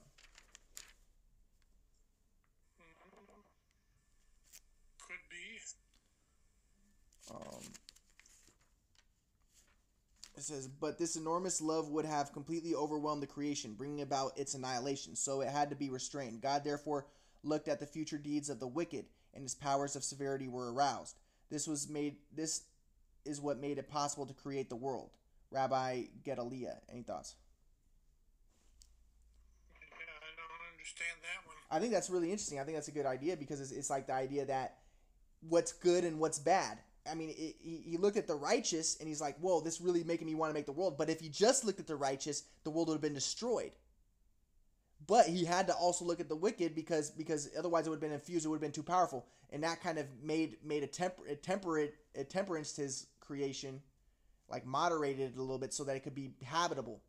Um, 7.33 7.63
it 10.35 10.43
says, 10.43 10.67
but 10.67 10.97
this 10.97 11.15
enormous 11.15 11.61
love 11.61 11.89
would 11.89 12.05
have 12.05 12.33
completely 12.33 12.75
overwhelmed 12.75 13.21
the 13.21 13.27
creation, 13.27 13.73
bringing 13.73 14.01
about 14.01 14.37
its 14.37 14.53
annihilation. 14.53 15.15
So 15.15 15.41
it 15.41 15.49
had 15.49 15.69
to 15.69 15.75
be 15.75 15.89
restrained. 15.89 16.41
God 16.41 16.63
therefore 16.63 17.05
looked 17.43 17.67
at 17.67 17.79
the 17.79 17.85
future 17.85 18.17
deeds 18.17 18.49
of 18.49 18.59
the 18.59 18.67
wicked, 18.67 19.05
and 19.33 19.43
his 19.43 19.55
powers 19.55 19.95
of 19.95 20.03
severity 20.03 20.47
were 20.47 20.73
aroused. 20.73 21.17
This 21.49 21.67
was 21.67 21.89
made. 21.89 22.17
This 22.33 22.63
is 23.25 23.41
what 23.41 23.59
made 23.59 23.77
it 23.77 23.89
possible 23.89 24.25
to 24.25 24.33
create 24.33 24.69
the 24.69 24.75
world. 24.75 25.11
Rabbi 25.51 26.03
Gedaliah, 26.23 26.77
any 26.91 27.03
thoughts? 27.03 27.35
Yeah, 29.79 29.87
I 29.87 30.31
don't 30.35 30.73
understand 30.73 31.17
that 31.21 31.47
one. 31.47 31.57
I 31.69 31.79
think 31.79 31.91
that's 31.91 32.09
really 32.09 32.31
interesting. 32.31 32.59
I 32.59 32.63
think 32.63 32.77
that's 32.77 32.87
a 32.87 32.93
good 32.93 33.05
idea 33.05 33.35
because 33.35 33.59
it's, 33.59 33.71
it's 33.71 33.89
like 33.89 34.07
the 34.07 34.13
idea 34.13 34.45
that 34.45 34.77
what's 35.47 35.73
good 35.73 36.05
and 36.05 36.19
what's 36.19 36.39
bad 36.39 36.79
I 37.09 37.15
mean, 37.15 37.29
it, 37.29 37.55
he, 37.59 37.81
he 37.85 37.97
looked 37.97 38.17
at 38.17 38.27
the 38.27 38.35
righteous 38.35 38.97
and 38.99 39.07
he's 39.07 39.21
like, 39.21 39.37
whoa, 39.39 39.61
this 39.61 39.81
really 39.81 40.03
making 40.03 40.27
me 40.27 40.35
want 40.35 40.49
to 40.49 40.53
make 40.53 40.65
the 40.65 40.71
world. 40.71 40.97
But 40.97 41.09
if 41.09 41.19
he 41.19 41.29
just 41.29 41.65
looked 41.65 41.79
at 41.79 41.87
the 41.87 41.95
righteous, 41.95 42.43
the 42.63 42.69
world 42.69 42.87
would 42.87 42.95
have 42.95 43.01
been 43.01 43.13
destroyed. 43.13 43.71
But 45.11 45.27
he 45.27 45.43
had 45.43 45.67
to 45.67 45.73
also 45.73 46.05
look 46.05 46.21
at 46.21 46.29
the 46.29 46.37
wicked 46.37 46.73
because 46.73 47.11
because 47.11 47.49
otherwise 47.59 47.85
it 47.85 47.89
would 47.89 47.97
have 47.97 48.01
been 48.01 48.13
infused, 48.13 48.45
it 48.45 48.47
would 48.47 48.55
have 48.55 48.61
been 48.61 48.71
too 48.71 48.81
powerful. 48.81 49.25
And 49.51 49.61
that 49.61 49.81
kind 49.81 49.97
of 49.97 50.05
made 50.23 50.55
made 50.63 50.83
a, 50.83 50.87
temper, 50.87 51.21
a 51.27 51.35
temperate 51.35 51.95
a 52.15 52.23
temperance 52.23 52.77
his 52.77 53.07
creation, 53.19 53.81
like 54.47 54.65
moderated 54.65 55.33
it 55.33 55.37
a 55.37 55.41
little 55.41 55.57
bit 55.57 55.73
so 55.73 55.83
that 55.83 55.97
it 55.97 56.03
could 56.03 56.15
be 56.15 56.31
habitable. 56.41 57.01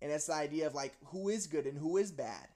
And 0.00 0.10
that's 0.10 0.24
the 0.24 0.32
idea 0.32 0.66
of 0.66 0.74
like 0.74 0.94
who 1.04 1.28
is 1.28 1.46
good 1.48 1.66
and 1.66 1.76
who 1.76 1.98
is 1.98 2.10
bad. 2.10 2.48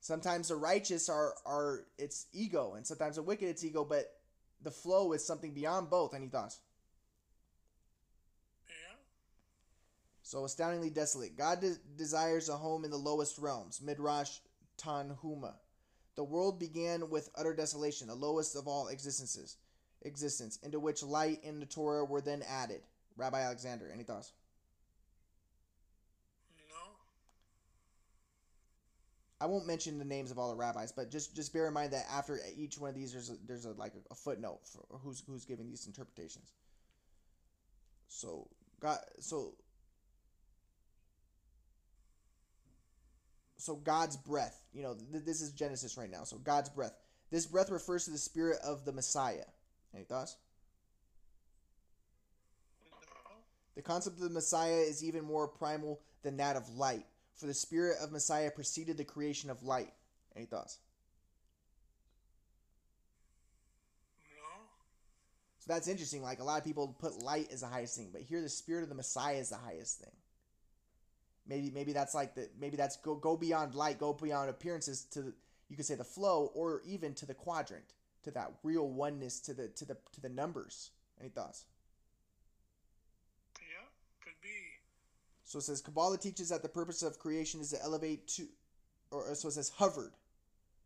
Sometimes 0.00 0.48
the 0.48 0.56
righteous 0.56 1.10
are 1.10 1.34
are 1.44 1.84
it's 1.98 2.28
ego, 2.32 2.76
and 2.76 2.86
sometimes 2.86 3.16
the 3.16 3.22
wicked 3.22 3.46
it's 3.46 3.62
ego, 3.62 3.84
but 3.84 4.10
the 4.62 4.70
flow 4.70 5.12
is 5.12 5.22
something 5.22 5.52
beyond 5.52 5.90
both. 5.90 6.14
Any 6.14 6.28
thoughts? 6.28 6.60
Yeah. 8.70 8.96
So 10.30 10.44
astoundingly 10.44 10.90
desolate. 10.90 11.36
God 11.36 11.60
de- 11.60 11.74
desires 11.96 12.48
a 12.48 12.56
home 12.56 12.84
in 12.84 12.92
the 12.92 12.96
lowest 12.96 13.36
realms. 13.38 13.82
Midrash 13.82 14.38
Tanhuma. 14.78 15.54
The 16.14 16.22
world 16.22 16.60
began 16.60 17.10
with 17.10 17.30
utter 17.34 17.52
desolation, 17.52 18.06
the 18.06 18.14
lowest 18.14 18.54
of 18.54 18.68
all 18.68 18.86
existences, 18.86 19.56
existence, 20.02 20.56
into 20.62 20.78
which 20.78 21.02
light 21.02 21.42
and 21.42 21.60
the 21.60 21.66
Torah 21.66 22.04
were 22.04 22.20
then 22.20 22.44
added. 22.48 22.82
Rabbi 23.16 23.40
Alexander, 23.40 23.90
any 23.92 24.04
thoughts? 24.04 24.32
No. 26.68 26.92
I 29.40 29.46
won't 29.46 29.66
mention 29.66 29.98
the 29.98 30.04
names 30.04 30.30
of 30.30 30.38
all 30.38 30.50
the 30.50 30.56
rabbis, 30.56 30.92
but 30.92 31.10
just 31.10 31.34
just 31.34 31.52
bear 31.52 31.66
in 31.66 31.74
mind 31.74 31.92
that 31.92 32.06
after 32.08 32.38
each 32.56 32.78
one 32.78 32.90
of 32.90 32.94
these, 32.94 33.12
there's 33.12 33.30
a, 33.30 33.36
there's 33.48 33.64
a, 33.64 33.72
like 33.72 33.94
a, 33.94 34.12
a 34.12 34.14
footnote 34.14 34.60
for 34.62 34.84
who's 35.00 35.24
who's 35.26 35.44
giving 35.44 35.68
these 35.68 35.88
interpretations. 35.88 36.52
So 38.06 38.46
God, 38.78 38.98
so 39.18 39.54
so 43.60 43.76
God's 43.76 44.16
breath. 44.16 44.62
You 44.72 44.82
know, 44.82 44.94
th- 45.12 45.24
this 45.24 45.40
is 45.40 45.52
Genesis 45.52 45.96
right 45.96 46.10
now. 46.10 46.24
So 46.24 46.38
God's 46.38 46.68
breath. 46.68 46.92
This 47.30 47.46
breath 47.46 47.70
refers 47.70 48.06
to 48.06 48.10
the 48.10 48.18
spirit 48.18 48.58
of 48.64 48.84
the 48.84 48.92
Messiah. 48.92 49.44
Any 49.94 50.04
thoughts? 50.04 50.36
The 53.76 53.82
concept 53.82 54.16
of 54.16 54.22
the 54.22 54.30
Messiah 54.30 54.80
is 54.80 55.04
even 55.04 55.24
more 55.24 55.48
primal 55.48 56.00
than 56.22 56.36
that 56.38 56.56
of 56.56 56.68
light 56.76 57.06
for 57.40 57.46
the 57.46 57.54
spirit 57.54 57.96
of 58.02 58.12
Messiah 58.12 58.50
preceded 58.50 58.98
the 58.98 59.04
creation 59.04 59.48
of 59.48 59.62
light. 59.62 59.92
Any 60.36 60.44
thoughts? 60.44 60.78
No. 64.36 64.60
So 65.60 65.72
that's 65.72 65.88
interesting. 65.88 66.22
Like 66.22 66.40
a 66.40 66.44
lot 66.44 66.58
of 66.58 66.64
people 66.64 66.94
put 67.00 67.22
light 67.22 67.48
as 67.50 67.62
the 67.62 67.66
highest 67.66 67.96
thing, 67.96 68.10
but 68.12 68.20
here 68.20 68.42
the 68.42 68.48
spirit 68.50 68.82
of 68.82 68.90
the 68.90 68.94
Messiah 68.94 69.36
is 69.36 69.48
the 69.48 69.56
highest 69.56 70.00
thing. 70.00 70.12
Maybe 71.50 71.68
maybe 71.74 71.92
that's 71.92 72.14
like 72.14 72.36
the 72.36 72.48
maybe 72.60 72.76
that's 72.76 72.96
go 72.96 73.16
go 73.16 73.36
beyond 73.36 73.74
light, 73.74 73.98
go 73.98 74.12
beyond 74.12 74.48
appearances 74.48 75.02
to 75.10 75.22
the, 75.22 75.32
you 75.68 75.74
could 75.76 75.84
say 75.84 75.96
the 75.96 76.04
flow, 76.04 76.52
or 76.54 76.80
even 76.86 77.12
to 77.14 77.26
the 77.26 77.34
quadrant, 77.34 77.92
to 78.22 78.30
that 78.30 78.52
real 78.62 78.88
oneness, 78.88 79.40
to 79.40 79.52
the 79.52 79.66
to 79.66 79.84
the 79.84 79.96
to 80.12 80.20
the 80.20 80.28
numbers. 80.28 80.92
Any 81.20 81.28
thoughts? 81.28 81.64
Yeah, 83.58 83.84
could 84.24 84.40
be. 84.40 84.48
So 85.42 85.58
it 85.58 85.62
says 85.62 85.80
Kabbalah 85.80 86.18
teaches 86.18 86.50
that 86.50 86.62
the 86.62 86.68
purpose 86.68 87.02
of 87.02 87.18
creation 87.18 87.60
is 87.60 87.70
to 87.70 87.82
elevate 87.82 88.28
to, 88.28 88.46
or 89.10 89.34
so 89.34 89.48
it 89.48 89.52
says 89.54 89.72
hovered. 89.76 90.12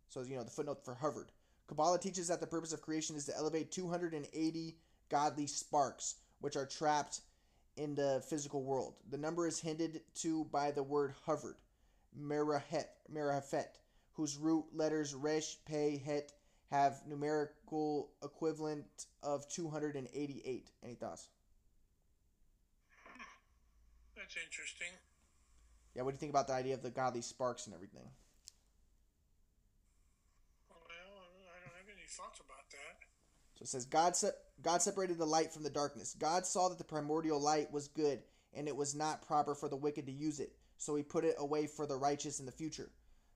So 0.09 0.23
you 0.23 0.35
know 0.35 0.45
the 0.45 0.51
footnote 0.51 0.83
for 0.83 0.95
hovered. 0.95 1.31
Kabbalah 1.67 1.99
teaches 1.99 2.29
that 2.29 2.41
the 2.41 2.47
purpose 2.47 2.73
of 2.73 2.81
creation 2.81 3.17
is 3.17 3.27
to 3.27 3.37
elevate 3.37 3.71
280 3.71 4.77
godly 5.11 5.47
sparks, 5.47 6.15
which 6.41 6.57
are 6.57 6.65
trapped 6.65 7.21
in 7.77 7.95
the 7.95 8.23
physical 8.29 8.63
world. 8.63 8.95
The 9.11 9.19
number 9.19 9.47
is 9.47 9.61
hinted 9.61 10.01
to 10.17 10.45
by 10.47 10.71
the 10.71 10.83
word 10.83 11.15
hovered, 11.25 11.57
merahet, 12.19 12.87
merahafet, 13.13 13.79
whose 14.13 14.37
root 14.37 14.65
letters 14.73 15.15
resh, 15.15 15.57
pe, 15.65 15.99
het 15.99 16.33
have 16.71 17.03
numerical 17.07 18.11
equivalent 18.23 19.07
of 19.23 19.49
288. 19.49 20.71
Any 20.83 20.95
thoughts? 20.95 21.29
That's 24.17 24.37
interesting. 24.37 24.89
Yeah, 25.95 26.03
what 26.03 26.11
do 26.13 26.15
you 26.15 26.21
think 26.21 26.31
about 26.31 26.47
the 26.47 26.55
idea 26.55 26.75
of 26.75 26.83
the 26.83 26.91
godly 26.91 27.21
sparks 27.21 27.67
and 27.67 27.75
everything? 27.75 28.09
Well, 30.71 30.81
I 30.89 31.61
don't 31.61 31.77
have 31.77 31.87
any 31.87 32.07
thoughts 32.09 32.41
about 32.41 32.71
that. 32.71 33.05
So 33.59 33.63
it 33.63 33.69
says 33.69 33.85
God 33.85 34.17
se- 34.17 34.33
God 34.63 34.83
separated 34.83 35.19
the 35.19 35.27
light 35.27 35.53
from 35.53 35.63
the 35.63 35.71
darkness. 35.71 36.15
God 36.19 36.47
saw 36.47 36.69
that 36.69 36.79
the 36.79 36.85
primordial 36.85 37.41
light 37.41 37.73
was 37.73 37.89
good, 37.89 38.23
and 38.55 38.69
it 38.69 38.77
was 38.77 38.95
not 38.95 39.27
proper 39.27 39.55
for 39.55 39.69
the 39.69 39.77
wicked 39.77 40.07
to 40.07 40.13
use 40.13 40.41
it. 40.41 40.53
So 40.79 40.95
he 40.95 41.03
put 41.03 41.25
it 41.25 41.37
away 41.39 41.67
for 41.67 41.87
the 41.87 41.97
righteous 41.97 42.41
in 42.41 42.47
the 42.47 42.53
future. 42.53 42.91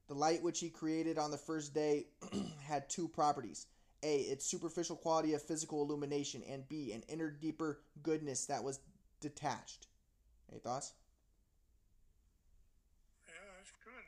The 0.09 0.15
light 0.15 0.43
which 0.43 0.61
he 0.61 0.71
created 0.71 1.19
on 1.19 1.31
the 1.31 1.37
first 1.37 1.75
day 1.75 2.07
had 2.63 2.89
two 2.89 3.09
properties. 3.09 3.67
A, 4.03 4.21
its 4.21 4.47
superficial 4.47 4.97
quality 4.97 5.35
of 5.35 5.43
physical 5.43 5.83
illumination, 5.83 6.43
and 6.49 6.67
B, 6.69 6.93
an 6.93 7.03
inner 7.09 7.31
deeper 7.31 7.81
goodness 8.03 8.47
that 8.47 8.63
was 8.63 8.81
detached. 9.21 9.89
Any 10.51 10.61
thoughts? 10.61 10.95
Yeah, 13.27 13.35
that's 13.59 13.73
good. 13.85 14.07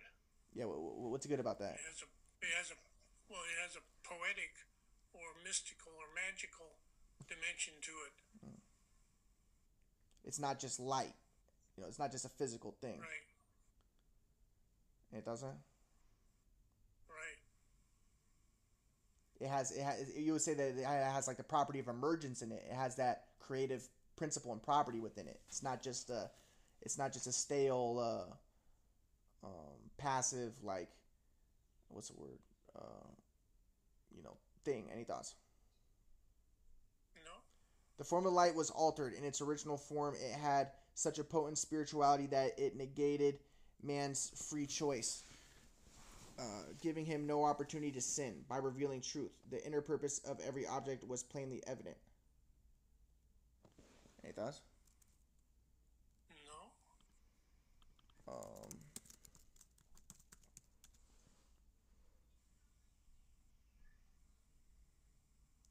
Yeah, 0.55 0.65
what's 0.65 1.27
good 1.27 1.41
about 1.41 1.59
that? 1.59 1.75
It 1.75 1.85
has 1.91 2.01
a, 2.01 2.09
it 2.41 2.53
has 2.57 2.71
a, 2.71 2.79
well, 3.29 3.43
it 3.43 3.59
has 3.67 3.77
a 3.77 3.85
poetic 4.07 4.55
or 5.13 5.35
mystical 5.45 5.93
or 5.99 6.07
magical 6.15 6.79
dimension 7.31 7.75
to 7.81 7.91
it. 8.07 8.13
It's 10.25 10.39
not 10.39 10.59
just 10.61 10.79
light. 10.79 11.15
You 11.77 11.83
know, 11.83 11.89
it's 11.89 11.99
not 11.99 12.11
just 12.13 12.25
a 12.25 12.29
physical 12.29 12.75
thing. 12.81 13.01
Right. 13.01 13.27
It 15.19 15.25
doesn't. 15.25 15.49
Right. 17.09 17.39
It 19.41 19.49
has. 19.49 19.73
It 19.73 19.83
has. 19.83 20.13
You 20.17 20.33
would 20.33 20.43
say 20.43 20.55
that 20.55 20.79
it 20.79 20.85
has 20.85 21.27
like 21.27 21.37
the 21.37 21.43
property 21.43 21.79
of 21.79 21.89
emergence 21.89 22.43
in 22.43 22.53
it. 22.53 22.63
It 22.71 22.75
has 22.75 22.97
that 22.97 23.25
creative 23.41 23.83
principle 24.17 24.53
and 24.53 24.63
property 24.63 25.01
within 25.01 25.27
it. 25.27 25.41
It's 25.49 25.63
not 25.63 25.83
just 25.83 26.11
a. 26.11 26.31
It's 26.83 26.97
not 26.97 27.13
just 27.13 27.27
a 27.27 27.33
stale, 27.33 27.99
uh, 29.43 29.47
um, 29.47 29.79
passive 29.99 30.53
like. 30.63 30.89
What's 31.89 32.09
the 32.09 32.21
word? 32.21 32.39
Uh, 32.79 33.09
you 34.17 34.23
know, 34.23 34.37
thing. 34.65 34.89
Any 34.93 35.05
thoughts? 35.05 35.35
The 38.01 38.07
form 38.07 38.25
of 38.25 38.33
light 38.33 38.55
was 38.55 38.71
altered. 38.71 39.13
In 39.13 39.25
its 39.25 39.43
original 39.43 39.77
form, 39.77 40.15
it 40.15 40.33
had 40.33 40.69
such 40.95 41.19
a 41.19 41.23
potent 41.23 41.59
spirituality 41.59 42.25
that 42.29 42.59
it 42.59 42.75
negated 42.75 43.41
man's 43.83 44.33
free 44.49 44.65
choice, 44.65 45.25
uh, 46.39 46.63
giving 46.81 47.05
him 47.05 47.27
no 47.27 47.45
opportunity 47.45 47.93
to 47.93 48.01
sin 48.01 48.37
by 48.49 48.57
revealing 48.57 49.03
truth. 49.03 49.33
The 49.51 49.63
inner 49.67 49.83
purpose 49.83 50.19
of 50.21 50.41
every 50.41 50.67
object 50.67 51.07
was 51.07 51.23
plainly 51.23 51.63
evident. 51.67 51.99
Any 54.25 54.33
thoughts? 54.33 54.63
No. 58.27 58.33
Um, 58.33 58.71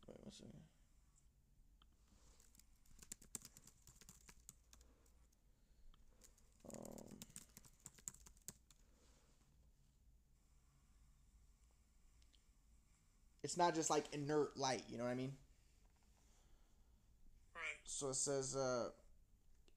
wait 0.07 0.17
one 0.21 0.31
second. 0.31 0.78
It's 13.49 13.57
not 13.57 13.73
just 13.73 13.89
like 13.89 14.05
inert 14.13 14.55
light, 14.57 14.83
you 14.91 14.99
know 14.99 15.05
what 15.05 15.09
I 15.09 15.15
mean? 15.15 15.33
Right. 17.55 17.77
So 17.83 18.09
it 18.09 18.15
says, 18.15 18.55
uh, 18.55 18.89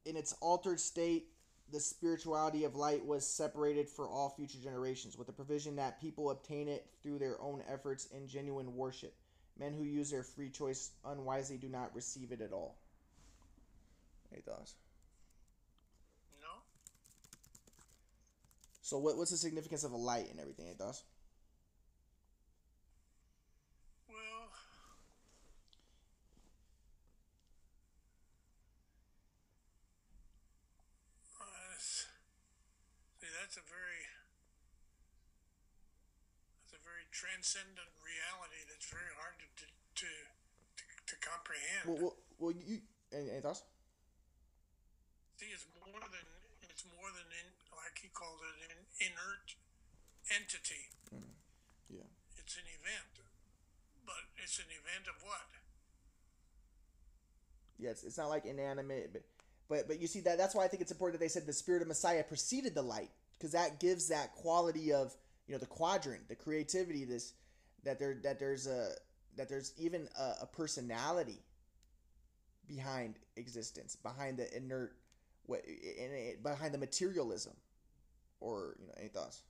in 0.04 0.16
its 0.16 0.34
altered 0.40 0.80
state, 0.80 1.28
the 1.72 1.80
spirituality 1.80 2.64
of 2.64 2.76
light 2.76 3.04
was 3.04 3.26
separated 3.26 3.88
for 3.88 4.08
all 4.08 4.30
future 4.30 4.58
generations, 4.62 5.16
with 5.16 5.26
the 5.26 5.32
provision 5.32 5.76
that 5.76 6.00
people 6.00 6.30
obtain 6.30 6.68
it 6.68 6.86
through 7.02 7.18
their 7.18 7.40
own 7.40 7.62
efforts 7.68 8.06
in 8.06 8.28
genuine 8.28 8.76
worship. 8.76 9.14
Men 9.58 9.72
who 9.74 9.84
use 9.84 10.10
their 10.10 10.22
free 10.22 10.50
choice 10.50 10.92
unwisely 11.04 11.56
do 11.58 11.68
not 11.68 11.94
receive 11.94 12.32
it 12.32 12.40
at 12.40 12.52
all. 12.52 12.76
Any 14.32 14.42
thoughts? 14.42 14.74
No. 16.40 16.62
So, 18.82 18.98
what, 18.98 19.16
what's 19.16 19.30
the 19.30 19.36
significance 19.36 19.84
of 19.84 19.92
a 19.92 19.96
light 19.96 20.30
and 20.30 20.38
everything? 20.40 20.66
Any 20.66 20.74
thoughts? 20.76 21.04
Well, 24.08 24.50
uh, 31.40 31.74
s- 31.76 32.06
see, 33.20 33.26
that's 33.40 33.56
a 33.56 33.60
very 33.68 34.06
that's 36.62 36.74
a 36.74 36.82
very 36.84 37.04
transcendent 37.22 37.86
reality 38.02 38.66
that's 38.66 38.90
very 38.90 39.14
hard 39.14 39.38
to 39.38 39.46
to 39.62 39.66
to, 39.94 40.10
to, 41.06 41.14
comprehend. 41.22 41.86
Well, 41.86 41.98
well, 42.02 42.16
well 42.42 42.50
you 42.50 42.82
any, 43.14 43.30
any 43.30 43.38
thoughts? 43.38 43.62
See, 45.38 45.54
it's 45.54 45.70
more 45.86 46.02
than 46.02 46.26
it's 46.66 46.82
more 46.98 47.14
than 47.14 47.30
in, 47.30 47.46
like 47.78 47.94
he 48.02 48.10
called 48.10 48.42
it 48.42 48.74
an 48.74 48.82
inert 48.98 49.54
entity. 50.34 50.90
Mm, 51.14 51.38
yeah. 51.86 52.10
It's 52.42 52.58
an 52.58 52.66
event, 52.66 53.14
but 54.02 54.26
it's 54.42 54.58
an 54.58 54.70
event 54.74 55.06
of 55.06 55.22
what? 55.22 55.46
It's, 57.78 58.02
it's 58.02 58.18
not 58.18 58.30
like 58.30 58.46
inanimate, 58.46 59.12
but 59.12 59.22
but 59.68 59.86
but 59.86 60.00
you 60.00 60.08
see 60.10 60.20
that 60.26 60.38
that's 60.38 60.54
why 60.54 60.64
I 60.64 60.68
think 60.68 60.82
it's 60.82 60.90
important 60.90 61.20
that 61.20 61.24
they 61.24 61.30
said 61.30 61.46
the 61.46 61.52
spirit 61.54 61.82
of 61.82 61.88
Messiah 61.88 62.22
preceded 62.26 62.74
the 62.74 62.82
light 62.82 63.10
because 63.38 63.52
that 63.52 63.78
gives 63.78 64.08
that 64.08 64.34
quality 64.34 64.92
of 64.92 65.14
you 65.47 65.53
know 65.55 65.59
the 65.59 65.66
quadrant, 65.66 66.28
the 66.28 66.34
creativity, 66.34 67.05
this 67.05 67.34
that 67.84 67.99
there 67.99 68.16
that 68.22 68.38
there's 68.38 68.66
a 68.66 68.90
that 69.36 69.49
there's 69.49 69.72
even 69.76 70.09
a, 70.18 70.43
a 70.43 70.47
personality 70.47 71.43
behind 72.66 73.18
existence, 73.36 73.97
behind 73.97 74.38
the 74.38 74.57
inert, 74.57 74.97
what 75.47 75.64
in 75.64 76.12
it, 76.12 76.43
behind 76.43 76.72
the 76.72 76.78
materialism, 76.78 77.55
or 78.40 78.76
you 78.80 78.86
know 78.86 78.95
any 78.99 79.09
thoughts? 79.09 79.43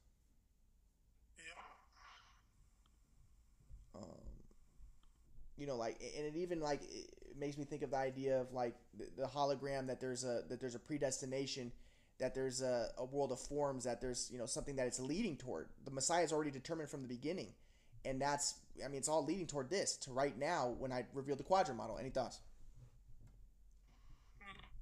Yeah. 1.38 1.53
um, 3.95 4.03
you 5.57 5.66
know 5.66 5.76
like 5.76 6.01
and 6.16 6.26
it 6.26 6.36
even 6.36 6.61
like 6.61 6.82
it 6.82 7.38
makes 7.38 7.57
me 7.59 7.64
think 7.64 7.82
of 7.82 7.90
the 7.90 7.97
idea 7.97 8.40
of 8.40 8.53
like 8.53 8.74
the, 8.99 9.07
the 9.16 9.26
hologram 9.28 9.86
that 9.86 10.01
there's 10.01 10.24
a 10.24 10.43
that 10.49 10.61
there's 10.61 10.74
a 10.74 10.78
predestination 10.78 11.72
that 12.22 12.36
there's 12.36 12.62
a, 12.62 12.86
a 12.98 13.04
world 13.04 13.32
of 13.32 13.40
forms 13.40 13.82
that 13.82 14.00
there's 14.00 14.30
you 14.32 14.38
know 14.38 14.46
something 14.46 14.76
that 14.76 14.86
it's 14.86 15.00
leading 15.00 15.36
toward. 15.36 15.66
The 15.84 15.90
messiah 15.90 16.22
is 16.22 16.32
already 16.32 16.52
determined 16.52 16.88
from 16.88 17.02
the 17.02 17.08
beginning. 17.08 17.48
And 18.04 18.22
that's 18.22 18.54
i 18.82 18.86
mean 18.86 18.98
it's 18.98 19.08
all 19.08 19.24
leading 19.24 19.48
toward 19.48 19.70
this 19.70 19.96
to 19.98 20.12
right 20.12 20.38
now 20.38 20.74
when 20.78 20.92
i 20.92 21.04
revealed 21.14 21.40
the 21.40 21.44
quadrant 21.44 21.76
model. 21.76 21.98
Any 21.98 22.10
thoughts? 22.10 22.38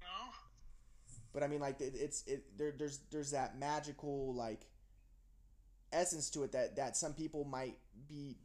No. 0.03 0.33
but 1.33 1.43
i 1.43 1.47
mean 1.47 1.61
like 1.61 1.81
it, 1.81 1.95
it's 1.97 2.23
it 2.27 2.45
there 2.59 2.75
there's 2.79 3.01
there's 3.11 3.31
that 3.31 3.59
magical 3.59 4.35
like 4.35 4.61
essence 5.93 6.29
to 6.31 6.43
it 6.43 6.53
that 6.53 6.77
that 6.77 6.95
some 6.95 7.15
people 7.15 7.45
might 7.45 7.77
be 8.07 8.37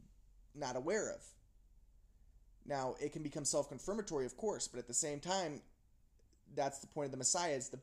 not 0.54 0.74
aware 0.74 1.10
of. 1.10 1.20
Now 2.64 2.94
it 2.98 3.12
can 3.12 3.22
become 3.22 3.44
self-confirmatory 3.44 4.24
of 4.24 4.38
course 4.38 4.68
but 4.68 4.78
at 4.78 4.88
the 4.88 4.94
same 4.94 5.20
time 5.20 5.60
that's 6.54 6.78
the 6.78 6.86
point 6.86 7.06
of 7.06 7.10
the 7.10 7.16
messiah 7.16 7.52
is 7.52 7.68
the, 7.70 7.78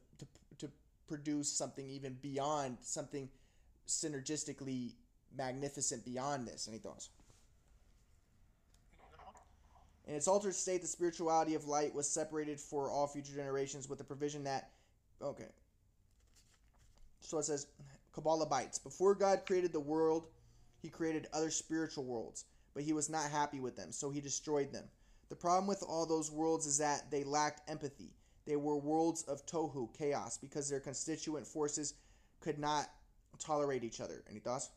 produce 1.15 1.51
something 1.51 1.87
even 1.87 2.17
beyond 2.21 2.77
something 2.81 3.29
synergistically 3.87 4.93
magnificent 5.37 6.03
beyond 6.05 6.47
this 6.47 6.67
any 6.67 6.79
thoughts 6.79 7.09
in 10.05 10.15
its 10.15 10.27
altered 10.27 10.55
state, 10.55 10.81
the 10.81 10.87
spirituality 10.87 11.55
of 11.55 11.65
light 11.65 11.93
was 11.93 12.09
separated 12.09 12.59
for 12.59 12.89
all 12.89 13.07
future 13.07 13.33
generations 13.33 13.87
with 13.87 13.97
the 13.97 14.03
provision 14.03 14.43
that. 14.43 14.71
Okay. 15.21 15.47
So 17.21 17.37
it 17.37 17.45
says, 17.45 17.67
Kabbalah 18.11 18.47
bites. 18.47 18.77
Before 18.77 19.15
God 19.15 19.45
created 19.45 19.71
the 19.71 19.79
world, 19.79 20.27
he 20.81 20.89
created 20.89 21.27
other 21.31 21.49
spiritual 21.49 22.03
worlds, 22.03 22.45
but 22.73 22.83
he 22.83 22.91
was 22.91 23.09
not 23.09 23.31
happy 23.31 23.61
with 23.61 23.77
them, 23.77 23.93
so 23.93 24.09
he 24.09 24.19
destroyed 24.19 24.73
them. 24.73 24.83
The 25.29 25.35
problem 25.37 25.67
with 25.67 25.83
all 25.87 26.05
those 26.05 26.29
worlds 26.29 26.65
is 26.65 26.77
that 26.79 27.09
they 27.09 27.23
lacked 27.23 27.69
empathy. 27.69 28.11
They 28.45 28.55
were 28.55 28.77
worlds 28.77 29.23
of 29.23 29.45
tohu, 29.45 29.95
chaos, 29.97 30.37
because 30.37 30.69
their 30.69 30.79
constituent 30.81 31.47
forces 31.47 31.93
could 32.41 32.59
not 32.59 32.87
tolerate 33.39 33.83
each 33.83 34.01
other. 34.01 34.23
Any 34.29 34.39
thoughts? 34.39 34.69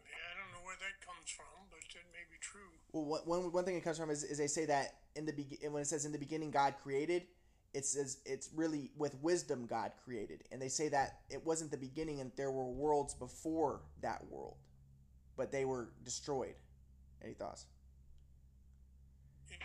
Yeah, 0.00 0.16
I 0.32 0.38
don't 0.40 0.52
know 0.52 0.64
where 0.66 0.76
that 0.76 1.06
comes 1.06 1.30
from, 1.30 1.44
but 1.70 1.80
it 1.80 2.06
may 2.12 2.24
be 2.30 2.38
true. 2.40 2.70
Well, 2.92 3.22
one, 3.26 3.52
one, 3.52 3.64
thing 3.64 3.76
it 3.76 3.84
comes 3.84 3.98
from 3.98 4.10
is, 4.10 4.24
is 4.24 4.38
they 4.38 4.46
say 4.46 4.64
that 4.66 4.96
in 5.14 5.26
the 5.26 5.32
be- 5.32 5.58
when 5.70 5.82
it 5.82 5.86
says 5.86 6.04
in 6.06 6.12
the 6.12 6.18
beginning 6.18 6.50
God 6.50 6.74
created, 6.82 7.24
it 7.74 7.84
says 7.86 8.18
it's 8.24 8.50
really 8.54 8.90
with 8.96 9.14
wisdom 9.22 9.66
God 9.66 9.92
created, 10.04 10.44
and 10.50 10.60
they 10.60 10.68
say 10.68 10.88
that 10.88 11.20
it 11.30 11.44
wasn't 11.44 11.70
the 11.70 11.76
beginning 11.78 12.20
and 12.20 12.30
there 12.36 12.50
were 12.50 12.70
worlds 12.70 13.14
before 13.14 13.80
that 14.02 14.22
world, 14.30 14.56
but 15.36 15.50
they 15.52 15.64
were 15.64 15.92
destroyed. 16.04 16.54
Any 17.22 17.34
thoughts? 17.34 17.66
Yeah, 19.50 19.56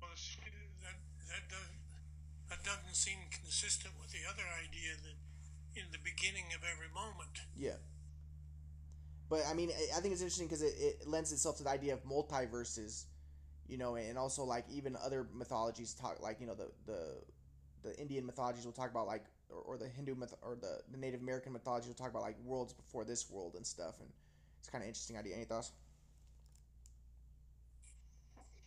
well, 0.00 0.10
it's- 0.12 0.36
that 0.82 0.96
that 1.28 1.48
does 1.50 1.68
that 2.48 2.59
doesn't 2.70 2.94
seem 2.94 3.18
consistent 3.30 3.94
with 4.00 4.12
the 4.12 4.22
other 4.28 4.46
idea 4.62 4.94
that 5.02 5.18
in 5.74 5.90
the 5.90 5.98
beginning 5.98 6.46
of 6.54 6.62
every 6.62 6.88
moment. 6.94 7.42
Yeah. 7.56 7.78
But 9.28 9.42
I 9.48 9.54
mean, 9.54 9.70
I- 9.70 10.00
think 10.00 10.12
it's 10.12 10.22
interesting 10.22 10.46
because 10.46 10.62
it, 10.62 10.74
it 10.78 11.06
lends 11.06 11.32
itself 11.32 11.56
to 11.58 11.62
the 11.64 11.70
idea 11.70 11.94
of 11.94 12.04
multiverses, 12.04 13.04
you 13.68 13.78
know, 13.78 13.96
and 13.96 14.18
also 14.18 14.44
like 14.44 14.64
even 14.70 14.96
other 14.96 15.26
mythologies 15.32 15.94
talk 15.94 16.20
like 16.20 16.40
you 16.40 16.46
know 16.46 16.54
the 16.54 16.70
the 16.86 17.22
the 17.82 17.98
Indian 18.00 18.26
mythologies 18.26 18.64
will 18.64 18.72
talk 18.72 18.90
about 18.90 19.06
like 19.06 19.24
or, 19.50 19.74
or 19.74 19.78
the 19.78 19.88
Hindu 19.88 20.14
myth 20.14 20.34
or 20.42 20.56
the, 20.56 20.80
the 20.90 20.98
Native 20.98 21.20
American 21.20 21.52
mythologies 21.52 21.88
will 21.88 21.94
talk 21.94 22.10
about 22.10 22.22
like 22.22 22.36
worlds 22.44 22.72
before 22.72 23.04
this 23.04 23.30
world 23.30 23.54
and 23.56 23.66
stuff, 23.66 24.00
and 24.00 24.08
it's 24.58 24.68
kind 24.68 24.82
of 24.82 24.88
interesting 24.88 25.16
idea. 25.16 25.36
Any 25.36 25.44
thoughts? 25.44 25.72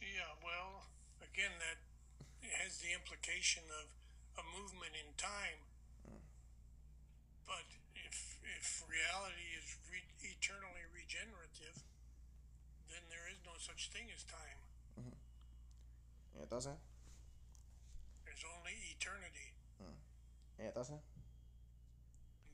Yeah, 0.01 0.31
well, 0.43 0.83
again, 1.23 1.51
that 1.59 1.77
the 2.93 3.01
implication 3.01 3.63
of 3.81 3.89
a 4.37 4.43
movement 4.53 4.93
in 4.93 5.09
time. 5.17 5.57
But 7.47 7.65
if 8.05 8.37
if 8.57 8.83
reality 8.85 9.57
is 9.57 9.65
re- 9.89 10.29
eternally 10.29 10.85
regenerative, 10.93 11.81
then 12.89 13.01
there 13.09 13.25
is 13.31 13.37
no 13.45 13.53
such 13.57 13.89
thing 13.89 14.05
as 14.15 14.23
time. 14.23 14.59
Mm-hmm. 14.99 15.17
Yeah, 16.37 16.45
doesn't. 16.49 16.77
There's 18.25 18.45
only 18.57 18.73
eternity. 18.95 19.53
Mm. 19.81 19.97
Yeah, 20.59 20.71
doesn't. 20.75 21.01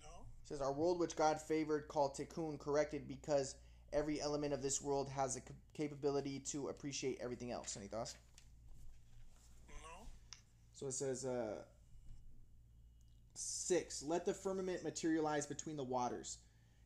No. 0.04 0.10
says 0.46 0.62
our 0.62 0.72
world 0.72 1.00
which 1.00 1.16
God 1.16 1.42
favored 1.42 1.88
called 1.88 2.16
tikkun 2.16 2.60
corrected 2.60 3.08
because 3.08 3.56
every 3.92 4.22
element 4.22 4.54
of 4.54 4.62
this 4.62 4.82
world 4.82 5.10
has 5.10 5.36
a 5.36 5.42
capability 5.74 6.40
to 6.52 6.70
appreciate 6.70 7.20
everything 7.22 7.52
else. 7.52 7.76
Any 7.78 7.88
thoughts? 7.88 8.16
So 10.80 10.88
it 10.88 10.94
says 10.94 11.26
uh, 11.26 11.58
six. 13.34 14.02
Let 14.02 14.26
the 14.26 14.34
firmament 14.34 14.82
materialize 14.82 15.46
between 15.46 15.76
the 15.76 15.84
waters. 15.84 16.38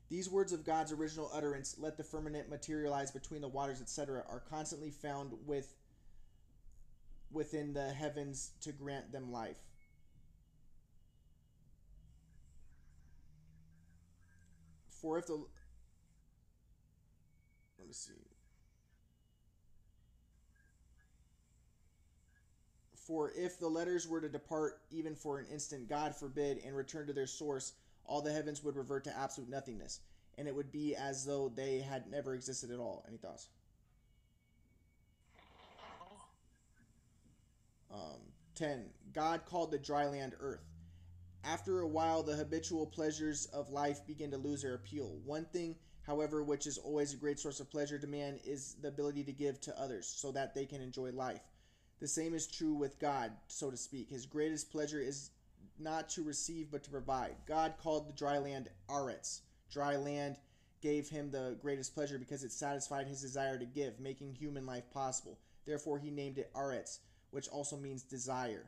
These 0.10 0.32
words 0.32 0.52
of 0.52 0.66
God's 0.66 0.92
original 0.92 1.30
utterance, 1.32 1.76
"Let 1.78 1.98
the 1.98 2.04
firmament 2.04 2.50
materialize 2.50 3.12
between 3.12 3.42
the 3.42 3.48
waters," 3.48 3.82
etc., 3.82 4.26
are 4.28 4.40
constantly 4.40 4.90
found 4.90 5.34
with 5.46 5.76
within 7.30 7.74
the 7.74 7.94
heavens 7.94 8.54
to 8.62 8.72
grant 8.72 9.12
them 9.12 9.32
life. 9.32 9.62
For 14.90 15.20
if 15.20 15.28
the 15.28 15.36
let 17.78 17.88
me 17.88 17.94
see. 17.94 18.33
For 23.08 23.34
if 23.36 23.60
the 23.60 23.68
letters 23.68 24.08
were 24.08 24.22
to 24.22 24.30
depart 24.30 24.80
even 24.90 25.16
for 25.16 25.38
an 25.38 25.46
instant, 25.52 25.90
God 25.90 26.16
forbid, 26.16 26.60
and 26.66 26.76
return 26.76 27.08
to 27.08 27.14
their 27.14 27.28
source, 27.28 27.74
all 28.06 28.22
the 28.22 28.32
heavens 28.32 28.64
would 28.64 28.78
revert 28.78 29.04
to 29.06 29.18
absolute 29.18 29.50
nothingness, 29.50 30.00
and 30.38 30.48
it 30.48 30.56
would 30.56 30.72
be 30.72 30.96
as 30.96 31.26
though 31.26 31.50
they 31.50 31.80
had 31.80 32.10
never 32.10 32.34
existed 32.34 32.72
at 32.72 32.80
all. 32.80 33.06
Any 33.08 33.18
thoughts? 33.18 33.50
Um, 37.94 38.22
10. 38.56 38.86
God 39.14 39.42
called 39.46 39.72
the 39.72 39.78
dry 39.78 40.06
land 40.08 40.34
earth. 40.40 40.64
After 41.44 41.82
a 41.82 41.88
while, 41.88 42.24
the 42.24 42.36
habitual 42.36 42.86
pleasures 42.86 43.48
of 43.48 43.70
life 43.70 44.08
begin 44.08 44.32
to 44.32 44.38
lose 44.38 44.62
their 44.62 44.76
appeal. 44.76 45.18
One 45.26 45.46
thing, 45.46 45.76
however, 46.08 46.42
which 46.42 46.66
is 46.66 46.78
always 46.78 47.14
a 47.14 47.18
great 47.18 47.38
source 47.38 47.60
of 47.60 47.70
pleasure 47.70 48.00
to 48.00 48.08
man 48.08 48.40
is 48.46 48.76
the 48.82 48.88
ability 48.88 49.26
to 49.26 49.34
give 49.34 49.60
to 49.62 49.78
others 49.80 50.08
so 50.08 50.32
that 50.32 50.54
they 50.54 50.66
can 50.66 50.82
enjoy 50.82 51.12
life. 51.12 51.42
The 52.04 52.10
same 52.10 52.34
is 52.34 52.48
true 52.48 52.74
with 52.74 53.00
God, 53.00 53.32
so 53.48 53.72
to 53.72 53.78
speak. 53.78 54.10
His 54.10 54.26
greatest 54.26 54.70
pleasure 54.74 55.00
is 55.00 55.30
not 55.80 56.10
to 56.10 56.22
receive 56.22 56.70
but 56.70 56.84
to 56.84 56.90
provide. 56.90 57.34
God 57.46 57.76
called 57.82 58.10
the 58.10 58.12
dry 58.12 58.40
land 58.40 58.68
Aretz. 58.90 59.40
Dry 59.72 59.96
land 59.96 60.36
gave 60.82 61.08
him 61.08 61.32
the 61.32 61.58
greatest 61.62 61.96
pleasure 61.96 62.18
because 62.18 62.44
it 62.44 62.52
satisfied 62.52 63.08
his 63.08 63.22
desire 63.22 63.58
to 63.58 63.64
give, 63.64 64.02
making 64.02 64.34
human 64.34 64.66
life 64.66 64.84
possible. 64.92 65.40
Therefore, 65.66 65.98
he 65.98 66.12
named 66.12 66.40
it 66.40 66.52
Aretz, 66.54 67.00
which 67.32 67.48
also 67.48 67.78
means 67.78 68.04
desire. 68.04 68.66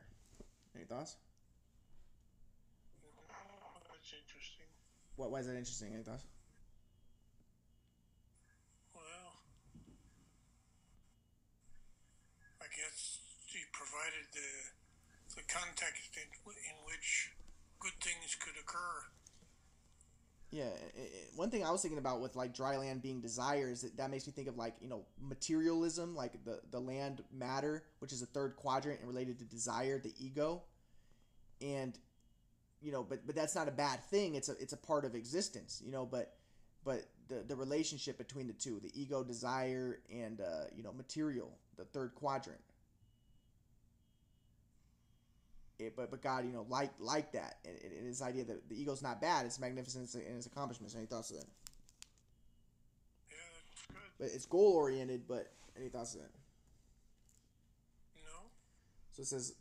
Any 0.74 0.86
thoughts? 0.86 1.16
That's 3.84 4.14
interesting. 4.14 4.64
What? 5.16 5.30
Why 5.30 5.40
is 5.40 5.46
that 5.46 5.58
interesting? 5.58 5.92
Any 5.92 6.04
thoughts? 6.04 6.24
Well, 8.94 9.02
I 12.62 12.64
guess 12.74 13.18
he 13.56 13.64
provided 13.72 14.28
the 14.36 15.40
the 15.40 15.45
context 15.60 16.16
in, 16.16 16.28
in 16.46 16.76
which 16.86 17.32
good 17.80 17.94
things 18.00 18.34
could 18.40 18.54
occur. 18.60 19.04
Yeah, 20.50 20.70
i- 20.96 21.00
i- 21.00 21.28
one 21.34 21.50
thing 21.50 21.64
I 21.64 21.70
was 21.70 21.82
thinking 21.82 21.98
about 21.98 22.20
with 22.20 22.36
like 22.36 22.54
dry 22.54 22.76
land 22.76 23.02
being 23.02 23.20
desire 23.20 23.68
is 23.70 23.82
that 23.82 23.96
that 23.96 24.10
makes 24.10 24.26
me 24.26 24.32
think 24.32 24.48
of 24.48 24.56
like 24.56 24.74
you 24.80 24.88
know 24.88 25.04
materialism, 25.20 26.14
like 26.14 26.44
the 26.44 26.60
the 26.70 26.80
land 26.80 27.24
matter, 27.32 27.84
which 27.98 28.12
is 28.12 28.22
a 28.22 28.26
third 28.26 28.56
quadrant 28.56 29.00
and 29.00 29.08
related 29.08 29.38
to 29.40 29.44
desire, 29.44 29.98
the 29.98 30.14
ego, 30.24 30.62
and 31.60 31.98
you 32.82 32.92
know, 32.92 33.02
but 33.02 33.26
but 33.26 33.34
that's 33.34 33.54
not 33.54 33.68
a 33.68 33.72
bad 33.72 34.02
thing. 34.04 34.34
It's 34.36 34.48
a 34.48 34.52
it's 34.60 34.72
a 34.72 34.76
part 34.78 35.04
of 35.04 35.14
existence, 35.14 35.82
you 35.84 35.92
know. 35.92 36.06
But 36.06 36.36
but 36.84 37.06
the 37.28 37.42
the 37.42 37.56
relationship 37.56 38.18
between 38.18 38.46
the 38.46 38.52
two, 38.54 38.80
the 38.80 38.92
ego, 39.00 39.24
desire, 39.24 40.00
and 40.12 40.40
uh, 40.40 40.66
you 40.76 40.82
know 40.84 40.92
material, 40.92 41.50
the 41.76 41.84
third 41.86 42.14
quadrant. 42.14 42.60
It, 45.78 45.94
but 45.94 46.10
but 46.10 46.22
God, 46.22 46.46
you 46.46 46.52
know, 46.52 46.64
like 46.70 46.90
like 46.98 47.32
that, 47.32 47.58
and, 47.66 47.76
and 47.98 48.08
this 48.08 48.22
idea 48.22 48.44
that 48.44 48.66
the 48.68 48.80
ego's 48.80 49.02
not 49.02 49.20
bad, 49.20 49.44
it's 49.44 49.60
magnificent 49.60 50.14
in 50.14 50.36
its 50.36 50.46
accomplishments. 50.46 50.94
Any 50.96 51.04
thoughts 51.04 51.30
of 51.30 51.36
that? 51.36 51.46
Yeah, 53.30 53.36
good. 53.90 53.98
But 54.18 54.28
it's 54.34 54.46
goal 54.46 54.72
oriented. 54.72 55.28
But 55.28 55.52
any 55.78 55.90
thoughts 55.90 56.14
of 56.14 56.22
that? 56.22 56.30
No. 58.24 58.48
So 59.12 59.20
it 59.20 59.26
says, 59.26 59.54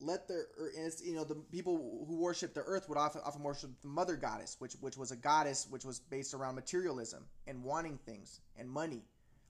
"Let 0.00 0.28
the 0.28 0.46
and 0.76 0.86
it's, 0.86 1.04
you 1.04 1.16
know 1.16 1.24
the 1.24 1.34
people 1.34 2.04
who 2.06 2.16
worship 2.20 2.54
the 2.54 2.62
earth 2.62 2.88
would 2.88 2.98
often 2.98 3.20
often 3.24 3.42
worship 3.42 3.70
the 3.82 3.88
mother 3.88 4.14
goddess, 4.14 4.54
which 4.60 4.74
which 4.74 4.96
was 4.96 5.10
a 5.10 5.16
goddess 5.16 5.66
which 5.68 5.84
was 5.84 5.98
based 5.98 6.32
around 6.32 6.54
materialism 6.54 7.24
and 7.48 7.64
wanting 7.64 7.98
things 8.06 8.40
and 8.56 8.70
money, 8.70 9.02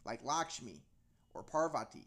like 0.06 0.24
Lakshmi 0.24 0.80
or 1.34 1.42
Parvati. 1.42 2.06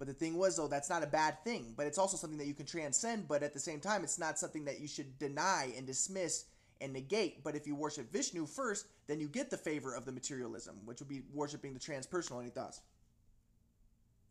But 0.00 0.08
the 0.08 0.14
thing 0.14 0.38
was 0.38 0.56
though 0.56 0.66
that's 0.66 0.88
not 0.88 1.02
a 1.02 1.06
bad 1.06 1.44
thing, 1.44 1.74
but 1.76 1.86
it's 1.86 1.98
also 1.98 2.16
something 2.16 2.38
that 2.38 2.46
you 2.46 2.54
can 2.54 2.64
transcend. 2.64 3.28
But 3.28 3.42
at 3.42 3.52
the 3.52 3.60
same 3.60 3.80
time, 3.80 4.02
it's 4.02 4.18
not 4.18 4.38
something 4.38 4.64
that 4.64 4.80
you 4.80 4.88
should 4.88 5.18
deny 5.18 5.72
and 5.76 5.86
dismiss 5.86 6.46
and 6.80 6.94
negate. 6.94 7.44
But 7.44 7.54
if 7.54 7.66
you 7.66 7.76
worship 7.76 8.10
Vishnu 8.10 8.46
first, 8.46 8.86
then 9.08 9.20
you 9.20 9.28
get 9.28 9.50
the 9.50 9.58
favor 9.58 9.94
of 9.94 10.06
the 10.06 10.12
materialism, 10.12 10.76
which 10.86 11.00
would 11.00 11.08
be 11.08 11.20
worshiping 11.34 11.74
the 11.74 11.78
transpersonal. 11.78 12.40
Any 12.40 12.48
thoughts? 12.48 12.80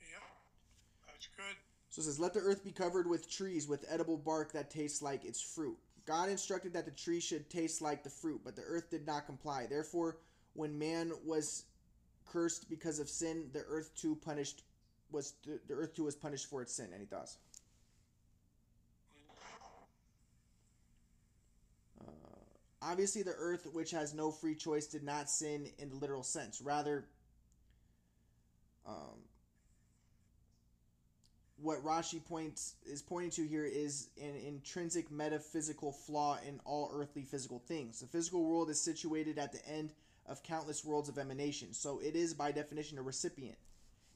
Yeah, 0.01 0.17
that's 1.05 1.27
good. 1.37 1.55
So 1.91 1.99
it 1.99 2.05
says, 2.05 2.19
Let 2.19 2.33
the 2.33 2.39
earth 2.39 2.63
be 2.63 2.71
covered 2.71 3.07
with 3.07 3.29
trees 3.29 3.67
with 3.67 3.85
edible 3.87 4.17
bark 4.17 4.51
that 4.53 4.71
tastes 4.71 5.03
like 5.03 5.23
its 5.23 5.39
fruit. 5.39 5.77
God 6.07 6.29
instructed 6.29 6.73
that 6.73 6.85
the 6.85 6.91
tree 6.91 7.19
should 7.19 7.47
taste 7.51 7.79
like 7.79 8.03
the 8.03 8.09
fruit, 8.09 8.41
but 8.43 8.55
the 8.55 8.63
earth 8.63 8.89
did 8.89 9.05
not 9.05 9.27
comply. 9.27 9.67
Therefore, 9.67 10.17
when 10.53 10.79
man 10.79 11.11
was 11.23 11.65
cursed 12.25 12.71
because 12.71 12.97
of 12.97 13.07
sin, 13.07 13.51
the 13.53 13.63
earth 13.69 13.91
too 13.95 14.15
punished 14.15 14.63
was 15.11 15.33
the 15.43 15.73
earth 15.73 15.95
too 15.95 16.03
was 16.03 16.15
punished 16.15 16.49
for 16.49 16.61
its 16.61 16.73
sin. 16.73 16.87
Any 16.95 17.05
thoughts? 17.05 17.37
Uh, 22.01 22.11
obviously, 22.81 23.23
the 23.23 23.35
earth, 23.37 23.67
which 23.73 23.91
has 23.91 24.13
no 24.13 24.31
free 24.31 24.55
choice, 24.55 24.87
did 24.87 25.03
not 25.03 25.29
sin 25.29 25.67
in 25.77 25.89
the 25.89 25.95
literal 25.95 26.23
sense. 26.23 26.61
Rather, 26.61 27.05
um, 28.87 29.23
what 31.61 31.83
Rashi 31.83 32.23
points 32.23 32.75
is 32.85 33.01
pointing 33.01 33.31
to 33.31 33.45
here 33.45 33.65
is 33.65 34.09
an 34.21 34.35
intrinsic 34.45 35.11
metaphysical 35.11 35.91
flaw 35.91 36.37
in 36.47 36.59
all 36.65 36.89
earthly 36.93 37.23
physical 37.23 37.59
things. 37.59 37.99
The 37.99 38.07
physical 38.07 38.45
world 38.45 38.69
is 38.69 38.79
situated 38.79 39.37
at 39.37 39.51
the 39.51 39.65
end 39.67 39.91
of 40.25 40.43
countless 40.43 40.85
worlds 40.85 41.09
of 41.09 41.17
emanation, 41.17 41.73
so 41.73 41.99
it 41.99 42.15
is 42.15 42.33
by 42.33 42.51
definition 42.51 42.97
a 42.97 43.01
recipient. 43.01 43.57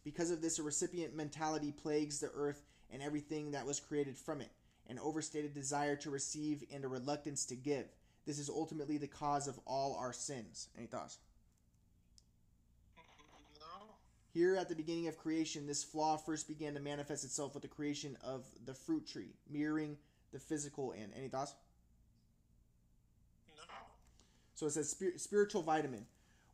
Because 0.04 0.32
of 0.32 0.42
this, 0.42 0.60
a 0.60 0.64
recipient 0.64 1.16
mentality 1.16 1.72
plagues 1.72 2.20
the 2.20 2.32
earth 2.36 2.64
and 2.92 3.02
everything 3.02 3.52
that 3.52 3.66
was 3.66 3.80
created 3.80 4.18
from 4.18 4.42
it, 4.42 4.52
an 4.88 5.00
overstated 5.00 5.54
desire 5.54 5.96
to 5.98 6.10
receive 6.10 6.64
and 6.74 6.84
a 6.84 6.88
reluctance 6.88 7.46
to 7.46 7.56
give. 7.56 7.86
This 8.26 8.40
is 8.40 8.50
ultimately 8.50 8.98
the 8.98 9.08
cause 9.08 9.48
of 9.48 9.60
all 9.66 9.96
our 10.00 10.14
sins. 10.14 10.70
Any 10.78 10.88
thoughts? 10.88 11.18
No. 13.60 13.96
Here 14.34 14.56
at 14.56 14.70
the 14.70 14.76
beginning 14.76 15.08
of 15.08 15.18
creation, 15.18 15.68
this 15.68 15.84
flaw 15.84 16.18
first 16.18 16.48
began 16.48 16.74
to 16.74 16.80
manifest 16.80 17.24
itself 17.24 17.54
with 17.54 17.64
the 17.64 17.70
creation 17.70 18.18
of 18.24 18.46
the 18.66 18.74
fruit 18.74 19.08
tree, 19.08 19.36
mirroring 19.50 19.98
the 20.32 20.40
physical 20.40 20.92
and 20.92 21.12
any 21.18 21.28
thoughts? 21.28 21.54
No. 23.56 23.64
So 24.56 24.68
it 24.68 24.72
says 24.72 24.90
spir- 24.90 25.18
spiritual 25.18 25.62
vitamin. 25.62 26.06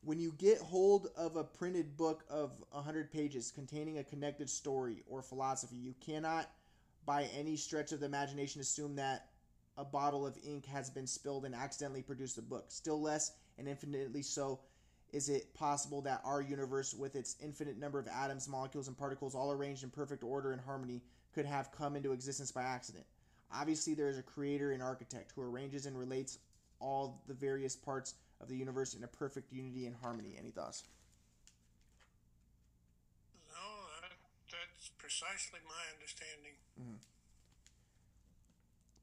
When 0.01 0.19
you 0.19 0.33
get 0.37 0.59
hold 0.59 1.09
of 1.17 1.35
a 1.35 1.43
printed 1.43 1.97
book 1.97 2.23
of 2.29 2.63
100 2.71 3.11
pages 3.11 3.51
containing 3.51 3.97
a 3.97 4.03
connected 4.03 4.49
story 4.49 5.03
or 5.07 5.21
philosophy, 5.21 5.75
you 5.75 5.93
cannot, 5.99 6.49
by 7.05 7.23
any 7.37 7.57
stretch 7.57 7.91
of 7.91 7.99
the 7.99 8.05
imagination, 8.05 8.61
assume 8.61 8.95
that 8.95 9.27
a 9.77 9.83
bottle 9.83 10.25
of 10.25 10.37
ink 10.45 10.65
has 10.67 10.89
been 10.89 11.05
spilled 11.05 11.45
and 11.45 11.53
accidentally 11.53 12.01
produced 12.01 12.37
a 12.37 12.41
book. 12.41 12.65
Still 12.69 13.01
less, 13.01 13.33
and 13.57 13.67
infinitely 13.67 14.21
so, 14.21 14.61
is 15.11 15.27
it 15.27 15.53
possible 15.53 16.01
that 16.01 16.21
our 16.23 16.41
universe, 16.41 16.93
with 16.93 17.15
its 17.15 17.35
infinite 17.41 17.77
number 17.77 17.99
of 17.99 18.07
atoms, 18.07 18.47
molecules, 18.47 18.87
and 18.87 18.97
particles 18.97 19.35
all 19.35 19.51
arranged 19.51 19.83
in 19.83 19.89
perfect 19.89 20.23
order 20.23 20.53
and 20.53 20.61
harmony, 20.61 21.01
could 21.33 21.45
have 21.45 21.71
come 21.71 21.95
into 21.95 22.13
existence 22.13 22.51
by 22.51 22.63
accident. 22.63 23.05
Obviously, 23.51 23.95
there 23.95 24.09
is 24.09 24.17
a 24.17 24.23
creator 24.23 24.71
and 24.71 24.81
architect 24.81 25.33
who 25.35 25.41
arranges 25.41 25.85
and 25.85 25.97
relates 25.97 26.37
all 26.79 27.21
the 27.27 27.33
various 27.33 27.75
parts 27.75 28.15
of 28.41 28.47
the 28.47 28.55
universe 28.55 28.93
in 28.93 29.03
a 29.03 29.07
perfect 29.07 29.51
unity 29.51 29.85
and 29.85 29.95
harmony. 30.01 30.35
Any 30.39 30.51
thoughts? 30.51 30.83
No, 33.49 33.61
that, 34.01 34.11
that's 34.51 34.89
precisely 34.97 35.59
my 35.67 35.93
understanding. 35.93 36.53
Mm-hmm. 36.79 36.95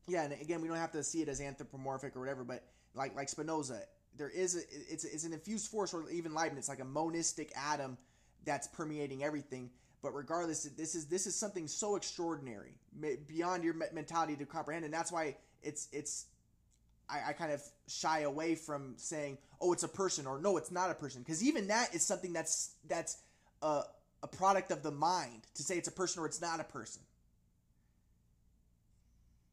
yeah, 0.09 0.25
and 0.25 0.33
again, 0.41 0.61
we 0.61 0.69
don't 0.69 0.77
have 0.77 0.93
to 0.93 1.03
see 1.03 1.23
it 1.23 1.29
as 1.29 1.41
anthropomorphic 1.41 2.17
or 2.17 2.21
whatever, 2.21 2.45
but 2.45 2.63
like 2.95 3.15
like 3.15 3.29
Spinoza, 3.29 3.83
there 4.17 4.31
is 4.31 4.57
a, 4.57 4.61
it's 4.93 5.05
it's 5.05 5.25
an 5.25 5.33
infused 5.33 5.71
force, 5.71 5.93
or 5.93 6.09
even 6.11 6.33
Leibniz, 6.35 6.69
like 6.69 6.81
a 6.81 6.85
monistic 6.85 7.53
atom 7.57 7.99
that's 8.45 8.69
permeating 8.69 9.23
everything. 9.25 9.71
But 10.03 10.15
regardless, 10.15 10.65
this 10.65 10.95
is 10.95 11.07
this 11.07 11.27
is 11.27 11.35
something 11.35 11.67
so 11.67 11.97
extraordinary 11.97 12.75
beyond 13.27 13.65
your 13.65 13.75
mentality 13.93 14.37
to 14.37 14.47
comprehend, 14.47 14.85
and 14.85 14.95
that's 14.95 15.11
why 15.11 15.37
it's 15.63 15.89
it's 15.93 16.27
I, 17.09 17.31
I 17.31 17.33
kind 17.33 17.53
of 17.53 17.63
shy 17.89 18.21
away 18.21 18.55
from 18.55 18.95
saying, 18.97 19.39
oh, 19.61 19.73
it's 19.73 19.83
a 19.83 19.89
person, 19.89 20.27
or 20.27 20.41
no, 20.41 20.57
it's 20.57 20.71
not 20.71 20.91
a 20.91 20.95
person, 20.95 21.23
because 21.23 21.43
even 21.43 21.69
that 21.69 21.95
is 21.95 22.03
something 22.03 22.33
that's 22.33 22.75
that's 22.89 23.19
a, 23.63 23.83
a 24.23 24.27
product 24.27 24.71
of 24.71 24.83
the 24.83 24.91
mind 24.91 25.47
to 25.55 25.63
say 25.63 25.77
it's 25.77 25.89
a 25.89 25.93
person 25.93 26.23
or 26.23 26.27
it's 26.27 26.41
not 26.41 26.61
a 26.61 26.65
person. 26.65 27.03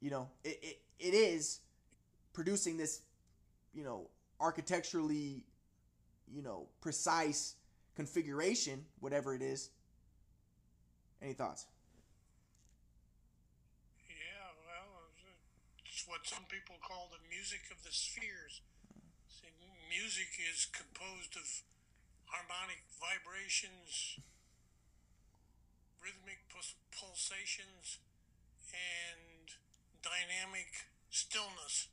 You 0.01 0.09
know, 0.09 0.29
it, 0.43 0.59
it, 0.61 0.79
it 0.99 1.13
is 1.13 1.59
producing 2.33 2.77
this, 2.77 3.01
you 3.73 3.83
know, 3.83 4.09
architecturally, 4.39 5.45
you 6.33 6.41
know, 6.41 6.67
precise 6.81 7.55
configuration, 7.95 8.83
whatever 8.99 9.33
it 9.33 9.41
is. 9.41 9.69
Any 11.21 11.33
thoughts? 11.33 11.65
What 16.07 16.27
some 16.27 16.45
people 16.49 16.75
call 16.81 17.09
the 17.11 17.21
music 17.29 17.69
of 17.71 17.83
the 17.83 17.91
spheres. 17.91 18.61
See, 19.29 19.51
music 19.89 20.35
is 20.39 20.65
composed 20.65 21.35
of 21.37 21.47
harmonic 22.25 22.81
vibrations, 22.97 24.19
rhythmic 26.01 26.41
pulsations, 26.91 27.99
and 28.73 29.53
dynamic 30.01 30.89
stillness. 31.09 31.87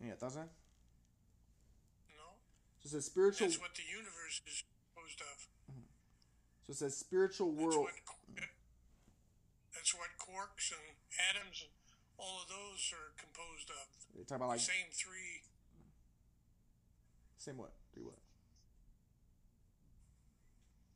Any 0.00 0.12
thoughts 0.12 0.36
on? 0.36 0.48
No. 2.14 2.38
So 2.78 2.86
it's 2.86 2.94
a 2.94 3.02
spiritual. 3.02 3.48
That's 3.48 3.60
what 3.60 3.74
the 3.74 3.88
universe 3.88 4.40
is 4.46 4.62
composed 4.94 5.20
of. 5.22 5.48
Mm-hmm. 5.72 5.88
So 6.66 6.70
it 6.70 6.76
says 6.76 6.96
spiritual 6.96 7.50
world. 7.50 7.88
That's 7.88 8.06
what, 8.06 8.46
that's 9.74 9.94
what 9.94 10.10
quarks 10.20 10.70
and 10.70 10.97
atoms 11.18 11.66
and 11.66 11.72
all 12.18 12.42
of 12.42 12.48
those 12.48 12.92
are 12.94 13.14
composed 13.18 13.70
of. 13.70 13.86
You 14.16 14.24
talk 14.24 14.38
about 14.38 14.48
like 14.48 14.60
same 14.60 14.90
three. 14.92 15.46
Same 17.38 17.56
what? 17.56 17.72
Three 17.94 18.02
what? 18.02 18.18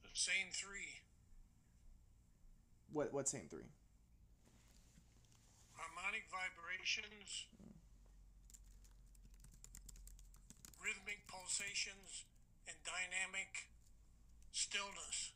The 0.03 0.11
same 0.14 0.51
three. 0.53 1.03
What 2.93 3.12
what 3.14 3.29
same 3.29 3.47
three? 3.49 3.70
Harmonic 5.79 6.27
vibrations, 6.29 7.47
mm. 7.57 7.73
rhythmic 10.83 11.27
pulsations, 11.27 12.27
and 12.68 12.77
dynamic 12.85 13.70
stillness. 14.51 15.33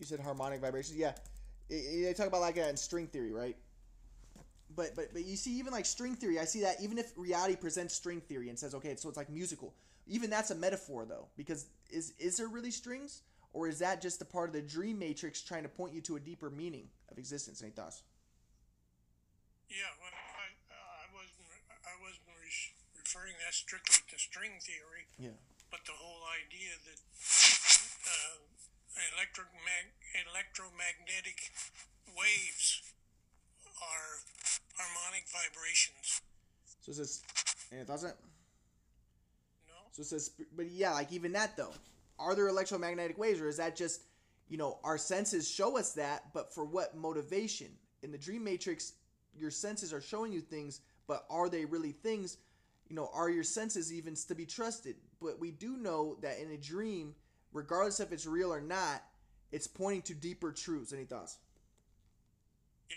You 0.00 0.06
said 0.06 0.18
harmonic 0.18 0.60
vibrations. 0.62 0.96
Yeah, 0.96 1.12
they 1.68 2.12
talk 2.16 2.26
about 2.26 2.40
like 2.40 2.54
that 2.54 2.70
in 2.70 2.76
string 2.76 3.06
theory, 3.06 3.32
right? 3.32 3.56
But 4.74 4.96
but 4.96 5.12
but 5.12 5.24
you 5.24 5.36
see, 5.36 5.58
even 5.58 5.72
like 5.72 5.84
string 5.84 6.14
theory, 6.14 6.40
I 6.40 6.44
see 6.46 6.62
that 6.62 6.80
even 6.80 6.96
if 6.96 7.12
reality 7.16 7.54
presents 7.54 7.94
string 7.94 8.22
theory 8.22 8.48
and 8.48 8.58
says, 8.58 8.74
okay, 8.74 8.96
so 8.96 9.08
it's 9.08 9.18
like 9.18 9.28
musical. 9.28 9.74
Even 10.06 10.30
that's 10.30 10.50
a 10.50 10.54
metaphor, 10.54 11.04
though, 11.04 11.26
because 11.36 11.66
is 11.90 12.14
is 12.18 12.38
there 12.38 12.48
really 12.48 12.70
strings, 12.70 13.22
or 13.52 13.68
is 13.68 13.78
that 13.80 14.00
just 14.00 14.22
a 14.22 14.24
part 14.24 14.48
of 14.48 14.54
the 14.54 14.62
dream 14.62 14.98
matrix 14.98 15.42
trying 15.42 15.64
to 15.64 15.68
point 15.68 15.92
you 15.92 16.00
to 16.00 16.16
a 16.16 16.20
deeper 16.20 16.48
meaning 16.48 16.88
of 17.10 17.18
existence? 17.18 17.62
Any 17.62 17.70
thoughts? 17.72 18.02
Yeah, 19.68 19.84
well, 20.00 20.10
I, 20.10 20.48
I 20.72 21.06
wasn't 21.12 21.46
I 21.84 21.94
wasn't 22.00 22.24
re- 22.40 22.72
referring 22.96 23.34
that 23.44 23.52
strictly 23.52 24.00
to 24.10 24.18
string 24.18 24.52
theory. 24.64 25.04
Yeah. 25.18 25.36
But 25.70 25.84
the 25.84 25.92
whole 25.92 26.24
idea 26.34 26.74
that 26.88 26.98
uh, 28.08 28.42
electromag- 28.96 29.94
electromagnetic 30.28 31.52
waves 32.16 32.82
are 33.80 34.18
harmonic 34.76 35.24
vibrations. 35.28 36.20
So 36.80 36.92
it 36.92 36.94
says, 36.96 37.22
and 37.70 37.80
it 37.80 37.86
doesn't. 37.86 38.14
No. 39.68 39.74
So 39.92 40.02
it 40.02 40.06
says, 40.06 40.30
but 40.56 40.70
yeah, 40.70 40.92
like 40.92 41.12
even 41.12 41.32
that 41.32 41.56
though, 41.56 41.72
are 42.18 42.34
there 42.34 42.48
electromagnetic 42.48 43.18
waves, 43.18 43.40
or 43.40 43.48
is 43.48 43.56
that 43.56 43.76
just, 43.76 44.02
you 44.48 44.58
know, 44.58 44.78
our 44.84 44.98
senses 44.98 45.48
show 45.48 45.78
us 45.78 45.92
that, 45.94 46.32
but 46.34 46.52
for 46.52 46.64
what 46.64 46.96
motivation? 46.96 47.68
In 48.02 48.10
the 48.12 48.18
dream 48.18 48.44
matrix, 48.44 48.94
your 49.34 49.50
senses 49.50 49.92
are 49.92 50.00
showing 50.00 50.32
you 50.32 50.40
things, 50.40 50.80
but 51.06 51.24
are 51.30 51.48
they 51.48 51.64
really 51.64 51.92
things? 51.92 52.38
You 52.88 52.96
know, 52.96 53.08
are 53.14 53.30
your 53.30 53.44
senses 53.44 53.92
even 53.92 54.14
to 54.14 54.34
be 54.34 54.46
trusted? 54.46 54.96
But 55.20 55.38
we 55.38 55.50
do 55.50 55.76
know 55.76 56.16
that 56.22 56.40
in 56.40 56.50
a 56.50 56.56
dream, 56.56 57.14
regardless 57.52 58.00
if 58.00 58.12
it's 58.12 58.26
real 58.26 58.52
or 58.52 58.60
not, 58.60 59.02
it's 59.52 59.66
pointing 59.66 60.02
to 60.02 60.14
deeper 60.14 60.52
truths. 60.52 60.92
Any 60.92 61.04
thoughts? 61.04 61.38
Yeah, 62.88 62.96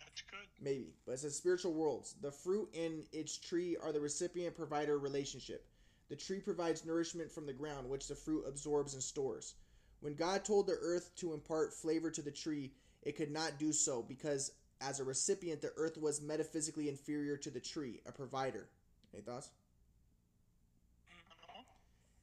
that's 0.00 0.22
good. 0.22 0.48
Maybe, 0.60 0.94
but 1.06 1.12
it 1.12 1.20
says 1.20 1.36
spiritual 1.36 1.74
worlds. 1.74 2.14
The 2.20 2.32
fruit 2.32 2.68
in 2.72 3.04
its 3.12 3.36
tree 3.36 3.76
are 3.82 3.92
the 3.92 4.00
recipient 4.00 4.56
provider 4.56 4.98
relationship. 4.98 5.66
The 6.08 6.16
tree 6.16 6.40
provides 6.40 6.86
nourishment 6.86 7.30
from 7.30 7.46
the 7.46 7.52
ground, 7.52 7.88
which 7.88 8.08
the 8.08 8.14
fruit 8.14 8.44
absorbs 8.48 8.94
and 8.94 9.02
stores. 9.02 9.54
When 10.00 10.14
God 10.14 10.44
told 10.44 10.66
the 10.66 10.78
earth 10.80 11.10
to 11.16 11.34
impart 11.34 11.74
flavor 11.74 12.10
to 12.10 12.22
the 12.22 12.30
tree, 12.30 12.72
it 13.02 13.16
could 13.16 13.30
not 13.30 13.58
do 13.58 13.72
so 13.72 14.02
because, 14.02 14.52
as 14.80 15.00
a 15.00 15.04
recipient, 15.04 15.60
the 15.60 15.72
earth 15.76 15.98
was 15.98 16.22
metaphysically 16.22 16.88
inferior 16.88 17.36
to 17.36 17.50
the 17.50 17.60
tree, 17.60 18.00
a 18.06 18.12
provider. 18.12 18.68
Any 19.12 19.22
thoughts? 19.22 19.50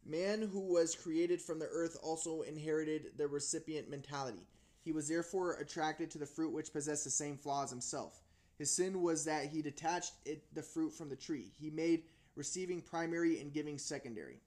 Man 0.06 0.42
who 0.42 0.60
was 0.60 0.94
created 0.96 1.42
from 1.42 1.58
the 1.58 1.66
earth 1.66 1.98
also 2.04 2.44
inherited 2.44 3.18
the 3.18 3.28
recipient 3.28 3.90
mentality. 3.90 4.46
He 4.84 4.92
was 4.92 5.08
therefore 5.08 5.54
attracted 5.54 6.12
to 6.12 6.20
the 6.20 6.28
fruit 6.28 6.54
which 6.54 6.72
possessed 6.72 7.06
the 7.06 7.10
same 7.10 7.38
flaws 7.38 7.72
himself. 7.72 8.22
His 8.60 8.70
sin 8.70 9.02
was 9.02 9.26
that 9.26 9.48
he 9.48 9.64
detached 9.64 10.14
it, 10.24 10.44
the 10.54 10.62
fruit 10.62 10.94
from 10.94 11.10
the 11.10 11.16
tree. 11.16 11.52
He 11.60 11.72
made 11.72 12.04
receiving 12.36 12.82
primary 12.82 13.42
and 13.42 13.52
giving 13.52 13.80
secondary. 13.80 14.38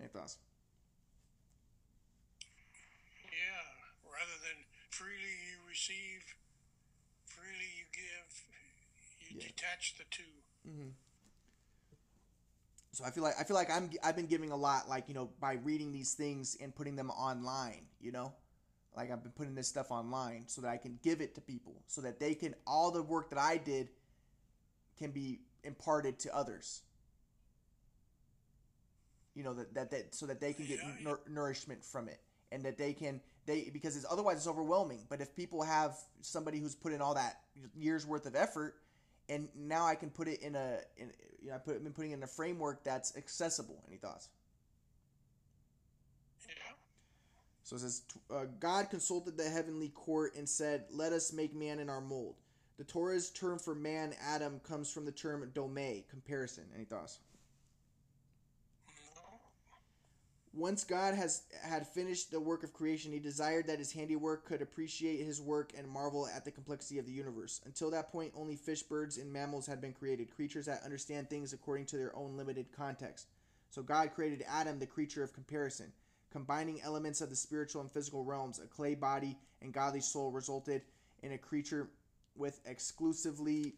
Any 0.00 0.08
thoughts? 0.08 0.38
Yeah, 3.26 4.08
rather 4.10 4.38
than 4.42 4.64
freely 4.90 5.36
you 5.50 5.58
receive, 5.68 6.24
freely 7.26 7.68
you 7.76 7.84
give, 7.92 8.42
you 9.20 9.40
yeah. 9.40 9.46
detach 9.46 9.96
the 9.98 10.04
2 10.10 10.22
mm-hmm. 10.66 10.88
So 12.92 13.04
I 13.04 13.10
feel 13.10 13.24
like 13.24 13.34
I 13.40 13.44
feel 13.44 13.56
like 13.56 13.70
I'm 13.70 13.90
I've 14.04 14.16
been 14.16 14.26
giving 14.26 14.50
a 14.50 14.56
lot 14.56 14.88
like 14.88 15.08
you 15.08 15.14
know 15.14 15.30
by 15.40 15.54
reading 15.54 15.92
these 15.92 16.12
things 16.12 16.56
and 16.60 16.74
putting 16.74 16.94
them 16.94 17.10
online. 17.10 17.86
You 18.00 18.12
know, 18.12 18.34
like 18.94 19.10
I've 19.10 19.22
been 19.22 19.32
putting 19.32 19.54
this 19.54 19.66
stuff 19.66 19.90
online 19.90 20.44
so 20.46 20.60
that 20.60 20.68
I 20.68 20.76
can 20.76 20.98
give 21.02 21.22
it 21.22 21.34
to 21.36 21.40
people 21.40 21.82
so 21.86 22.02
that 22.02 22.20
they 22.20 22.34
can 22.34 22.54
all 22.66 22.90
the 22.90 23.02
work 23.02 23.30
that 23.30 23.38
I 23.38 23.56
did 23.56 23.88
can 24.98 25.10
be 25.10 25.40
imparted 25.64 26.18
to 26.20 26.36
others. 26.36 26.82
You 29.34 29.44
know 29.44 29.54
that 29.54 29.74
that, 29.74 29.90
that 29.90 30.14
so 30.14 30.26
that 30.26 30.40
they 30.40 30.52
can 30.52 30.66
get 30.66 30.80
nourishment 31.30 31.82
from 31.82 32.08
it 32.08 32.20
and 32.50 32.62
that 32.64 32.76
they 32.76 32.92
can 32.92 33.22
they 33.46 33.70
because 33.72 33.96
it's 33.96 34.04
otherwise 34.10 34.36
it's 34.36 34.46
overwhelming. 34.46 35.06
But 35.08 35.22
if 35.22 35.34
people 35.34 35.62
have 35.62 35.96
somebody 36.20 36.58
who's 36.58 36.74
put 36.74 36.92
in 36.92 37.00
all 37.00 37.14
that 37.14 37.40
years 37.74 38.06
worth 38.06 38.26
of 38.26 38.36
effort 38.36 38.74
and 39.28 39.48
now 39.56 39.86
I 39.86 39.94
can 39.94 40.10
put 40.10 40.28
it 40.28 40.40
in 40.40 40.54
a 40.54 40.78
in, 40.96 41.10
you 41.42 41.50
know 41.50 41.56
I 41.56 41.58
put 41.58 41.82
been 41.82 41.92
putting 41.92 42.12
in 42.12 42.22
a 42.22 42.26
framework 42.26 42.84
that's 42.84 43.16
accessible. 43.16 43.82
Any 43.88 43.96
thoughts? 43.96 44.28
Yeah. 46.46 46.54
So 47.62 47.76
it 47.76 47.80
says 47.80 48.02
uh, 48.30 48.44
God 48.60 48.90
consulted 48.90 49.36
the 49.36 49.48
heavenly 49.48 49.88
court 49.88 50.34
and 50.36 50.48
said, 50.48 50.84
"Let 50.90 51.12
us 51.12 51.32
make 51.32 51.54
man 51.54 51.78
in 51.78 51.88
our 51.88 52.00
mold." 52.00 52.36
The 52.78 52.84
Torah's 52.84 53.30
term 53.30 53.58
for 53.58 53.74
man, 53.74 54.14
Adam, 54.20 54.60
comes 54.60 54.90
from 54.90 55.04
the 55.04 55.12
term 55.12 55.48
domē, 55.54 56.08
comparison. 56.08 56.64
Any 56.74 56.84
thoughts? 56.84 57.20
Once 60.54 60.84
God 60.84 61.14
has 61.14 61.44
had 61.62 61.86
finished 61.86 62.30
the 62.30 62.38
work 62.38 62.62
of 62.62 62.74
creation, 62.74 63.10
he 63.10 63.18
desired 63.18 63.66
that 63.66 63.78
his 63.78 63.92
handiwork 63.92 64.44
could 64.44 64.60
appreciate 64.60 65.24
his 65.24 65.40
work 65.40 65.72
and 65.76 65.88
marvel 65.88 66.28
at 66.28 66.44
the 66.44 66.50
complexity 66.50 66.98
of 66.98 67.06
the 67.06 67.12
universe. 67.12 67.62
Until 67.64 67.90
that 67.90 68.12
point, 68.12 68.32
only 68.36 68.56
fish, 68.56 68.82
birds, 68.82 69.16
and 69.16 69.32
mammals 69.32 69.66
had 69.66 69.80
been 69.80 69.94
created, 69.94 70.34
creatures 70.34 70.66
that 70.66 70.82
understand 70.84 71.30
things 71.30 71.54
according 71.54 71.86
to 71.86 71.96
their 71.96 72.14
own 72.14 72.36
limited 72.36 72.66
context. 72.70 73.28
So 73.70 73.82
God 73.82 74.12
created 74.14 74.44
Adam, 74.46 74.78
the 74.78 74.86
creature 74.86 75.22
of 75.22 75.32
comparison. 75.32 75.90
Combining 76.30 76.82
elements 76.82 77.22
of 77.22 77.30
the 77.30 77.36
spiritual 77.36 77.80
and 77.80 77.90
physical 77.90 78.22
realms, 78.22 78.58
a 78.58 78.66
clay 78.66 78.94
body 78.94 79.38
and 79.62 79.72
godly 79.72 80.00
soul 80.02 80.30
resulted 80.30 80.82
in 81.22 81.32
a 81.32 81.38
creature 81.38 81.88
with 82.36 82.60
exclusively 82.66 83.74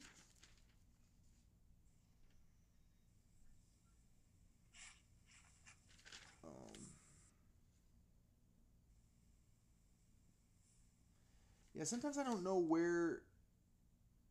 Yeah, 11.74 11.84
sometimes 11.84 12.18
I 12.18 12.24
don't 12.24 12.44
know 12.44 12.58
where 12.58 13.22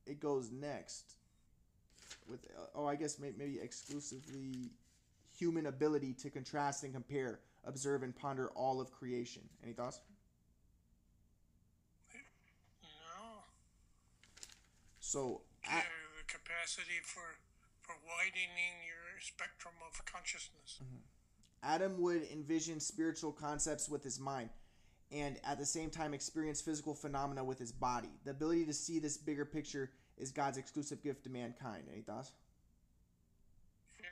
it 0.05 0.19
goes 0.19 0.51
next. 0.51 1.15
With 2.29 2.39
uh, 2.57 2.65
oh, 2.75 2.85
I 2.85 2.95
guess 2.95 3.19
may, 3.19 3.31
maybe 3.37 3.59
exclusively 3.61 4.69
human 5.37 5.65
ability 5.65 6.13
to 6.13 6.29
contrast 6.29 6.83
and 6.83 6.93
compare, 6.93 7.39
observe 7.65 8.03
and 8.03 8.15
ponder 8.15 8.49
all 8.49 8.79
of 8.79 8.91
creation. 8.91 9.41
Any 9.63 9.73
thoughts? 9.73 9.99
No. 12.83 13.43
So, 14.99 15.41
Yeah, 15.63 15.81
the 16.17 16.31
capacity 16.31 16.99
for 17.03 17.37
for 17.81 17.95
widening 18.07 18.87
your 18.87 19.19
spectrum 19.21 19.73
of 19.85 20.05
consciousness. 20.05 20.79
Adam 21.61 22.01
would 22.01 22.23
envision 22.31 22.79
spiritual 22.79 23.31
concepts 23.31 23.89
with 23.89 24.03
his 24.03 24.19
mind 24.19 24.49
and 25.11 25.39
at 25.43 25.57
the 25.57 25.65
same 25.65 25.89
time 25.89 26.13
experience 26.13 26.61
physical 26.61 26.93
phenomena 26.93 27.43
with 27.43 27.59
his 27.59 27.71
body. 27.71 28.09
The 28.25 28.31
ability 28.31 28.65
to 28.65 28.73
see 28.73 28.99
this 28.99 29.17
bigger 29.17 29.45
picture 29.45 29.91
is 30.17 30.31
God's 30.31 30.57
exclusive 30.57 31.03
gift 31.03 31.23
to 31.23 31.29
mankind. 31.29 31.83
Any 31.91 32.01
thoughts? 32.01 32.31
Yeah. 33.99 34.07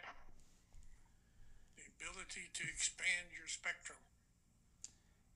The 1.77 1.83
ability 2.05 2.49
to 2.53 2.63
expand 2.63 3.27
your 3.37 3.47
spectrum. 3.47 3.97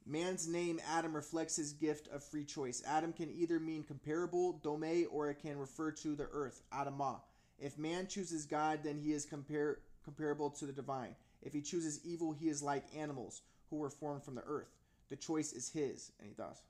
Man's 0.07 0.47
name 0.47 0.79
Adam 0.87 1.15
reflects 1.15 1.55
his 1.55 1.73
gift 1.73 2.07
of 2.09 2.23
free 2.23 2.45
choice. 2.45 2.83
Adam 2.85 3.11
can 3.11 3.31
either 3.31 3.59
mean 3.59 3.83
comparable, 3.83 4.59
dome, 4.63 5.07
or 5.11 5.29
it 5.29 5.41
can 5.41 5.57
refer 5.57 5.91
to 5.91 6.15
the 6.15 6.27
earth, 6.31 6.61
Adamah. 6.71 7.21
If 7.57 7.79
man 7.79 8.05
chooses 8.07 8.45
God, 8.45 8.81
then 8.83 8.99
he 8.99 9.13
is 9.13 9.25
compar- 9.25 9.77
comparable 10.03 10.51
to 10.51 10.65
the 10.65 10.73
divine. 10.73 11.15
If 11.41 11.53
he 11.53 11.61
chooses 11.61 12.01
evil, 12.03 12.33
he 12.33 12.49
is 12.49 12.61
like 12.61 12.83
animals 12.95 13.41
who 13.69 13.77
were 13.77 13.89
formed 13.89 14.23
from 14.23 14.35
the 14.35 14.43
earth. 14.45 14.69
The 15.09 15.15
choice 15.15 15.53
is 15.53 15.69
his. 15.69 16.11
Any 16.21 16.33
thoughts? 16.33 16.61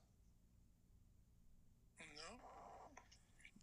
No. 1.98 2.22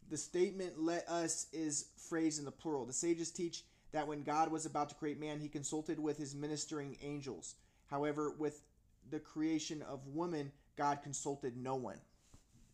The 0.10 0.18
statement 0.18 0.80
"let 0.80 1.08
us" 1.08 1.48
is 1.54 1.88
phrased 1.98 2.40
in 2.40 2.46
the 2.46 2.52
plural. 2.52 2.86
The 2.86 2.94
sages 2.94 3.32
teach 3.32 3.64
that 3.92 4.08
when 4.08 4.24
God 4.24 4.52
was 4.52 4.66
about 4.66 4.90
to 4.90 4.96
create 4.96 5.20
man, 5.20 5.40
he 5.40 5.48
consulted 5.48 6.00
with 6.00 6.18
his 6.18 6.36
ministering 6.36 6.98
angels. 7.02 7.56
However, 7.88 8.32
with 8.32 8.62
the 9.10 9.20
creation 9.20 9.82
of 9.84 10.08
woman, 10.08 10.52
God 10.76 11.02
consulted 11.04 11.56
no 11.56 11.76
one. 11.76 12.00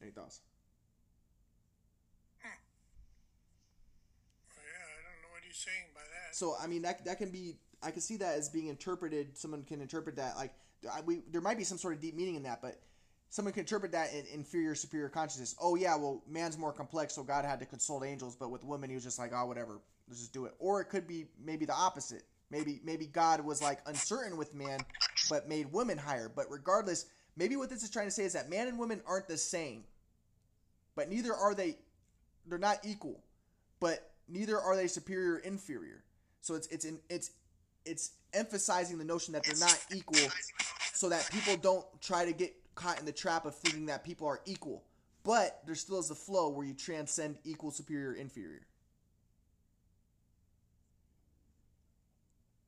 Any 0.01 0.11
thoughts? 0.11 0.39
Hmm. 2.41 2.47
Yeah, 4.55 4.61
I 4.63 5.03
don't 5.03 5.21
know 5.21 5.33
what 5.33 5.43
he's 5.45 5.57
saying 5.57 5.91
by 5.93 6.01
that. 6.01 6.35
So 6.35 6.55
I 6.61 6.67
mean 6.67 6.83
that 6.83 7.03
that 7.05 7.17
can 7.17 7.31
be 7.31 7.57
I 7.83 7.91
can 7.91 8.01
see 8.01 8.17
that 8.17 8.37
as 8.37 8.49
being 8.49 8.67
interpreted. 8.67 9.37
Someone 9.37 9.63
can 9.63 9.81
interpret 9.81 10.15
that 10.15 10.37
like 10.37 10.53
I, 10.91 11.01
we 11.01 11.21
there 11.31 11.41
might 11.41 11.57
be 11.57 11.63
some 11.63 11.77
sort 11.77 11.93
of 11.93 12.01
deep 12.01 12.15
meaning 12.15 12.35
in 12.35 12.43
that, 12.43 12.61
but 12.61 12.79
someone 13.29 13.53
can 13.53 13.61
interpret 13.61 13.91
that 13.91 14.13
in 14.13 14.25
inferior 14.33 14.75
superior 14.75 15.09
consciousness. 15.09 15.55
Oh 15.61 15.75
yeah, 15.75 15.95
well 15.95 16.23
man's 16.27 16.57
more 16.57 16.73
complex, 16.73 17.15
so 17.15 17.23
God 17.23 17.45
had 17.45 17.59
to 17.59 17.65
consult 17.65 18.05
angels, 18.05 18.35
but 18.35 18.51
with 18.51 18.63
women 18.63 18.89
he 18.89 18.95
was 18.95 19.03
just 19.03 19.19
like 19.19 19.31
oh 19.33 19.45
whatever, 19.45 19.81
let's 20.07 20.19
just 20.19 20.33
do 20.33 20.45
it. 20.45 20.53
Or 20.59 20.81
it 20.81 20.85
could 20.85 21.07
be 21.07 21.27
maybe 21.43 21.65
the 21.65 21.73
opposite. 21.73 22.23
Maybe 22.51 22.81
maybe 22.83 23.05
God 23.05 23.41
was 23.41 23.61
like 23.61 23.79
uncertain 23.85 24.37
with 24.37 24.55
man, 24.55 24.79
but 25.29 25.47
made 25.47 25.71
women 25.71 25.97
higher. 25.97 26.31
But 26.33 26.45
regardless, 26.49 27.05
maybe 27.35 27.55
what 27.55 27.69
this 27.69 27.83
is 27.83 27.89
trying 27.89 28.07
to 28.07 28.11
say 28.11 28.23
is 28.23 28.33
that 28.33 28.49
man 28.49 28.67
and 28.67 28.79
women 28.79 29.01
aren't 29.05 29.27
the 29.27 29.37
same, 29.37 29.83
but 30.95 31.09
neither 31.09 31.33
are 31.33 31.53
they. 31.53 31.77
They're 32.47 32.57
not 32.57 32.79
equal, 32.83 33.21
but 33.79 34.11
neither 34.27 34.59
are 34.59 34.75
they 34.75 34.87
superior 34.87 35.35
or 35.35 35.39
inferior. 35.39 36.03
So 36.41 36.55
it's 36.55 36.67
it's 36.67 36.85
in, 36.85 36.99
it's 37.09 37.31
it's 37.89 38.11
emphasizing 38.33 38.99
the 38.99 39.03
notion 39.03 39.33
that 39.33 39.43
they're 39.43 39.59
not 39.59 39.77
equal, 39.93 40.29
so 40.93 41.09
that 41.09 41.27
people 41.31 41.57
don't 41.57 41.85
try 42.01 42.23
to 42.23 42.31
get 42.31 42.53
caught 42.75 42.99
in 42.99 43.05
the 43.05 43.11
trap 43.11 43.45
of 43.45 43.55
thinking 43.55 43.87
that 43.87 44.03
people 44.03 44.27
are 44.27 44.41
equal. 44.45 44.83
But 45.23 45.59
there 45.65 45.75
still 45.75 45.99
is 45.99 46.11
a 46.11 46.15
flow 46.15 46.49
where 46.49 46.65
you 46.65 46.73
transcend 46.73 47.37
equal, 47.43 47.71
superior, 47.71 48.13
inferior. 48.13 48.61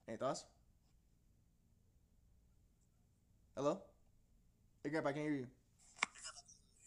Any 0.08 0.18
thoughts? 0.18 0.44
Hello? 3.56 3.80
Hey, 4.84 4.90
Grandpa, 4.90 5.10
I 5.10 5.14
can't 5.14 5.26
hear 5.26 5.36
you. 5.36 5.48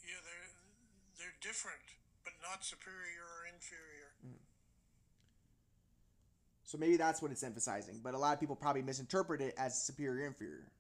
Yeah, 0.02 0.20
they're 0.24 0.50
they're 1.18 1.36
different, 1.40 1.80
but 2.24 2.32
not 2.42 2.64
superior 2.64 3.22
or 3.22 3.46
inferior. 3.46 4.10
So 6.74 6.80
maybe 6.80 6.96
that's 6.96 7.22
what 7.22 7.30
it's 7.30 7.44
emphasizing. 7.44 8.00
But 8.02 8.14
a 8.14 8.18
lot 8.18 8.34
of 8.34 8.40
people 8.40 8.56
probably 8.56 8.82
misinterpret 8.82 9.40
it 9.40 9.54
as 9.56 9.80
superior 9.80 10.26
inferior. 10.26 10.72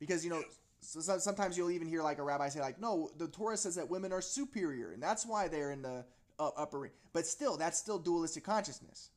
Because, 0.00 0.24
you 0.24 0.30
know, 0.30 0.42
so 0.80 1.00
so- 1.00 1.18
sometimes 1.18 1.58
you'll 1.58 1.72
even 1.72 1.86
hear 1.86 2.02
like 2.02 2.16
a 2.16 2.22
rabbi 2.22 2.48
say 2.48 2.62
like, 2.62 2.80
"No, 2.80 3.10
the 3.18 3.28
Torah 3.28 3.58
says 3.58 3.74
that 3.74 3.90
women 3.90 4.12
are 4.12 4.22
superior 4.22 4.92
and 4.92 5.02
that's 5.02 5.26
why 5.26 5.46
they're 5.46 5.72
in 5.72 5.82
the 5.82 6.06
uh, 6.38 6.48
upper 6.56 6.78
ring." 6.78 6.92
But 7.12 7.26
still, 7.26 7.58
that's 7.58 7.78
still 7.78 7.98
dualistic 7.98 8.44
consciousness. 8.44 9.10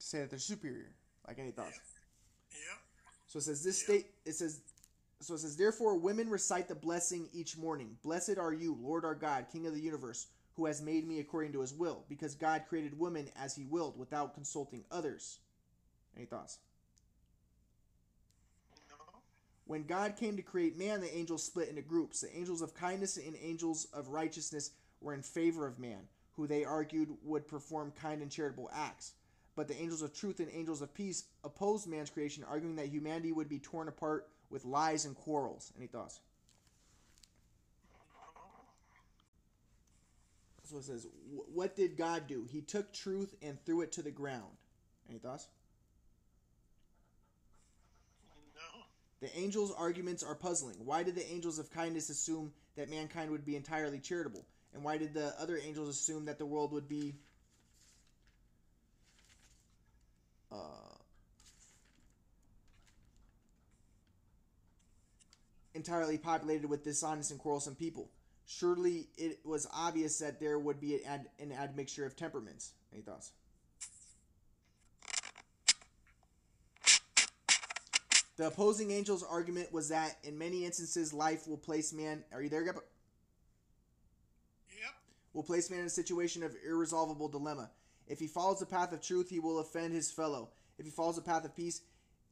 To 0.00 0.06
say 0.06 0.18
that 0.18 0.28
they're 0.28 0.38
superior. 0.38 0.92
Like 1.26 1.38
any 1.38 1.52
thoughts? 1.52 1.80
Yeah. 2.50 2.76
So 3.28 3.38
it 3.38 3.44
says 3.44 3.64
this 3.64 3.82
state 3.82 4.08
it 4.26 4.34
says 4.34 4.60
so 5.20 5.32
it 5.32 5.38
says 5.38 5.56
therefore 5.56 5.96
women 5.96 6.28
recite 6.28 6.68
the 6.68 6.74
blessing 6.74 7.30
each 7.32 7.56
morning. 7.56 7.96
Blessed 8.02 8.36
are 8.36 8.52
you, 8.52 8.76
Lord 8.78 9.06
our 9.06 9.14
God, 9.14 9.46
King 9.50 9.66
of 9.66 9.72
the 9.72 9.80
universe, 9.80 10.26
who 10.58 10.66
has 10.66 10.82
made 10.82 11.06
me 11.06 11.20
according 11.20 11.52
to 11.52 11.60
his 11.60 11.72
will, 11.72 12.04
because 12.08 12.34
God 12.34 12.64
created 12.68 12.98
woman 12.98 13.30
as 13.36 13.54
he 13.54 13.64
willed 13.64 13.96
without 13.96 14.34
consulting 14.34 14.84
others. 14.90 15.38
Any 16.16 16.26
thoughts? 16.26 16.58
No. 18.90 19.20
When 19.66 19.84
God 19.84 20.16
came 20.16 20.36
to 20.36 20.42
create 20.42 20.76
man, 20.76 21.00
the 21.00 21.16
angels 21.16 21.44
split 21.44 21.68
into 21.68 21.80
groups. 21.80 22.22
The 22.22 22.36
angels 22.36 22.60
of 22.60 22.74
kindness 22.74 23.18
and 23.18 23.36
angels 23.40 23.86
of 23.92 24.08
righteousness 24.08 24.72
were 25.00 25.14
in 25.14 25.22
favor 25.22 25.64
of 25.64 25.78
man, 25.78 26.08
who 26.32 26.48
they 26.48 26.64
argued 26.64 27.10
would 27.22 27.46
perform 27.46 27.92
kind 27.92 28.20
and 28.20 28.30
charitable 28.30 28.68
acts. 28.74 29.12
But 29.54 29.68
the 29.68 29.80
angels 29.80 30.02
of 30.02 30.12
truth 30.12 30.40
and 30.40 30.48
angels 30.52 30.82
of 30.82 30.92
peace 30.92 31.26
opposed 31.44 31.86
man's 31.86 32.10
creation, 32.10 32.42
arguing 32.42 32.74
that 32.76 32.88
humanity 32.88 33.30
would 33.30 33.48
be 33.48 33.60
torn 33.60 33.86
apart 33.86 34.26
with 34.50 34.64
lies 34.64 35.04
and 35.04 35.14
quarrels. 35.14 35.72
Any 35.78 35.86
thoughts? 35.86 36.18
So 40.68 40.76
it 40.76 40.84
says, 40.84 41.06
What 41.54 41.76
did 41.76 41.96
God 41.96 42.26
do? 42.26 42.46
He 42.50 42.60
took 42.60 42.92
truth 42.92 43.34
and 43.40 43.58
threw 43.64 43.80
it 43.80 43.92
to 43.92 44.02
the 44.02 44.10
ground. 44.10 44.56
Any 45.08 45.18
thoughts? 45.18 45.48
No. 48.54 48.82
The 49.20 49.38
angels' 49.38 49.72
arguments 49.76 50.22
are 50.22 50.34
puzzling. 50.34 50.76
Why 50.84 51.02
did 51.02 51.14
the 51.14 51.26
angels 51.32 51.58
of 51.58 51.70
kindness 51.70 52.10
assume 52.10 52.52
that 52.76 52.90
mankind 52.90 53.30
would 53.30 53.46
be 53.46 53.56
entirely 53.56 53.98
charitable? 53.98 54.44
And 54.74 54.84
why 54.84 54.98
did 54.98 55.14
the 55.14 55.34
other 55.40 55.56
angels 55.56 55.88
assume 55.88 56.26
that 56.26 56.38
the 56.38 56.44
world 56.44 56.72
would 56.72 56.86
be 56.86 57.14
uh, 60.52 60.56
entirely 65.72 66.18
populated 66.18 66.68
with 66.68 66.84
dishonest 66.84 67.30
and 67.30 67.40
quarrelsome 67.40 67.74
people? 67.74 68.10
Surely 68.50 69.08
it 69.18 69.40
was 69.44 69.66
obvious 69.74 70.18
that 70.20 70.40
there 70.40 70.58
would 70.58 70.80
be 70.80 70.94
an, 70.94 71.00
ad, 71.06 71.26
an 71.38 71.52
admixture 71.52 72.06
of 72.06 72.16
temperaments. 72.16 72.72
Any 72.94 73.02
thoughts? 73.02 73.32
The 78.38 78.46
opposing 78.46 78.90
angel's 78.90 79.22
argument 79.22 79.70
was 79.70 79.90
that 79.90 80.16
in 80.24 80.38
many 80.38 80.64
instances, 80.64 81.12
life 81.12 81.46
will 81.46 81.58
place 81.58 81.92
man. 81.92 82.24
Are 82.32 82.40
you 82.40 82.48
there, 82.48 82.62
Gabba? 82.62 82.80
Yep. 84.70 84.94
Will 85.34 85.42
place 85.42 85.68
man 85.70 85.80
in 85.80 85.86
a 85.86 85.90
situation 85.90 86.42
of 86.42 86.56
irresolvable 86.66 87.28
dilemma. 87.28 87.68
If 88.06 88.18
he 88.18 88.28
follows 88.28 88.60
the 88.60 88.66
path 88.66 88.92
of 88.94 89.02
truth, 89.02 89.28
he 89.28 89.40
will 89.40 89.58
offend 89.58 89.92
his 89.92 90.10
fellow. 90.10 90.48
If 90.78 90.86
he 90.86 90.90
follows 90.90 91.16
the 91.16 91.22
path 91.22 91.44
of 91.44 91.54
peace, 91.54 91.82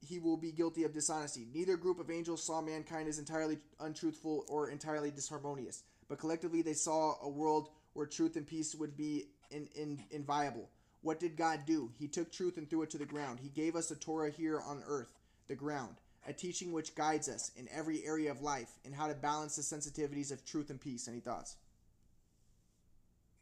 he 0.01 0.19
will 0.19 0.39
be 0.39 0.51
guilty 0.51 0.85
of 0.85 0.95
dishonesty. 0.95 1.47
Neither 1.53 1.77
group 1.77 1.99
of 1.99 2.11
angels 2.11 2.43
saw 2.43 2.63
mankind 2.63 3.07
as 3.07 3.19
entirely 3.19 3.59
untruthful 3.81 4.47
or 4.49 4.71
entirely 4.71 5.11
disharmonious, 5.11 5.83
but 6.09 6.19
collectively 6.19 6.63
they 6.63 6.73
saw 6.73 7.17
a 7.23 7.29
world 7.29 7.71
where 7.95 8.07
truth 8.07 8.37
and 8.37 8.47
peace 8.47 8.75
would 8.75 8.97
be 8.97 9.25
in, 9.51 9.69
in, 9.75 9.99
inviolable. 10.11 10.69
What 11.03 11.21
did 11.21 11.37
God 11.37 11.61
do? 11.67 11.91
He 11.99 12.09
took 12.09 12.33
truth 12.33 12.57
and 12.57 12.69
threw 12.69 12.83
it 12.83 12.91
to 12.91 12.99
the 12.99 13.05
ground. 13.05 13.39
He 13.41 13.49
gave 13.49 13.77
us 13.77 13.89
the 13.89 13.95
Torah 13.95 14.31
here 14.31 14.61
on 14.61 14.83
earth, 14.87 15.09
the 15.49 15.55
ground, 15.55 15.97
a 16.27 16.33
teaching 16.33 16.73
which 16.73 16.95
guides 16.95 17.29
us 17.29 17.53
in 17.57 17.69
every 17.73 18.05
area 18.05 18.31
of 18.31 18.43
life 18.43 18.71
and 18.85 18.95
how 18.95 19.07
to 19.07 19.15
balance 19.15 19.57
the 19.57 19.63
sensitivities 19.63 20.33
of 20.33 20.45
truth 20.45 20.71
and 20.71 20.81
peace. 20.81 21.07
Any 21.09 21.21
thoughts? 21.21 21.57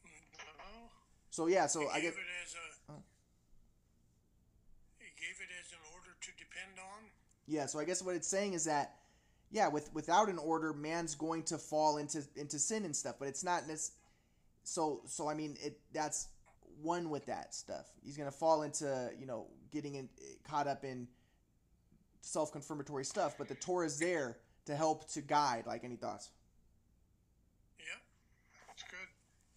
No. 0.04 0.90
So 1.30 1.46
yeah, 1.46 1.66
so 1.66 1.80
He 1.80 1.86
I 1.88 2.00
gave 2.00 2.12
it 2.12 2.18
as 2.44 2.54
a. 2.54 2.92
Oh. 2.92 3.02
He 4.98 5.06
gave 5.18 5.36
it 5.40 5.52
as 5.60 5.72
an 5.72 5.78
order 5.94 6.14
to 6.20 6.30
depend 6.36 6.78
on. 6.78 7.04
Yeah, 7.46 7.66
so 7.66 7.78
I 7.78 7.84
guess 7.84 8.02
what 8.02 8.14
it's 8.14 8.28
saying 8.28 8.52
is 8.52 8.64
that 8.64 8.96
yeah, 9.54 9.68
with 9.68 9.88
without 9.94 10.28
an 10.28 10.38
order, 10.38 10.72
man's 10.72 11.14
going 11.14 11.44
to 11.44 11.58
fall 11.58 11.98
into 11.98 12.24
into 12.34 12.58
sin 12.58 12.84
and 12.84 12.94
stuff, 12.94 13.14
but 13.20 13.28
it's 13.28 13.44
not 13.44 13.68
nec- 13.68 13.78
so 14.64 15.02
so 15.06 15.28
I 15.28 15.34
mean 15.34 15.56
it 15.62 15.78
that's 15.92 16.26
one 16.82 17.08
with 17.08 17.26
that 17.26 17.54
stuff. 17.54 17.86
He's 18.04 18.16
going 18.16 18.28
to 18.28 18.36
fall 18.36 18.64
into, 18.64 19.10
you 19.16 19.26
know, 19.26 19.46
getting 19.70 19.94
in, 19.94 20.08
caught 20.42 20.66
up 20.66 20.82
in 20.82 21.06
self-confirmatory 22.20 23.04
stuff, 23.04 23.36
but 23.38 23.46
the 23.46 23.54
Torah 23.54 23.86
is 23.86 24.00
there 24.00 24.38
to 24.66 24.74
help 24.74 25.08
to 25.12 25.20
guide. 25.20 25.68
Like 25.68 25.84
any 25.84 25.94
thoughts? 25.94 26.30
Yeah, 27.78 27.94
that's 28.66 28.82
good. 28.82 29.06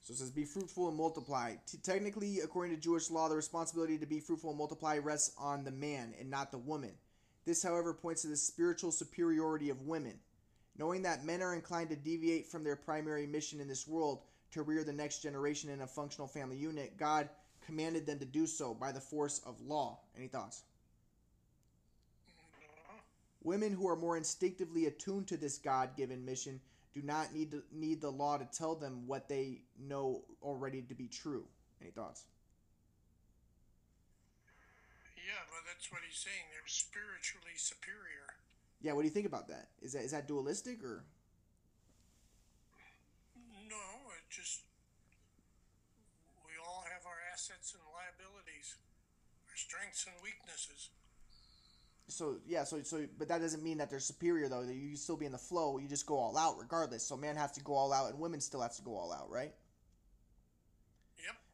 So 0.03 0.13
it 0.13 0.17
says, 0.17 0.29
"Be 0.29 0.45
fruitful 0.45 0.89
and 0.89 0.95
multiply." 0.95 1.55
T- 1.65 1.79
technically, 1.81 2.41
according 2.41 2.75
to 2.75 2.79
Jewish 2.79 3.09
law, 3.09 3.29
the 3.29 3.35
responsibility 3.35 3.97
to 3.97 4.05
be 4.05 4.19
fruitful 4.19 4.51
and 4.51 4.59
multiply 4.59 4.99
rests 4.99 5.33
on 5.39 5.63
the 5.63 5.71
man 5.71 6.13
and 6.19 6.29
not 6.29 6.51
the 6.51 6.59
woman. 6.59 6.91
This, 7.47 7.63
however, 7.63 7.93
points 7.93 8.23
to 8.23 8.27
the 8.27 8.35
spiritual 8.35 8.91
superiority 8.91 9.69
of 9.69 9.83
women. 9.83 10.19
Knowing 10.77 11.01
that 11.03 11.23
men 11.23 11.41
are 11.41 11.55
inclined 11.55 11.89
to 11.89 11.95
deviate 11.95 12.45
from 12.45 12.61
their 12.61 12.75
primary 12.75 13.25
mission 13.25 13.61
in 13.61 13.69
this 13.69 13.87
world 13.87 14.23
to 14.51 14.63
rear 14.63 14.83
the 14.83 14.91
next 14.91 15.21
generation 15.23 15.69
in 15.69 15.79
a 15.79 15.87
functional 15.87 16.27
family 16.27 16.57
unit, 16.57 16.97
God 16.97 17.29
commanded 17.65 18.05
them 18.05 18.19
to 18.19 18.25
do 18.25 18.47
so 18.47 18.73
by 18.73 18.91
the 18.91 18.99
force 18.99 19.39
of 19.45 19.61
law. 19.61 19.97
Any 20.17 20.27
thoughts? 20.27 20.63
Women 23.43 23.71
who 23.71 23.87
are 23.87 23.95
more 23.95 24.17
instinctively 24.17 24.87
attuned 24.87 25.27
to 25.27 25.37
this 25.37 25.57
God-given 25.57 26.25
mission 26.25 26.59
do 26.93 27.01
not 27.01 27.33
need 27.33 27.51
to, 27.51 27.63
need 27.71 28.01
the 28.01 28.11
law 28.11 28.37
to 28.37 28.45
tell 28.45 28.75
them 28.75 29.07
what 29.07 29.29
they 29.29 29.61
know 29.79 30.21
already 30.43 30.81
to 30.81 30.93
be 30.93 31.07
true. 31.07 31.45
Any 31.81 31.91
thoughts? 31.91 32.25
Yeah, 35.27 35.43
but 35.51 35.67
that's 35.67 35.91
what 35.91 35.99
he's 36.07 36.15
saying. 36.15 36.47
They're 36.55 36.71
spiritually 36.71 37.59
superior. 37.59 38.39
Yeah, 38.79 38.95
what 38.95 39.03
do 39.03 39.11
you 39.11 39.13
think 39.13 39.27
about 39.27 39.51
that? 39.51 39.67
Is 39.83 39.91
that 39.91 40.07
is 40.07 40.15
that 40.15 40.23
dualistic 40.23 40.79
or? 40.79 41.03
No, 43.67 43.83
it 44.15 44.23
just 44.31 44.63
we 46.47 46.55
all 46.63 46.87
have 46.87 47.03
our 47.03 47.19
assets 47.35 47.75
and 47.75 47.83
liabilities, 47.91 48.79
our 49.51 49.57
strengths 49.59 50.07
and 50.07 50.15
weaknesses. 50.23 50.95
So 52.07 52.37
yeah, 52.47 52.63
so 52.63 52.81
so 52.83 53.03
but 53.19 53.27
that 53.27 53.41
doesn't 53.41 53.63
mean 53.63 53.79
that 53.79 53.89
they're 53.89 53.99
superior 53.99 54.47
though. 54.47 54.63
That 54.63 54.75
you 54.75 54.95
still 54.95 55.17
be 55.17 55.25
in 55.25 55.33
the 55.33 55.37
flow. 55.37 55.77
You 55.77 55.89
just 55.89 56.05
go 56.05 56.15
all 56.15 56.37
out 56.37 56.55
regardless. 56.57 57.03
So 57.03 57.17
man 57.17 57.35
has 57.35 57.51
to 57.53 57.61
go 57.61 57.73
all 57.73 57.91
out, 57.91 58.11
and 58.11 58.17
women 58.17 58.39
still 58.39 58.61
has 58.61 58.77
to 58.77 58.81
go 58.81 58.95
all 58.95 59.11
out, 59.11 59.29
right? 59.29 59.51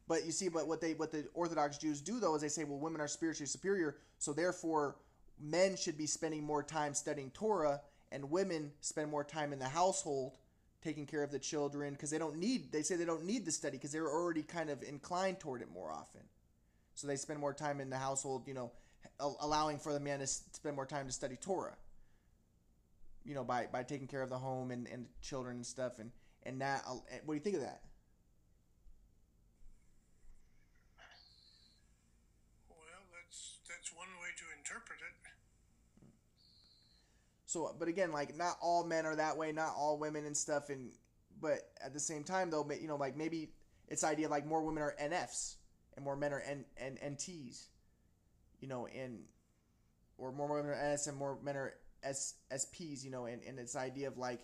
But 0.06 0.26
you 0.26 0.32
see, 0.32 0.48
but 0.48 0.68
what 0.68 0.80
they 0.80 0.92
what 0.94 1.12
the 1.12 1.26
Orthodox 1.34 1.78
Jews 1.78 2.00
do 2.00 2.20
though 2.20 2.34
is 2.34 2.42
they 2.42 2.48
say, 2.48 2.64
well, 2.64 2.78
women 2.78 3.00
are 3.00 3.08
spiritually 3.08 3.46
superior, 3.46 3.96
so 4.18 4.32
therefore 4.32 4.96
men 5.40 5.76
should 5.76 5.96
be 5.96 6.06
spending 6.06 6.44
more 6.44 6.62
time 6.62 6.94
studying 6.94 7.30
Torah, 7.30 7.80
and 8.12 8.30
women 8.30 8.72
spend 8.80 9.10
more 9.10 9.24
time 9.24 9.52
in 9.52 9.58
the 9.58 9.68
household 9.68 10.32
taking 10.82 11.06
care 11.06 11.22
of 11.22 11.32
the 11.32 11.38
children 11.38 11.94
because 11.94 12.10
they 12.10 12.18
don't 12.18 12.36
need. 12.36 12.70
They 12.70 12.82
say 12.82 12.96
they 12.96 13.06
don't 13.06 13.24
need 13.24 13.46
the 13.46 13.52
study 13.52 13.78
because 13.78 13.92
they're 13.92 14.10
already 14.10 14.42
kind 14.42 14.68
of 14.68 14.82
inclined 14.82 15.40
toward 15.40 15.62
it 15.62 15.68
more 15.72 15.90
often. 15.90 16.20
So 16.94 17.06
they 17.06 17.16
spend 17.16 17.40
more 17.40 17.54
time 17.54 17.80
in 17.80 17.88
the 17.88 17.96
household, 17.96 18.46
you 18.46 18.54
know, 18.54 18.72
allowing 19.18 19.78
for 19.78 19.92
the 19.92 20.00
man 20.00 20.18
to 20.20 20.26
spend 20.26 20.76
more 20.76 20.86
time 20.86 21.06
to 21.06 21.12
study 21.12 21.36
Torah. 21.36 21.76
You 23.24 23.34
know, 23.34 23.42
by 23.42 23.68
by 23.72 23.84
taking 23.84 24.06
care 24.06 24.20
of 24.20 24.28
the 24.28 24.38
home 24.38 24.70
and 24.70 24.86
and 24.86 25.06
the 25.06 25.26
children 25.26 25.56
and 25.56 25.66
stuff, 25.66 25.98
and 25.98 26.10
and 26.42 26.60
that. 26.60 26.84
What 27.24 27.28
do 27.28 27.34
you 27.34 27.40
think 27.40 27.56
of 27.56 27.62
that? 27.62 27.80
that's 33.84 34.00
one 34.00 34.08
way 34.22 34.32
to 34.32 34.46
interpret 34.64 34.98
it. 35.00 35.14
So, 37.46 37.74
but 37.78 37.88
again, 37.88 38.10
like 38.10 38.36
not 38.36 38.56
all 38.60 38.84
men 38.84 39.06
are 39.06 39.16
that 39.16 39.36
way, 39.36 39.52
not 39.52 39.74
all 39.76 39.98
women 39.98 40.26
and 40.26 40.36
stuff, 40.36 40.70
and 40.70 40.90
but 41.40 41.60
at 41.84 41.92
the 41.92 42.00
same 42.00 42.24
time, 42.24 42.50
though, 42.50 42.68
you 42.80 42.88
know, 42.88 42.96
like 42.96 43.16
maybe 43.16 43.50
it's 43.88 44.02
idea 44.02 44.28
like 44.28 44.46
more 44.46 44.62
women 44.62 44.82
are 44.82 44.96
NFs 45.00 45.56
and 45.94 46.04
more 46.04 46.16
men 46.16 46.32
are 46.32 46.40
N, 46.40 46.64
and 46.76 46.98
NTs, 46.98 47.66
you 48.60 48.68
know, 48.68 48.86
and 48.86 49.20
or 50.18 50.32
more 50.32 50.48
women 50.48 50.72
are 50.72 50.94
NS 50.94 51.06
and 51.06 51.16
more 51.16 51.38
men 51.42 51.56
are 51.56 51.74
S 52.02 52.34
SPs, 52.52 53.04
you 53.04 53.10
know, 53.10 53.26
and, 53.26 53.40
and 53.46 53.58
it's 53.58 53.76
idea 53.76 54.08
of 54.08 54.18
like 54.18 54.40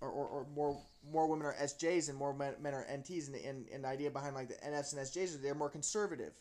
or, 0.00 0.10
or, 0.10 0.26
or, 0.26 0.46
more 0.54 0.78
more 1.10 1.26
women 1.26 1.46
are 1.46 1.54
SJs 1.54 2.10
and 2.10 2.18
more 2.18 2.34
men, 2.34 2.54
men 2.60 2.74
are 2.74 2.84
NTs, 2.84 3.28
and, 3.28 3.36
and, 3.36 3.66
and 3.72 3.84
the 3.84 3.88
idea 3.88 4.10
behind 4.10 4.34
like 4.34 4.48
the 4.48 4.54
NFs 4.54 4.92
and 4.92 5.00
SJs 5.04 5.22
is 5.22 5.40
they're 5.40 5.54
more 5.54 5.70
conservative. 5.70 6.34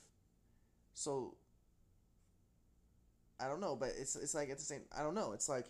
So 0.93 1.35
I 3.39 3.47
don't 3.47 3.59
know, 3.59 3.75
but 3.75 3.89
it's 3.99 4.15
it's 4.15 4.33
like 4.33 4.49
at 4.49 4.57
the 4.57 4.63
same. 4.63 4.81
I 4.97 5.03
don't 5.03 5.15
know. 5.15 5.33
It's 5.33 5.49
like, 5.49 5.65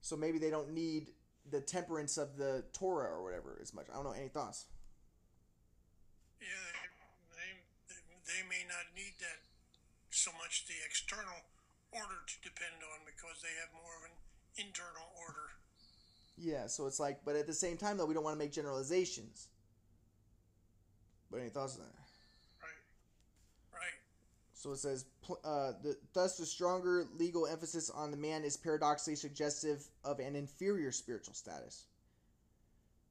so 0.00 0.16
maybe 0.16 0.38
they 0.38 0.50
don't 0.50 0.72
need 0.72 1.10
the 1.50 1.60
temperance 1.60 2.16
of 2.16 2.36
the 2.36 2.64
Torah 2.72 3.10
or 3.10 3.24
whatever 3.24 3.58
as 3.60 3.74
much. 3.74 3.86
I 3.90 3.94
don't 3.94 4.04
know. 4.04 4.12
Any 4.12 4.28
thoughts? 4.28 4.66
Yeah, 6.40 6.46
they, 7.34 7.50
they, 7.88 8.00
they 8.26 8.48
may 8.48 8.62
not 8.68 8.86
need 8.94 9.14
that 9.20 9.40
so 10.10 10.30
much 10.42 10.66
the 10.66 10.74
external 10.84 11.42
order 11.92 12.18
to 12.26 12.36
depend 12.42 12.82
on 12.82 13.04
because 13.06 13.42
they 13.42 13.54
have 13.60 13.70
more 13.74 13.94
of 13.98 14.10
an 14.10 14.16
internal 14.56 15.06
order. 15.18 15.50
Yeah, 16.38 16.66
so 16.66 16.86
it's 16.86 17.00
like, 17.00 17.24
but 17.24 17.36
at 17.36 17.46
the 17.46 17.54
same 17.54 17.76
time 17.76 17.96
though, 17.96 18.06
we 18.06 18.14
don't 18.14 18.24
want 18.24 18.34
to 18.34 18.38
make 18.38 18.52
generalizations. 18.52 19.48
But 21.30 21.40
any 21.40 21.48
thoughts 21.48 21.76
on 21.76 21.82
that? 21.82 22.05
So 24.56 24.72
it 24.72 24.78
says, 24.78 25.04
uh, 25.44 25.72
the, 25.82 25.98
thus 26.14 26.38
the 26.38 26.46
stronger 26.46 27.06
legal 27.18 27.46
emphasis 27.46 27.90
on 27.90 28.10
the 28.10 28.16
man 28.16 28.42
is 28.42 28.56
paradoxically 28.56 29.14
suggestive 29.14 29.86
of 30.02 30.18
an 30.18 30.34
inferior 30.34 30.92
spiritual 30.92 31.34
status. 31.34 31.84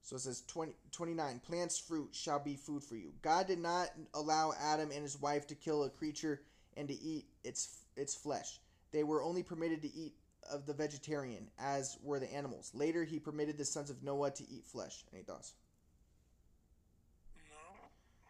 So 0.02 0.16
it 0.16 0.24
says 0.24 0.42
20, 0.48 0.74
29, 0.92 1.42
plants 1.46 1.78
fruit 1.78 2.10
shall 2.14 2.40
be 2.40 2.56
food 2.56 2.84
for 2.84 2.96
you. 2.96 3.14
God 3.22 3.46
did 3.46 3.60
not 3.60 3.90
allow 4.16 4.54
Adam 4.60 4.90
and 4.90 5.04
his 5.04 5.22
wife 5.22 5.46
to 5.48 5.56
kill 5.56 5.84
a 5.84 5.90
creature 5.90 6.42
and 6.78 6.88
to 6.88 6.96
eat 6.96 7.26
its 7.44 7.78
its 7.96 8.16
flesh. 8.16 8.60
They 8.92 9.04
were 9.04 9.24
only 9.24 9.44
permitted 9.44 9.84
to 9.84 9.96
eat 9.96 10.16
of 10.52 10.66
the 10.66 10.74
vegetarian, 10.74 11.48
as 11.60 11.98
were 12.04 12.20
the 12.20 12.34
animals. 12.34 12.72
Later, 12.74 13.04
he 13.04 13.20
permitted 13.20 13.58
the 13.58 13.66
sons 13.66 13.92
of 13.92 14.04
Noah 14.04 14.32
to 14.32 14.44
eat 14.50 14.66
flesh. 14.66 15.06
Any 15.14 15.24
thoughts? 15.24 15.54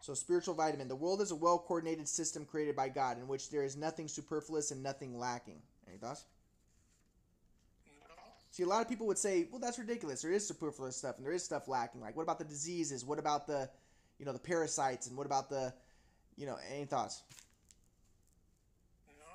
So, 0.06 0.14
spiritual 0.14 0.54
vitamin. 0.54 0.88
The 0.88 0.96
world 0.96 1.20
is 1.20 1.32
a 1.32 1.36
well 1.36 1.58
coordinated 1.58 2.08
system 2.08 2.46
created 2.46 2.76
by 2.76 2.90
God 2.90 3.18
in 3.18 3.28
which 3.28 3.50
there 3.50 3.64
is 3.64 3.76
nothing 3.76 4.08
superfluous 4.08 4.70
and 4.70 4.84
nothing 4.84 5.18
lacking. 5.18 5.60
Any 5.88 5.98
thoughts? 5.98 6.26
See, 8.52 8.62
a 8.62 8.68
lot 8.68 8.84
of 8.84 8.88
people 8.88 9.08
would 9.08 9.18
say, 9.18 9.48
well, 9.52 9.60
that's 9.60 9.80
ridiculous. 9.80 10.22
There 10.22 10.32
is 10.32 10.48
superfluous 10.48 10.96
stuff 10.96 11.18
and 11.18 11.26
there 11.26 11.34
is 11.34 11.44
stuff 11.44 11.68
lacking. 11.68 12.02
Like, 12.02 12.16
what 12.16 12.22
about 12.22 12.38
the 12.38 12.46
diseases? 12.46 13.04
What 13.04 13.18
about 13.18 13.48
the, 13.48 13.68
you 14.20 14.28
know, 14.28 14.32
the 14.32 14.38
parasites? 14.38 15.08
And 15.08 15.18
what 15.18 15.26
about 15.26 15.50
the, 15.50 15.74
you 16.38 16.46
know, 16.46 16.58
any 16.72 16.86
thoughts? 16.86 17.24
No. 19.08 19.26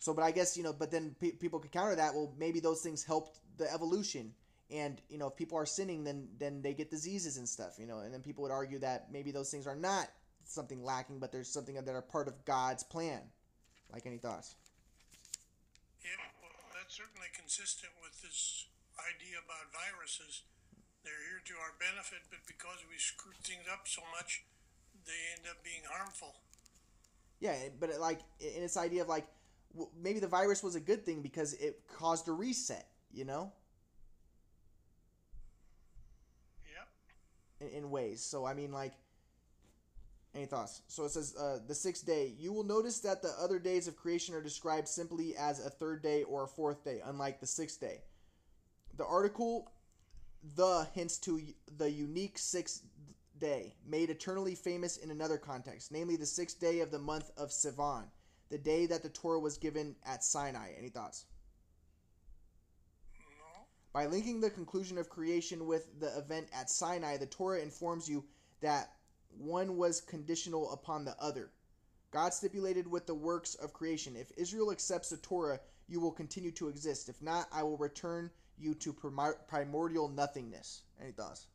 So, 0.00 0.12
but 0.12 0.24
I 0.24 0.32
guess, 0.32 0.56
you 0.56 0.64
know, 0.64 0.72
but 0.72 0.90
then 0.90 1.14
pe- 1.20 1.30
people 1.30 1.60
could 1.60 1.70
counter 1.70 1.94
that. 1.94 2.14
Well, 2.14 2.34
maybe 2.36 2.58
those 2.58 2.80
things 2.80 3.04
helped 3.04 3.38
the 3.58 3.72
evolution 3.72 4.34
and 4.74 5.00
you 5.08 5.18
know 5.18 5.28
if 5.28 5.36
people 5.36 5.56
are 5.56 5.66
sinning 5.66 6.02
then 6.04 6.26
then 6.38 6.60
they 6.60 6.74
get 6.74 6.90
diseases 6.90 7.36
and 7.36 7.48
stuff 7.48 7.78
you 7.78 7.86
know 7.86 8.00
and 8.00 8.12
then 8.12 8.20
people 8.20 8.42
would 8.42 8.50
argue 8.50 8.78
that 8.78 9.06
maybe 9.12 9.30
those 9.30 9.50
things 9.50 9.66
are 9.66 9.76
not 9.76 10.08
something 10.44 10.82
lacking 10.82 11.18
but 11.18 11.32
there's 11.32 11.48
something 11.48 11.74
that 11.74 11.88
are 11.88 12.02
part 12.02 12.28
of 12.28 12.44
god's 12.44 12.82
plan. 12.82 13.20
Like 13.92 14.06
any 14.06 14.18
thoughts? 14.18 14.56
Yeah 16.02 16.10
well 16.42 16.50
that's 16.74 16.96
certainly 16.96 17.28
consistent 17.32 17.92
with 18.02 18.20
this 18.22 18.66
idea 18.98 19.38
about 19.38 19.70
viruses. 19.72 20.42
They're 21.04 21.24
here 21.30 21.42
to 21.44 21.54
our 21.62 21.72
benefit 21.78 22.26
but 22.30 22.40
because 22.46 22.82
we 22.90 22.98
screw 22.98 23.32
things 23.42 23.64
up 23.70 23.86
so 23.86 24.02
much 24.18 24.44
they 25.06 25.20
end 25.36 25.46
up 25.48 25.62
being 25.62 25.82
harmful. 25.88 26.34
Yeah 27.40 27.56
but 27.78 27.90
it, 27.90 28.00
like 28.00 28.20
in 28.40 28.62
its 28.62 28.76
idea 28.76 29.02
of 29.02 29.08
like 29.08 29.26
maybe 30.00 30.20
the 30.20 30.28
virus 30.28 30.62
was 30.62 30.74
a 30.74 30.80
good 30.80 31.04
thing 31.04 31.22
because 31.22 31.54
it 31.54 31.80
caused 31.88 32.28
a 32.28 32.32
reset 32.32 32.86
you 33.12 33.24
know 33.24 33.52
in, 37.66 37.84
in 37.84 37.90
ways. 37.90 38.22
So 38.22 38.44
I 38.44 38.54
mean, 38.54 38.72
like, 38.72 38.92
any 40.34 40.46
thoughts? 40.46 40.82
So 40.88 41.04
it 41.04 41.10
says 41.10 41.34
uh, 41.36 41.58
the 41.66 41.74
sixth 41.74 42.06
day. 42.06 42.34
You 42.38 42.52
will 42.52 42.64
notice 42.64 43.00
that 43.00 43.22
the 43.22 43.32
other 43.40 43.58
days 43.58 43.86
of 43.88 43.96
creation 43.96 44.34
are 44.34 44.42
described 44.42 44.88
simply 44.88 45.36
as 45.36 45.64
a 45.64 45.70
third 45.70 46.02
day 46.02 46.24
or 46.24 46.44
a 46.44 46.48
fourth 46.48 46.84
day, 46.84 47.00
unlike 47.04 47.40
the 47.40 47.46
sixth 47.46 47.80
day. 47.80 48.02
The 48.96 49.06
article 49.06 49.70
"the" 50.56 50.86
hints 50.92 51.18
to 51.18 51.40
the 51.78 51.90
unique 51.90 52.38
sixth 52.38 52.82
day, 53.38 53.74
made 53.86 54.10
eternally 54.10 54.54
famous 54.54 54.96
in 54.96 55.10
another 55.10 55.38
context, 55.38 55.90
namely 55.90 56.16
the 56.16 56.26
sixth 56.26 56.60
day 56.60 56.80
of 56.80 56.90
the 56.90 56.98
month 56.98 57.30
of 57.36 57.50
Sivan, 57.50 58.04
the 58.48 58.58
day 58.58 58.86
that 58.86 59.02
the 59.02 59.08
Torah 59.08 59.40
was 59.40 59.58
given 59.58 59.96
at 60.04 60.22
Sinai. 60.22 60.70
Any 60.78 60.88
thoughts? 60.88 61.26
By 63.94 64.06
linking 64.06 64.40
the 64.40 64.50
conclusion 64.50 64.98
of 64.98 65.08
creation 65.08 65.66
with 65.66 66.00
the 66.00 66.18
event 66.18 66.48
at 66.52 66.68
Sinai, 66.68 67.16
the 67.16 67.26
Torah 67.26 67.60
informs 67.60 68.08
you 68.08 68.24
that 68.60 68.90
one 69.38 69.76
was 69.76 70.00
conditional 70.00 70.72
upon 70.72 71.04
the 71.04 71.14
other. 71.20 71.52
God 72.10 72.34
stipulated 72.34 72.88
with 72.88 73.06
the 73.06 73.14
works 73.14 73.54
of 73.54 73.72
creation 73.72 74.16
if 74.16 74.32
Israel 74.36 74.72
accepts 74.72 75.10
the 75.10 75.16
Torah, 75.18 75.60
you 75.86 76.00
will 76.00 76.10
continue 76.10 76.50
to 76.52 76.68
exist. 76.68 77.08
If 77.08 77.22
not, 77.22 77.46
I 77.52 77.62
will 77.62 77.76
return 77.76 78.32
you 78.58 78.74
to 78.74 78.92
primordial 79.46 80.08
nothingness. 80.08 80.82
Any 81.00 81.12
thoughts? 81.12 81.46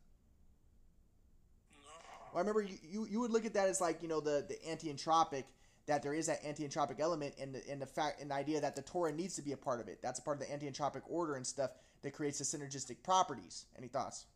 Well, 2.32 2.36
I 2.36 2.40
remember 2.40 2.62
you, 2.62 2.78
you, 2.82 3.06
you 3.06 3.20
would 3.20 3.32
look 3.32 3.44
at 3.44 3.52
that 3.52 3.68
as 3.68 3.82
like, 3.82 4.00
you 4.00 4.08
know, 4.08 4.20
the, 4.20 4.46
the 4.48 4.64
anti 4.66 4.90
entropic, 4.90 5.44
that 5.86 6.02
there 6.02 6.14
is 6.14 6.26
that 6.26 6.42
anti-entropic 6.44 7.00
element 7.00 7.34
and 7.40 7.54
the, 7.54 7.68
and 7.68 7.82
the 7.82 7.86
fact 7.86 8.20
and 8.20 8.30
the 8.30 8.34
idea 8.34 8.60
that 8.60 8.76
the 8.76 8.82
Torah 8.82 9.12
needs 9.12 9.34
to 9.36 9.42
be 9.42 9.52
a 9.52 9.56
part 9.56 9.80
of 9.80 9.88
it. 9.88 9.98
That's 10.00 10.20
a 10.20 10.22
part 10.22 10.40
of 10.40 10.46
the 10.46 10.52
anti-entropic 10.52 11.02
order 11.08 11.34
and 11.34 11.46
stuff 11.46 11.70
that 12.02 12.12
creates 12.12 12.38
the 12.38 12.44
synergistic 12.44 13.02
properties. 13.02 13.66
Any 13.76 13.88
thoughts? 13.88 14.26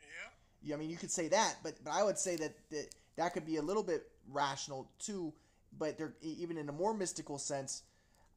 Yeah. 0.00 0.30
Yeah, 0.62 0.76
I 0.76 0.78
mean, 0.78 0.90
you 0.90 0.96
could 0.96 1.10
say 1.10 1.28
that, 1.28 1.56
but 1.62 1.74
but 1.84 1.92
I 1.92 2.02
would 2.02 2.18
say 2.18 2.36
that 2.36 2.54
that, 2.70 2.94
that 3.16 3.32
could 3.32 3.46
be 3.46 3.56
a 3.56 3.62
little 3.62 3.82
bit 3.82 4.06
rational 4.30 4.90
too. 4.98 5.32
But 5.76 5.98
there, 5.98 6.14
even 6.22 6.56
in 6.56 6.68
a 6.68 6.72
more 6.72 6.94
mystical 6.94 7.38
sense, 7.38 7.82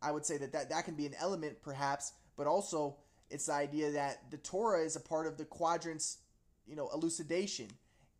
I 0.01 0.11
would 0.11 0.25
say 0.25 0.37
that, 0.37 0.51
that 0.53 0.69
that 0.69 0.85
can 0.85 0.95
be 0.95 1.05
an 1.05 1.13
element 1.19 1.61
perhaps, 1.61 2.13
but 2.35 2.47
also 2.47 2.97
it's 3.29 3.47
the 3.47 3.53
idea 3.53 3.91
that 3.91 4.31
the 4.31 4.37
Torah 4.37 4.81
is 4.81 4.95
a 4.95 4.99
part 4.99 5.27
of 5.27 5.37
the 5.37 5.45
quadrants, 5.45 6.17
you 6.65 6.75
know, 6.75 6.89
elucidation 6.93 7.67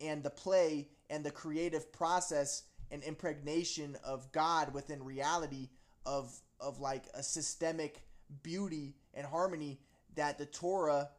and 0.00 0.22
the 0.22 0.30
play 0.30 0.88
and 1.10 1.24
the 1.24 1.30
creative 1.30 1.92
process 1.92 2.64
and 2.90 3.02
impregnation 3.02 3.96
of 4.04 4.30
God 4.32 4.72
within 4.74 5.02
reality 5.02 5.68
of 6.06 6.32
of 6.60 6.80
like 6.80 7.04
a 7.14 7.22
systemic 7.22 8.02
beauty 8.42 8.94
and 9.18 9.26
harmony 9.26 9.78
that 10.14 10.38
the 10.38 10.46
Torah 10.46 11.10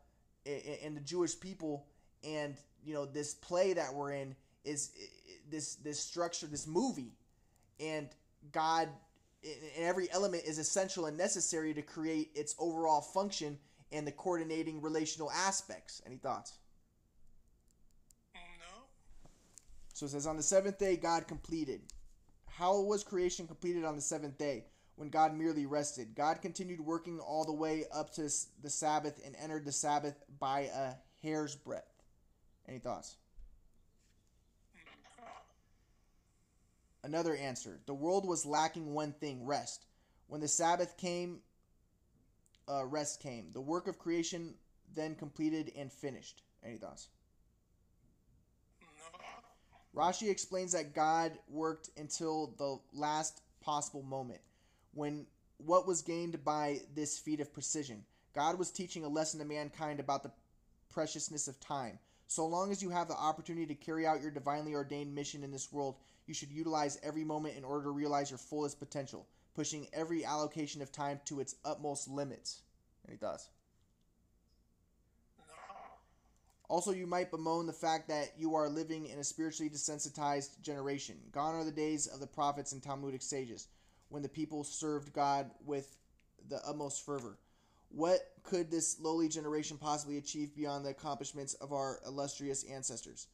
and 0.83 0.97
the 0.97 1.01
Jewish 1.01 1.39
people 1.39 1.85
and 2.23 2.55
you 2.83 2.93
know 2.93 3.05
this 3.05 3.35
play 3.35 3.73
that 3.73 3.93
we're 3.93 4.13
in 4.13 4.35
is 4.63 4.91
this 5.51 5.75
this 5.75 5.99
structure 5.99 6.47
this 6.47 6.65
movie 6.65 7.13
and 7.79 8.09
God 8.51 8.89
in 9.43 9.83
every 9.83 10.11
element 10.11 10.43
is 10.45 10.57
essential 10.57 11.05
and 11.05 11.17
necessary 11.17 11.73
to 11.73 11.81
create 11.81 12.31
its 12.35 12.55
overall 12.59 13.01
function 13.01 13.57
and 13.91 14.05
the 14.05 14.11
coordinating 14.11 14.81
relational 14.81 15.31
aspects. 15.31 16.01
Any 16.05 16.17
thoughts? 16.17 16.53
No. 18.33 18.83
So 19.93 20.05
it 20.05 20.09
says, 20.09 20.27
On 20.27 20.37
the 20.37 20.43
seventh 20.43 20.77
day, 20.77 20.97
God 20.97 21.27
completed. 21.27 21.81
How 22.47 22.81
was 22.81 23.03
creation 23.03 23.47
completed 23.47 23.85
on 23.85 23.95
the 23.95 24.01
seventh 24.01 24.37
day? 24.37 24.65
When 24.99 25.07
God 25.07 25.33
merely 25.33 25.65
rested. 25.65 26.13
God 26.13 26.41
continued 26.41 26.81
working 26.81 27.21
all 27.21 27.45
the 27.45 27.53
way 27.53 27.85
up 27.89 28.11
to 28.15 28.23
the 28.61 28.69
Sabbath 28.69 29.17
and 29.25 29.33
entered 29.41 29.63
the 29.63 29.71
Sabbath 29.71 30.21
by 30.41 30.69
a 30.75 30.91
hair's 31.23 31.55
breadth. 31.55 32.03
Any 32.67 32.79
thoughts? 32.79 33.15
Another 37.01 37.33
answer. 37.33 37.79
The 37.85 37.93
world 37.93 38.27
was 38.27 38.45
lacking 38.45 38.93
one 38.93 39.13
thing 39.13 39.45
rest. 39.45 39.85
When 40.27 40.41
the 40.41 40.49
Sabbath 40.49 40.97
came, 40.97 41.39
uh, 42.67 42.83
rest 42.83 43.21
came. 43.23 43.51
The 43.53 43.61
work 43.61 43.87
of 43.87 43.97
creation 43.97 44.53
then 44.93 45.15
completed 45.15 45.71
and 45.77 45.93
finished. 45.93 46.43
Any 46.61 46.75
thoughts? 46.75 47.07
Rashi 49.95 50.29
explains 50.29 50.73
that 50.73 50.93
God 50.93 51.39
worked 51.47 51.89
until 51.95 52.53
the 52.57 52.79
last 52.91 53.39
possible 53.61 54.03
moment. 54.03 54.41
When 54.93 55.25
what 55.57 55.87
was 55.87 56.01
gained 56.01 56.43
by 56.43 56.81
this 56.95 57.17
feat 57.17 57.39
of 57.39 57.53
precision? 57.53 58.03
God 58.33 58.57
was 58.57 58.71
teaching 58.71 59.03
a 59.03 59.09
lesson 59.09 59.39
to 59.39 59.45
mankind 59.45 59.99
about 59.99 60.23
the 60.23 60.31
preciousness 60.89 61.47
of 61.47 61.59
time. 61.59 61.99
So 62.27 62.45
long 62.45 62.71
as 62.71 62.81
you 62.81 62.89
have 62.91 63.07
the 63.07 63.15
opportunity 63.15 63.65
to 63.67 63.75
carry 63.75 64.05
out 64.05 64.21
your 64.21 64.31
divinely 64.31 64.75
ordained 64.75 65.13
mission 65.15 65.43
in 65.43 65.51
this 65.51 65.71
world, 65.71 65.95
you 66.27 66.33
should 66.33 66.51
utilize 66.51 66.99
every 67.01 67.23
moment 67.23 67.57
in 67.57 67.63
order 67.63 67.85
to 67.85 67.91
realize 67.91 68.29
your 68.29 68.37
fullest 68.37 68.79
potential, 68.79 69.25
pushing 69.55 69.87
every 69.93 70.23
allocation 70.23 70.81
of 70.81 70.91
time 70.91 71.19
to 71.25 71.39
its 71.39 71.55
utmost 71.65 72.07
limits. 72.07 72.61
Any 73.07 73.17
thoughts? 73.17 73.49
Also, 76.69 76.91
you 76.91 77.07
might 77.07 77.31
bemoan 77.31 77.65
the 77.65 77.73
fact 77.73 78.07
that 78.09 78.33
you 78.37 78.53
are 78.53 78.69
living 78.69 79.07
in 79.07 79.17
a 79.17 79.23
spiritually 79.23 79.71
desensitized 79.71 80.61
generation. 80.61 81.15
Gone 81.31 81.55
are 81.55 81.63
the 81.63 81.71
days 81.71 82.05
of 82.05 82.19
the 82.19 82.27
prophets 82.27 82.73
and 82.73 82.83
Talmudic 82.83 83.23
sages, 83.23 83.67
when 84.10 84.22
the 84.22 84.30
people 84.30 84.64
served 84.64 85.14
God 85.14 85.51
with 85.66 85.97
the 86.49 86.60
utmost 86.68 87.05
fervor. 87.05 87.38
What 87.89 88.20
could 88.43 88.70
this 88.70 88.99
lowly 88.99 89.28
generation 89.28 89.78
possibly 89.78 90.18
achieve 90.18 90.55
beyond 90.55 90.86
the 90.86 90.89
accomplishments 90.89 91.55
of 91.55 91.74
our 91.74 91.99
illustrious 92.05 92.64
ancestors? 92.64 93.28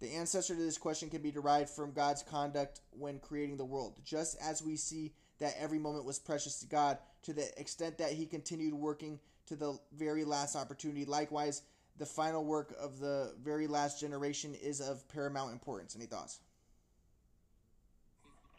The 0.00 0.14
answer 0.14 0.42
to 0.42 0.54
this 0.54 0.78
question 0.78 1.08
can 1.08 1.22
be 1.22 1.30
derived 1.30 1.70
from 1.70 1.92
God's 1.92 2.22
conduct 2.22 2.80
when 2.90 3.18
creating 3.18 3.56
the 3.56 3.64
world. 3.64 3.98
Just 4.04 4.36
as 4.42 4.62
we 4.62 4.76
see 4.76 5.12
that 5.38 5.54
every 5.58 5.78
moment 5.78 6.04
was 6.04 6.18
precious 6.18 6.60
to 6.60 6.66
God, 6.66 6.98
to 7.22 7.32
the 7.32 7.48
extent 7.58 7.98
that 7.98 8.12
He 8.12 8.26
continued 8.26 8.74
working 8.74 9.18
to 9.46 9.56
the 9.56 9.78
very 9.96 10.24
last 10.24 10.56
opportunity, 10.56 11.04
likewise, 11.04 11.62
the 11.98 12.06
final 12.06 12.44
work 12.44 12.74
of 12.78 12.98
the 12.98 13.34
very 13.42 13.66
last 13.66 14.00
generation 14.00 14.54
is 14.54 14.80
of 14.80 15.06
paramount 15.08 15.52
importance. 15.52 15.96
Any 15.96 16.06
thoughts? 16.06 16.40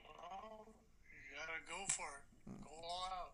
Well, 0.03 0.65
you 1.05 1.37
gotta 1.37 1.59
go 1.69 1.85
for 1.93 2.07
it. 2.17 2.63
Go 2.63 2.71
all 2.83 3.09
out. 3.11 3.33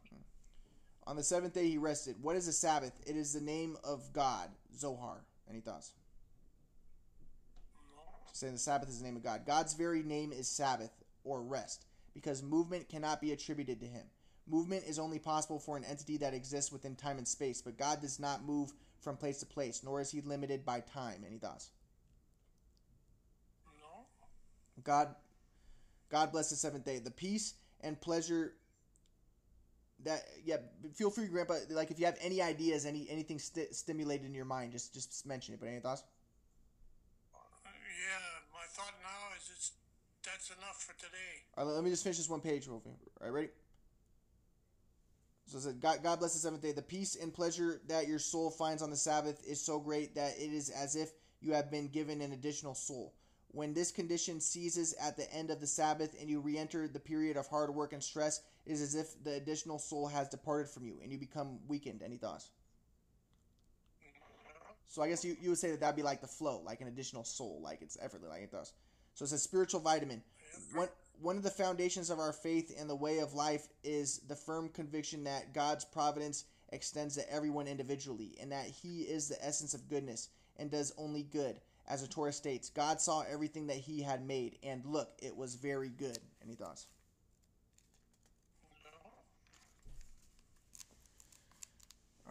On 1.13 1.17
the 1.17 1.23
seventh 1.23 1.53
day 1.53 1.69
he 1.69 1.77
rested. 1.77 2.15
What 2.23 2.35
is 2.35 2.47
a 2.47 2.51
Sabbath? 2.51 2.99
It 3.05 3.15
is 3.15 3.33
the 3.33 3.39
name 3.39 3.77
of 3.83 4.11
God, 4.13 4.49
Zohar. 4.75 5.23
Any 5.47 5.59
thoughts? 5.59 5.91
No. 7.75 8.01
saying 8.31 8.53
the 8.53 8.59
Sabbath 8.59 8.89
is 8.89 8.97
the 8.97 9.05
name 9.05 9.15
of 9.15 9.23
God. 9.23 9.41
God's 9.45 9.75
very 9.75 10.01
name 10.01 10.31
is 10.31 10.47
Sabbath 10.47 10.89
or 11.23 11.43
rest 11.43 11.85
because 12.15 12.41
movement 12.41 12.89
cannot 12.89 13.21
be 13.21 13.31
attributed 13.31 13.79
to 13.81 13.85
him. 13.85 14.07
Movement 14.47 14.85
is 14.87 14.97
only 14.97 15.19
possible 15.19 15.59
for 15.59 15.77
an 15.77 15.83
entity 15.83 16.17
that 16.17 16.33
exists 16.33 16.71
within 16.71 16.95
time 16.95 17.19
and 17.19 17.27
space, 17.27 17.61
but 17.61 17.77
God 17.77 18.01
does 18.01 18.19
not 18.19 18.43
move 18.43 18.73
from 18.99 19.15
place 19.15 19.37
to 19.41 19.45
place, 19.45 19.83
nor 19.83 20.01
is 20.01 20.09
he 20.09 20.21
limited 20.21 20.65
by 20.65 20.79
time. 20.79 21.23
Any 21.27 21.37
thoughts? 21.37 21.69
No. 23.79 24.07
God 24.83 25.13
God 26.09 26.31
bless 26.31 26.49
the 26.49 26.55
seventh 26.55 26.85
day. 26.85 26.97
The 26.97 27.11
peace 27.11 27.53
and 27.81 28.01
pleasure 28.01 28.53
that 30.05 30.23
yeah, 30.43 30.57
feel 30.93 31.09
free 31.09 31.27
grandpa 31.27 31.55
like 31.69 31.91
if 31.91 31.99
you 31.99 32.05
have 32.05 32.17
any 32.21 32.41
ideas, 32.41 32.85
any 32.85 33.07
anything 33.09 33.39
st- 33.39 33.73
stimulated 33.73 34.25
in 34.25 34.33
your 34.33 34.45
mind, 34.45 34.71
just 34.71 34.93
just 34.93 35.25
mention 35.25 35.53
it. 35.53 35.59
But 35.59 35.69
any 35.69 35.79
thoughts? 35.79 36.03
Yeah, 37.33 38.19
my 38.53 38.65
thought 38.69 38.93
now 39.01 39.35
is 39.37 39.49
it's 39.51 39.71
that's 40.25 40.49
enough 40.49 40.81
for 40.81 40.93
today. 40.99 41.43
All 41.57 41.65
right, 41.65 41.73
let 41.73 41.83
me 41.83 41.89
just 41.89 42.03
finish 42.03 42.17
this 42.17 42.29
one 42.29 42.41
page 42.41 42.67
real 42.67 42.79
quick. 42.79 42.95
All 43.21 43.27
right, 43.27 43.33
ready? 43.33 43.49
So 45.45 45.57
it 45.57 45.61
says, 45.61 45.73
God, 45.73 46.01
God 46.01 46.19
bless 46.19 46.33
the 46.33 46.39
seventh 46.39 46.61
day. 46.61 46.71
The 46.71 46.81
peace 46.81 47.15
and 47.15 47.33
pleasure 47.33 47.81
that 47.87 48.07
your 48.07 48.19
soul 48.19 48.49
finds 48.49 48.81
on 48.81 48.89
the 48.89 48.95
Sabbath 48.95 49.43
is 49.45 49.61
so 49.61 49.79
great 49.79 50.15
that 50.15 50.33
it 50.37 50.53
is 50.53 50.69
as 50.69 50.95
if 50.95 51.11
you 51.41 51.53
have 51.53 51.69
been 51.69 51.89
given 51.89 52.21
an 52.21 52.31
additional 52.31 52.73
soul. 52.73 53.13
When 53.53 53.73
this 53.73 53.91
condition 53.91 54.41
ceases 54.41 54.95
at 54.99 55.15
the 55.15 55.31
end 55.31 55.51
of 55.51 55.61
the 55.61 55.67
Sabbath 55.67 56.15
and 56.19 56.27
you 56.27 56.39
re 56.39 56.57
enter 56.57 56.87
the 56.87 56.99
period 56.99 57.37
of 57.37 57.47
hard 57.47 57.73
work 57.73 57.93
and 57.93 58.03
stress, 58.03 58.41
it 58.65 58.71
is 58.71 58.81
as 58.81 58.95
if 58.95 59.23
the 59.23 59.35
additional 59.35 59.77
soul 59.77 60.07
has 60.07 60.27
departed 60.27 60.69
from 60.69 60.85
you 60.85 60.97
and 61.01 61.11
you 61.11 61.19
become 61.19 61.59
weakened. 61.67 62.01
Any 62.03 62.17
thoughts? 62.17 62.49
So 64.87 65.03
I 65.03 65.09
guess 65.09 65.23
you, 65.23 65.37
you 65.39 65.49
would 65.49 65.59
say 65.59 65.71
that 65.71 65.79
that'd 65.79 65.95
be 65.95 66.03
like 66.03 66.21
the 66.21 66.27
flow, 66.27 66.61
like 66.65 66.81
an 66.81 66.87
additional 66.87 67.23
soul, 67.23 67.59
like 67.63 67.81
it's 67.81 67.97
effortless, 68.01 68.31
like 68.31 68.41
it 68.41 68.51
does. 68.51 68.73
So 69.13 69.23
it's 69.23 69.31
a 69.31 69.37
spiritual 69.37 69.81
vitamin. 69.81 70.23
One 70.73 70.89
one 71.21 71.37
of 71.37 71.43
the 71.43 71.51
foundations 71.51 72.09
of 72.09 72.19
our 72.19 72.33
faith 72.33 72.75
and 72.79 72.89
the 72.89 72.95
way 72.95 73.19
of 73.19 73.35
life 73.35 73.67
is 73.83 74.19
the 74.27 74.35
firm 74.35 74.69
conviction 74.69 75.23
that 75.25 75.53
God's 75.53 75.85
providence 75.85 76.45
extends 76.69 77.15
to 77.15 77.31
everyone 77.31 77.67
individually, 77.67 78.35
and 78.41 78.51
that 78.51 78.65
He 78.65 79.01
is 79.01 79.27
the 79.27 79.45
essence 79.45 79.75
of 79.75 79.87
goodness 79.87 80.29
and 80.57 80.71
does 80.71 80.91
only 80.97 81.23
good. 81.23 81.61
As 81.87 82.01
the 82.01 82.07
Torah 82.07 82.31
states, 82.31 82.69
God 82.69 83.01
saw 83.01 83.23
everything 83.29 83.67
that 83.67 83.77
He 83.77 84.01
had 84.01 84.25
made, 84.25 84.57
and 84.63 84.85
look, 84.85 85.09
it 85.21 85.35
was 85.35 85.55
very 85.55 85.89
good. 85.89 86.19
Any 86.43 86.55
thoughts? 86.55 86.87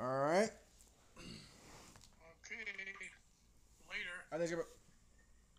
All 0.00 0.06
right. 0.06 0.50
Okay. 1.18 2.64
Later. 3.88 4.16
I 4.32 4.38
think. 4.38 4.62